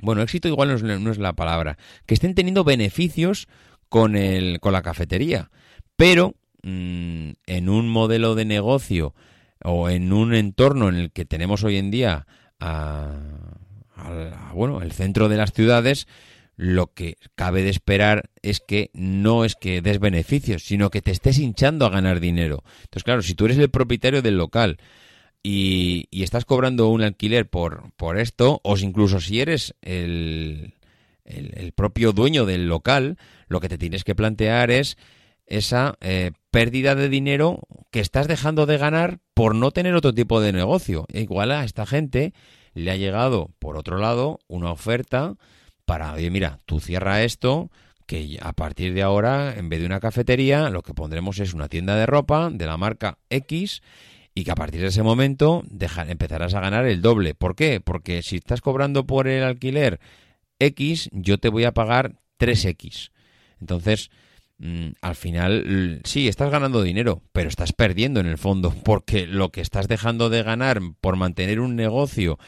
bueno, 0.00 0.22
éxito 0.22 0.48
igual 0.48 0.68
no 0.68 0.74
es, 0.74 1.00
no 1.00 1.10
es 1.10 1.18
la 1.18 1.32
palabra, 1.32 1.78
que 2.06 2.14
estén 2.14 2.34
teniendo 2.34 2.64
beneficios 2.64 3.48
con, 3.88 4.16
el, 4.16 4.60
con 4.60 4.72
la 4.72 4.82
cafetería. 4.82 5.50
Pero 5.96 6.34
mmm, 6.62 7.30
en 7.46 7.68
un 7.68 7.88
modelo 7.88 8.34
de 8.34 8.44
negocio 8.44 9.14
o 9.62 9.90
en 9.90 10.12
un 10.12 10.34
entorno 10.34 10.88
en 10.88 10.96
el 10.96 11.10
que 11.10 11.24
tenemos 11.24 11.64
hoy 11.64 11.76
en 11.76 11.90
día 11.90 12.26
a, 12.60 13.16
a, 13.96 14.52
bueno, 14.54 14.82
el 14.82 14.92
centro 14.92 15.28
de 15.28 15.36
las 15.36 15.52
ciudades, 15.52 16.06
lo 16.56 16.92
que 16.92 17.16
cabe 17.34 17.62
de 17.62 17.70
esperar 17.70 18.30
es 18.42 18.60
que 18.60 18.90
no 18.92 19.44
es 19.44 19.54
que 19.54 19.80
des 19.80 20.00
beneficios, 20.00 20.64
sino 20.64 20.90
que 20.90 21.02
te 21.02 21.10
estés 21.10 21.38
hinchando 21.38 21.86
a 21.86 21.90
ganar 21.90 22.20
dinero. 22.20 22.64
Entonces, 22.80 23.04
claro, 23.04 23.22
si 23.22 23.34
tú 23.34 23.46
eres 23.46 23.58
el 23.58 23.70
propietario 23.70 24.22
del 24.22 24.36
local 24.36 24.78
y, 25.42 26.06
y 26.10 26.22
estás 26.22 26.44
cobrando 26.44 26.88
un 26.88 27.02
alquiler 27.02 27.48
por, 27.48 27.92
por 27.96 28.18
esto, 28.18 28.60
o 28.64 28.76
incluso 28.76 29.20
si 29.20 29.40
eres 29.40 29.74
el, 29.82 30.74
el, 31.24 31.72
propio 31.72 32.12
dueño 32.12 32.44
del 32.46 32.68
local, 32.68 33.18
lo 33.48 33.60
que 33.60 33.68
te 33.68 33.78
tienes 33.78 34.04
que 34.04 34.14
plantear 34.14 34.70
es 34.70 34.96
esa 35.46 35.94
eh, 36.00 36.32
pérdida 36.50 36.94
de 36.94 37.08
dinero 37.08 37.60
que 37.90 38.00
estás 38.00 38.28
dejando 38.28 38.66
de 38.66 38.78
ganar 38.78 39.20
por 39.34 39.54
no 39.54 39.70
tener 39.70 39.94
otro 39.94 40.12
tipo 40.12 40.40
de 40.40 40.52
negocio. 40.52 41.06
E 41.12 41.22
igual 41.22 41.52
a 41.52 41.64
esta 41.64 41.86
gente 41.86 42.32
le 42.74 42.90
ha 42.90 42.96
llegado, 42.96 43.50
por 43.58 43.76
otro 43.76 43.98
lado, 43.98 44.40
una 44.46 44.70
oferta 44.70 45.36
para, 45.84 46.12
oye, 46.12 46.30
mira, 46.30 46.60
tú 46.66 46.80
cierra 46.80 47.22
esto, 47.22 47.70
que 48.06 48.38
a 48.42 48.52
partir 48.52 48.94
de 48.94 49.02
ahora, 49.02 49.54
en 49.56 49.68
vez 49.68 49.80
de 49.80 49.86
una 49.86 50.00
cafetería, 50.00 50.70
lo 50.70 50.82
que 50.82 50.94
pondremos 50.94 51.38
es 51.40 51.54
una 51.54 51.68
tienda 51.68 51.96
de 51.96 52.06
ropa 52.06 52.50
de 52.50 52.66
la 52.66 52.76
marca 52.76 53.18
X 53.30 53.82
y 54.38 54.44
que 54.44 54.52
a 54.52 54.54
partir 54.54 54.80
de 54.80 54.86
ese 54.86 55.02
momento 55.02 55.64
empezarás 56.06 56.54
a 56.54 56.60
ganar 56.60 56.86
el 56.86 57.02
doble. 57.02 57.34
¿Por 57.34 57.56
qué? 57.56 57.80
Porque 57.80 58.22
si 58.22 58.36
estás 58.36 58.60
cobrando 58.60 59.04
por 59.04 59.26
el 59.26 59.42
alquiler 59.42 59.98
X, 60.60 61.08
yo 61.10 61.38
te 61.38 61.48
voy 61.48 61.64
a 61.64 61.74
pagar 61.74 62.20
3X. 62.38 63.10
Entonces, 63.60 64.10
mm, 64.58 64.90
al 65.02 65.16
final, 65.16 66.00
sí, 66.04 66.28
estás 66.28 66.52
ganando 66.52 66.84
dinero, 66.84 67.20
pero 67.32 67.48
estás 67.48 67.72
perdiendo 67.72 68.20
en 68.20 68.26
el 68.26 68.38
fondo, 68.38 68.72
porque 68.84 69.26
lo 69.26 69.50
que 69.50 69.60
estás 69.60 69.88
dejando 69.88 70.30
de 70.30 70.44
ganar 70.44 70.78
por 71.00 71.16
mantener 71.16 71.58
un 71.58 71.74
negocio 71.74 72.38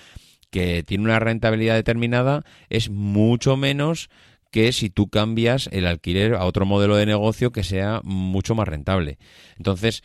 que 0.51 0.85
tiene 0.85 1.03
una 1.03 1.19
rentabilidad 1.19 1.75
determinada 1.75 2.45
es 2.69 2.89
mucho 2.89 3.57
menos 3.57 4.11
que 4.53 4.71
si 4.71 4.91
tú 4.91 5.09
cambias 5.09 5.69
el 5.73 5.89
alquiler 5.89 6.35
a 6.35 6.45
otro 6.45 6.67
modelo 6.67 6.95
de 6.95 7.07
negocio 7.07 7.51
que 7.51 7.65
sea 7.65 8.01
mucho 8.05 8.55
más 8.55 8.69
rentable. 8.69 9.19
Entonces, 9.57 10.05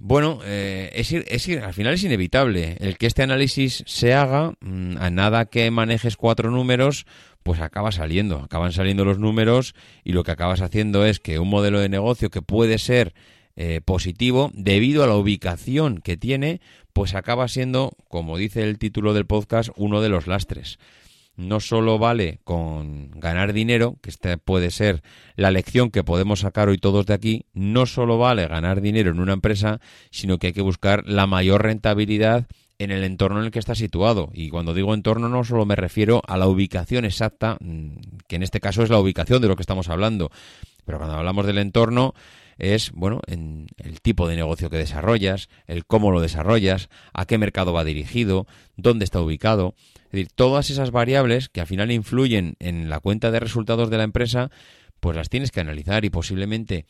bueno, 0.00 0.38
eh, 0.44 0.92
es, 0.94 1.12
es 1.12 1.48
al 1.62 1.74
final 1.74 1.94
es 1.94 2.04
inevitable. 2.04 2.76
El 2.78 2.96
que 2.96 3.06
este 3.06 3.24
análisis 3.24 3.82
se 3.86 4.14
haga, 4.14 4.54
mm, 4.60 4.96
a 4.98 5.10
nada 5.10 5.46
que 5.46 5.70
manejes 5.72 6.16
cuatro 6.16 6.52
números, 6.52 7.04
pues 7.42 7.60
acaba 7.60 7.90
saliendo. 7.90 8.38
Acaban 8.38 8.72
saliendo 8.72 9.04
los 9.04 9.18
números 9.18 9.74
y 10.04 10.12
lo 10.12 10.22
que 10.22 10.30
acabas 10.30 10.60
haciendo 10.60 11.04
es 11.04 11.18
que 11.18 11.40
un 11.40 11.50
modelo 11.50 11.80
de 11.80 11.88
negocio 11.88 12.30
que 12.30 12.42
puede 12.42 12.78
ser 12.78 13.12
eh, 13.56 13.80
positivo, 13.84 14.52
debido 14.54 15.02
a 15.02 15.08
la 15.08 15.16
ubicación 15.16 15.98
que 15.98 16.16
tiene, 16.16 16.60
pues 16.92 17.16
acaba 17.16 17.48
siendo, 17.48 17.96
como 18.08 18.38
dice 18.38 18.62
el 18.62 18.78
título 18.78 19.14
del 19.14 19.26
podcast, 19.26 19.70
uno 19.76 20.00
de 20.00 20.10
los 20.10 20.28
lastres 20.28 20.78
no 21.38 21.60
solo 21.60 21.98
vale 21.98 22.40
con 22.42 23.12
ganar 23.12 23.52
dinero, 23.52 23.96
que 24.02 24.10
esta 24.10 24.36
puede 24.36 24.70
ser 24.70 25.02
la 25.36 25.52
lección 25.52 25.90
que 25.90 26.02
podemos 26.02 26.40
sacar 26.40 26.68
hoy 26.68 26.78
todos 26.78 27.06
de 27.06 27.14
aquí, 27.14 27.46
no 27.54 27.86
solo 27.86 28.18
vale 28.18 28.46
ganar 28.48 28.80
dinero 28.80 29.12
en 29.12 29.20
una 29.20 29.34
empresa, 29.34 29.80
sino 30.10 30.38
que 30.38 30.48
hay 30.48 30.52
que 30.52 30.62
buscar 30.62 31.04
la 31.06 31.28
mayor 31.28 31.62
rentabilidad 31.62 32.46
en 32.78 32.90
el 32.90 33.04
entorno 33.04 33.38
en 33.38 33.46
el 33.46 33.50
que 33.52 33.60
está 33.60 33.76
situado. 33.76 34.30
Y 34.34 34.50
cuando 34.50 34.74
digo 34.74 34.94
entorno 34.94 35.28
no 35.28 35.44
solo 35.44 35.64
me 35.64 35.76
refiero 35.76 36.22
a 36.26 36.36
la 36.36 36.48
ubicación 36.48 37.04
exacta, 37.04 37.56
mm, 37.60 37.98
que 38.26 38.36
en 38.36 38.42
este 38.42 38.58
caso 38.58 38.82
es 38.82 38.90
la 38.90 38.98
ubicación 38.98 39.40
de 39.40 39.46
lo 39.48 39.54
que 39.54 39.62
estamos 39.62 39.88
hablando, 39.88 40.30
pero 40.84 40.98
cuando 40.98 41.16
hablamos 41.16 41.46
del 41.46 41.58
entorno 41.58 42.14
es, 42.58 42.90
bueno, 42.90 43.20
en 43.28 43.68
el 43.76 44.00
tipo 44.00 44.26
de 44.26 44.34
negocio 44.34 44.70
que 44.70 44.76
desarrollas, 44.76 45.48
el 45.68 45.86
cómo 45.86 46.10
lo 46.10 46.20
desarrollas, 46.20 46.88
a 47.12 47.26
qué 47.26 47.38
mercado 47.38 47.72
va 47.72 47.84
dirigido, 47.84 48.46
dónde 48.76 49.04
está 49.04 49.20
ubicado. 49.20 49.74
Es 50.08 50.12
decir, 50.12 50.28
todas 50.34 50.70
esas 50.70 50.90
variables 50.90 51.48
que 51.48 51.60
al 51.60 51.66
final 51.66 51.90
influyen 51.90 52.56
en 52.58 52.88
la 52.90 53.00
cuenta 53.00 53.30
de 53.30 53.40
resultados 53.40 53.90
de 53.90 53.98
la 53.98 54.04
empresa, 54.04 54.50
pues 55.00 55.16
las 55.16 55.28
tienes 55.28 55.50
que 55.50 55.60
analizar 55.60 56.04
y 56.04 56.10
posiblemente 56.10 56.86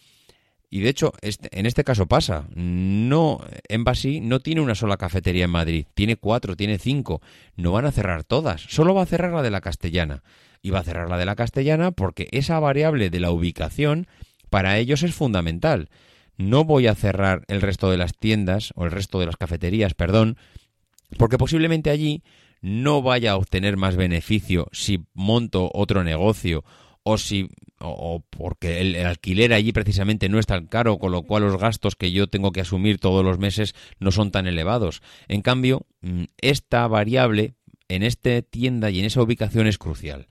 y 0.70 0.80
de 0.80 0.90
hecho, 0.90 1.12
este- 1.22 1.48
en 1.58 1.64
este 1.66 1.82
caso 1.82 2.06
pasa. 2.06 2.46
No, 2.54 3.40
Embassy 3.68 4.20
no 4.20 4.40
tiene 4.40 4.60
una 4.60 4.74
sola 4.74 4.98
cafetería 4.98 5.44
en 5.46 5.50
Madrid, 5.50 5.86
tiene 5.94 6.16
cuatro, 6.16 6.56
tiene 6.56 6.78
cinco. 6.78 7.22
No 7.56 7.72
van 7.72 7.86
a 7.86 7.92
cerrar 7.92 8.24
todas, 8.24 8.60
solo 8.68 8.94
va 8.94 9.02
a 9.02 9.06
cerrar 9.06 9.32
la 9.32 9.42
de 9.42 9.50
la 9.50 9.62
castellana. 9.62 10.22
Y 10.60 10.70
va 10.70 10.80
a 10.80 10.84
cerrar 10.84 11.08
la 11.08 11.16
de 11.16 11.24
la 11.24 11.36
castellana 11.36 11.92
porque 11.92 12.28
esa 12.32 12.58
variable 12.60 13.10
de 13.10 13.20
la 13.20 13.30
ubicación 13.30 14.08
para 14.50 14.76
ellos 14.76 15.02
es 15.04 15.14
fundamental. 15.14 15.88
No 16.36 16.64
voy 16.64 16.86
a 16.86 16.94
cerrar 16.94 17.44
el 17.48 17.62
resto 17.62 17.90
de 17.90 17.96
las 17.96 18.12
tiendas 18.14 18.72
o 18.74 18.84
el 18.84 18.90
resto 18.90 19.20
de 19.20 19.26
las 19.26 19.36
cafeterías, 19.36 19.94
perdón, 19.94 20.36
porque 21.16 21.38
posiblemente 21.38 21.90
allí 21.90 22.22
no 22.60 23.02
vaya 23.02 23.32
a 23.32 23.36
obtener 23.36 23.76
más 23.76 23.96
beneficio 23.96 24.68
si 24.72 25.04
monto 25.14 25.70
otro 25.72 26.04
negocio 26.04 26.64
o 27.02 27.18
si 27.18 27.48
o, 27.80 28.24
porque 28.30 28.80
el, 28.80 28.96
alquiler 29.06 29.52
allí 29.52 29.72
precisamente 29.72 30.28
no 30.28 30.38
es 30.38 30.46
tan 30.46 30.66
caro, 30.66 30.98
con 30.98 31.12
lo 31.12 31.22
cual 31.22 31.44
los 31.44 31.58
gastos 31.58 31.94
que 31.96 32.10
yo 32.10 32.26
tengo 32.26 32.52
que 32.52 32.60
asumir 32.60 32.98
todos 32.98 33.24
los 33.24 33.38
meses 33.38 33.74
no 34.00 34.10
son 34.10 34.30
tan 34.30 34.46
elevados. 34.46 35.00
En 35.28 35.42
cambio, 35.42 35.86
mm, 36.00 36.24
esta 36.40 36.86
variable 36.88 37.54
en 37.88 38.02
esta 38.02 38.42
tienda 38.42 38.90
y 38.90 38.98
en 38.98 39.06
esa 39.06 39.22
ubicación 39.22 39.66
es 39.66 39.78
crucial. 39.78 40.28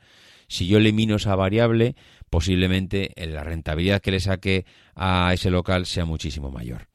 Si 0.48 0.68
yo 0.68 0.78
elimino 0.78 1.16
esa 1.16 1.36
variable, 1.36 1.96
posiblemente 2.30 3.12
la 3.16 3.44
rentabilidad 3.44 4.02
que 4.02 4.12
le 4.12 4.20
saque 4.20 4.66
a 4.96 5.32
ese 5.34 5.50
local 5.50 5.86
sea 5.86 6.06
muchísimo 6.06 6.52
mayor. 6.52 6.88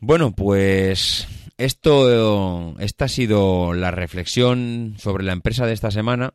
Bueno, 0.00 0.32
pues 0.32 1.26
esto, 1.58 2.78
esta 2.78 3.06
ha 3.06 3.08
sido 3.08 3.72
la 3.74 3.90
reflexión 3.90 4.94
sobre 4.96 5.24
la 5.24 5.32
empresa 5.32 5.66
de 5.66 5.72
esta 5.72 5.90
semana. 5.90 6.32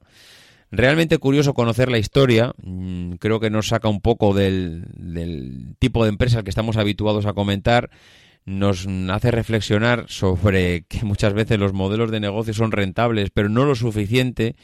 Realmente 0.70 1.18
curioso 1.18 1.53
conocer 1.53 1.89
la 1.89 1.97
historia. 1.97 2.53
Mm, 2.61 3.14
Creo 3.14 3.39
que 3.39 3.49
nos 3.49 3.70
saca 3.70 3.88
un 3.88 4.01
poco 4.01 4.34
del, 4.34 4.86
tipo 5.80 6.03
de 6.03 6.09
empresa 6.09 6.39
al 6.39 6.43
que 6.43 6.49
estamos 6.49 6.76
habituados 6.76 7.26
a 7.26 7.34
comentar. 7.34 7.89
Nos 8.45 8.86
hace 9.09 9.32
reflexionar 9.32 10.05
sobre 10.09 10.84
que 10.89 11.05
muchas 11.05 11.34
veces 11.34 11.57
los 11.57 11.72
modelos 11.72 12.11
de 12.11 12.20
negocio 12.20 12.53
son 12.53 12.74
rentables, 12.74 13.30
pero 13.34 13.47
no 13.47 13.64
lo 13.64 13.76
suficiente, 13.76 14.57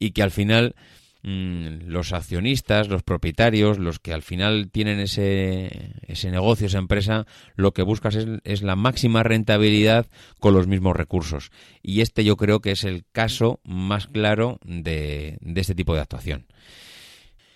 y 0.00 0.10
que 0.10 0.24
al 0.24 0.32
final 0.32 0.74
los 1.22 2.12
accionistas, 2.12 2.88
los 2.88 3.02
propietarios, 3.02 3.78
los 3.78 3.98
que 3.98 4.12
al 4.12 4.22
final 4.22 4.70
tienen 4.70 5.00
ese, 5.00 5.92
ese 6.06 6.30
negocio, 6.30 6.66
esa 6.66 6.78
empresa, 6.78 7.26
lo 7.56 7.72
que 7.72 7.82
buscas 7.82 8.14
es, 8.14 8.26
es 8.44 8.62
la 8.62 8.76
máxima 8.76 9.22
rentabilidad 9.22 10.06
con 10.38 10.54
los 10.54 10.66
mismos 10.66 10.96
recursos. 10.96 11.50
Y 11.82 12.00
este 12.00 12.24
yo 12.24 12.36
creo 12.36 12.60
que 12.60 12.72
es 12.72 12.84
el 12.84 13.04
caso 13.12 13.60
más 13.64 14.06
claro 14.06 14.58
de, 14.64 15.38
de 15.40 15.60
este 15.60 15.74
tipo 15.74 15.94
de 15.94 16.00
actuación. 16.00 16.46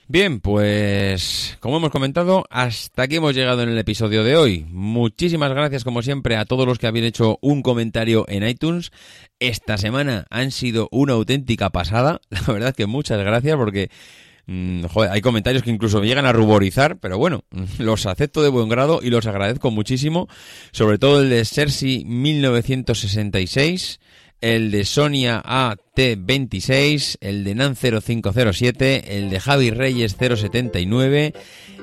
Bien, 0.07 0.41
pues 0.41 1.57
como 1.61 1.79
hemos 1.79 1.91
comentado, 1.91 2.45
hasta 2.51 3.05
aquí 3.05 3.17
hemos 3.17 3.35
llegado 3.35 3.63
en 3.63 3.71
el 3.71 3.79
episodio 3.79 4.23
de 4.23 4.37
hoy. 4.37 4.67
Muchísimas 4.69 5.51
gracias 5.55 5.83
como 5.83 6.03
siempre 6.03 6.37
a 6.37 6.45
todos 6.45 6.67
los 6.67 6.79
que 6.79 6.87
habéis 6.87 7.07
hecho 7.07 7.39
un 7.41 7.63
comentario 7.63 8.27
en 8.29 8.47
iTunes. 8.47 8.93
Esta 9.39 9.79
semana 9.79 10.27
han 10.29 10.51
sido 10.51 10.91
una 10.93 11.15
auténtica 11.15 11.71
pasada. 11.71 12.21
La 12.29 12.53
verdad 12.53 12.75
que 12.75 12.85
muchas 12.85 13.19
gracias 13.19 13.57
porque 13.57 13.91
mm, 14.47 14.85
joder, 14.85 15.11
hay 15.11 15.23
comentarios 15.23 15.63
que 15.63 15.71
incluso 15.71 16.03
me 16.03 16.07
llegan 16.07 16.27
a 16.27 16.35
ruborizar, 16.35 16.99
pero 16.99 17.17
bueno, 17.17 17.45
los 17.79 18.05
acepto 18.05 18.43
de 18.43 18.51
buen 18.51 18.69
grado 18.69 19.01
y 19.03 19.09
los 19.09 19.27
agradezco 19.27 19.71
muchísimo. 19.71 20.29
Sobre 20.73 20.99
todo 20.99 21.23
el 21.23 21.31
de 21.31 21.47
Cersei 21.47 22.05
1966 22.05 24.01
el 24.45 24.71
de 24.71 24.85
Sonia 24.85 25.41
AT26, 25.95 27.19
el 27.21 27.45
de 27.45 27.55
Nan 27.55 27.77
0507, 27.77 29.19
el 29.19 29.31
de 29.31 29.41
Javi 29.41 29.71
Reyes 29.71 30.17
079 30.19 31.33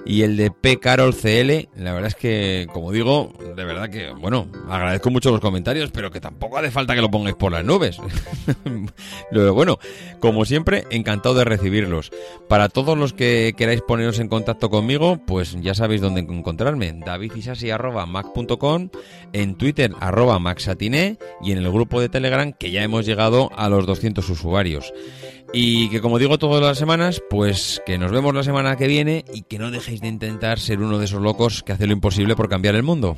y 0.06 0.24
el 0.24 0.36
de 0.36 0.52
P 0.52 0.80
Carol 0.80 1.16
CL. 1.16 1.70
La 1.76 1.94
verdad 1.94 2.08
es 2.08 2.16
que, 2.16 2.68
como 2.74 2.92
digo, 2.92 3.34
de 3.56 3.64
verdad 3.64 3.90
que, 3.90 4.12
bueno, 4.12 4.48
agradezco 4.70 5.12
mucho 5.12 5.32
los 5.32 5.40
comentarios, 5.40 5.92
pero 5.92 6.12
que 6.12 6.20
tampoco 6.20 6.58
hace 6.58 6.72
falta 6.72 6.96
que 6.96 7.02
lo 7.02 7.12
pongáis 7.12 7.36
por 7.36 7.52
las 7.52 7.64
nubes. 7.64 7.98
Lo 9.32 9.54
bueno, 9.54 9.80
como 10.20 10.44
siempre, 10.46 10.86
encantado 10.90 11.36
de 11.36 11.46
recibirlos. 11.46 12.12
Para 12.50 12.68
todos 12.70 12.98
los 12.98 13.14
que 13.14 13.54
queráis 13.56 13.82
poneros 13.82 14.20
en 14.20 14.28
contacto 14.28 14.70
conmigo, 14.70 15.20
pues 15.26 15.56
ya 15.62 15.74
sabéis 15.74 16.02
dónde 16.02 16.22
encontrarme. 16.22 16.92
davidisasi.mac.com, 16.94 18.90
en 19.34 19.56
Twitter 19.56 19.94
arroba 20.00 20.40
maxatiné 20.40 21.18
y 21.42 21.52
en 21.54 21.60
el 21.60 21.72
grupo 21.72 22.02
de 22.02 22.10
Telegram 22.10 22.52
que 22.52 22.72
ya 22.72 22.84
hemos 22.84 23.06
llegado 23.06 23.52
a 23.56 23.70
los 23.70 23.86
200 23.86 24.01
usuarios. 24.30 24.94
Y 25.54 25.90
que 25.90 26.02
como 26.02 26.20
digo 26.20 26.38
todas 26.38 26.62
las 26.62 26.78
semanas, 26.78 27.22
pues 27.30 27.82
que 27.86 27.98
nos 27.98 28.12
vemos 28.12 28.34
la 28.34 28.44
semana 28.44 28.78
que 28.78 28.88
viene 28.88 29.26
y 29.34 29.42
que 29.44 29.60
no 29.60 29.72
dejéis 29.72 30.02
de 30.02 30.08
intentar 30.08 30.60
ser 30.60 30.80
uno 30.80 30.98
de 30.98 31.06
esos 31.06 31.22
locos 31.22 31.64
que 31.64 31.74
hace 31.74 31.88
lo 31.88 31.94
imposible 31.94 32.36
por 32.36 32.50
cambiar 32.50 32.76
el 32.76 32.84
mundo. 32.84 33.18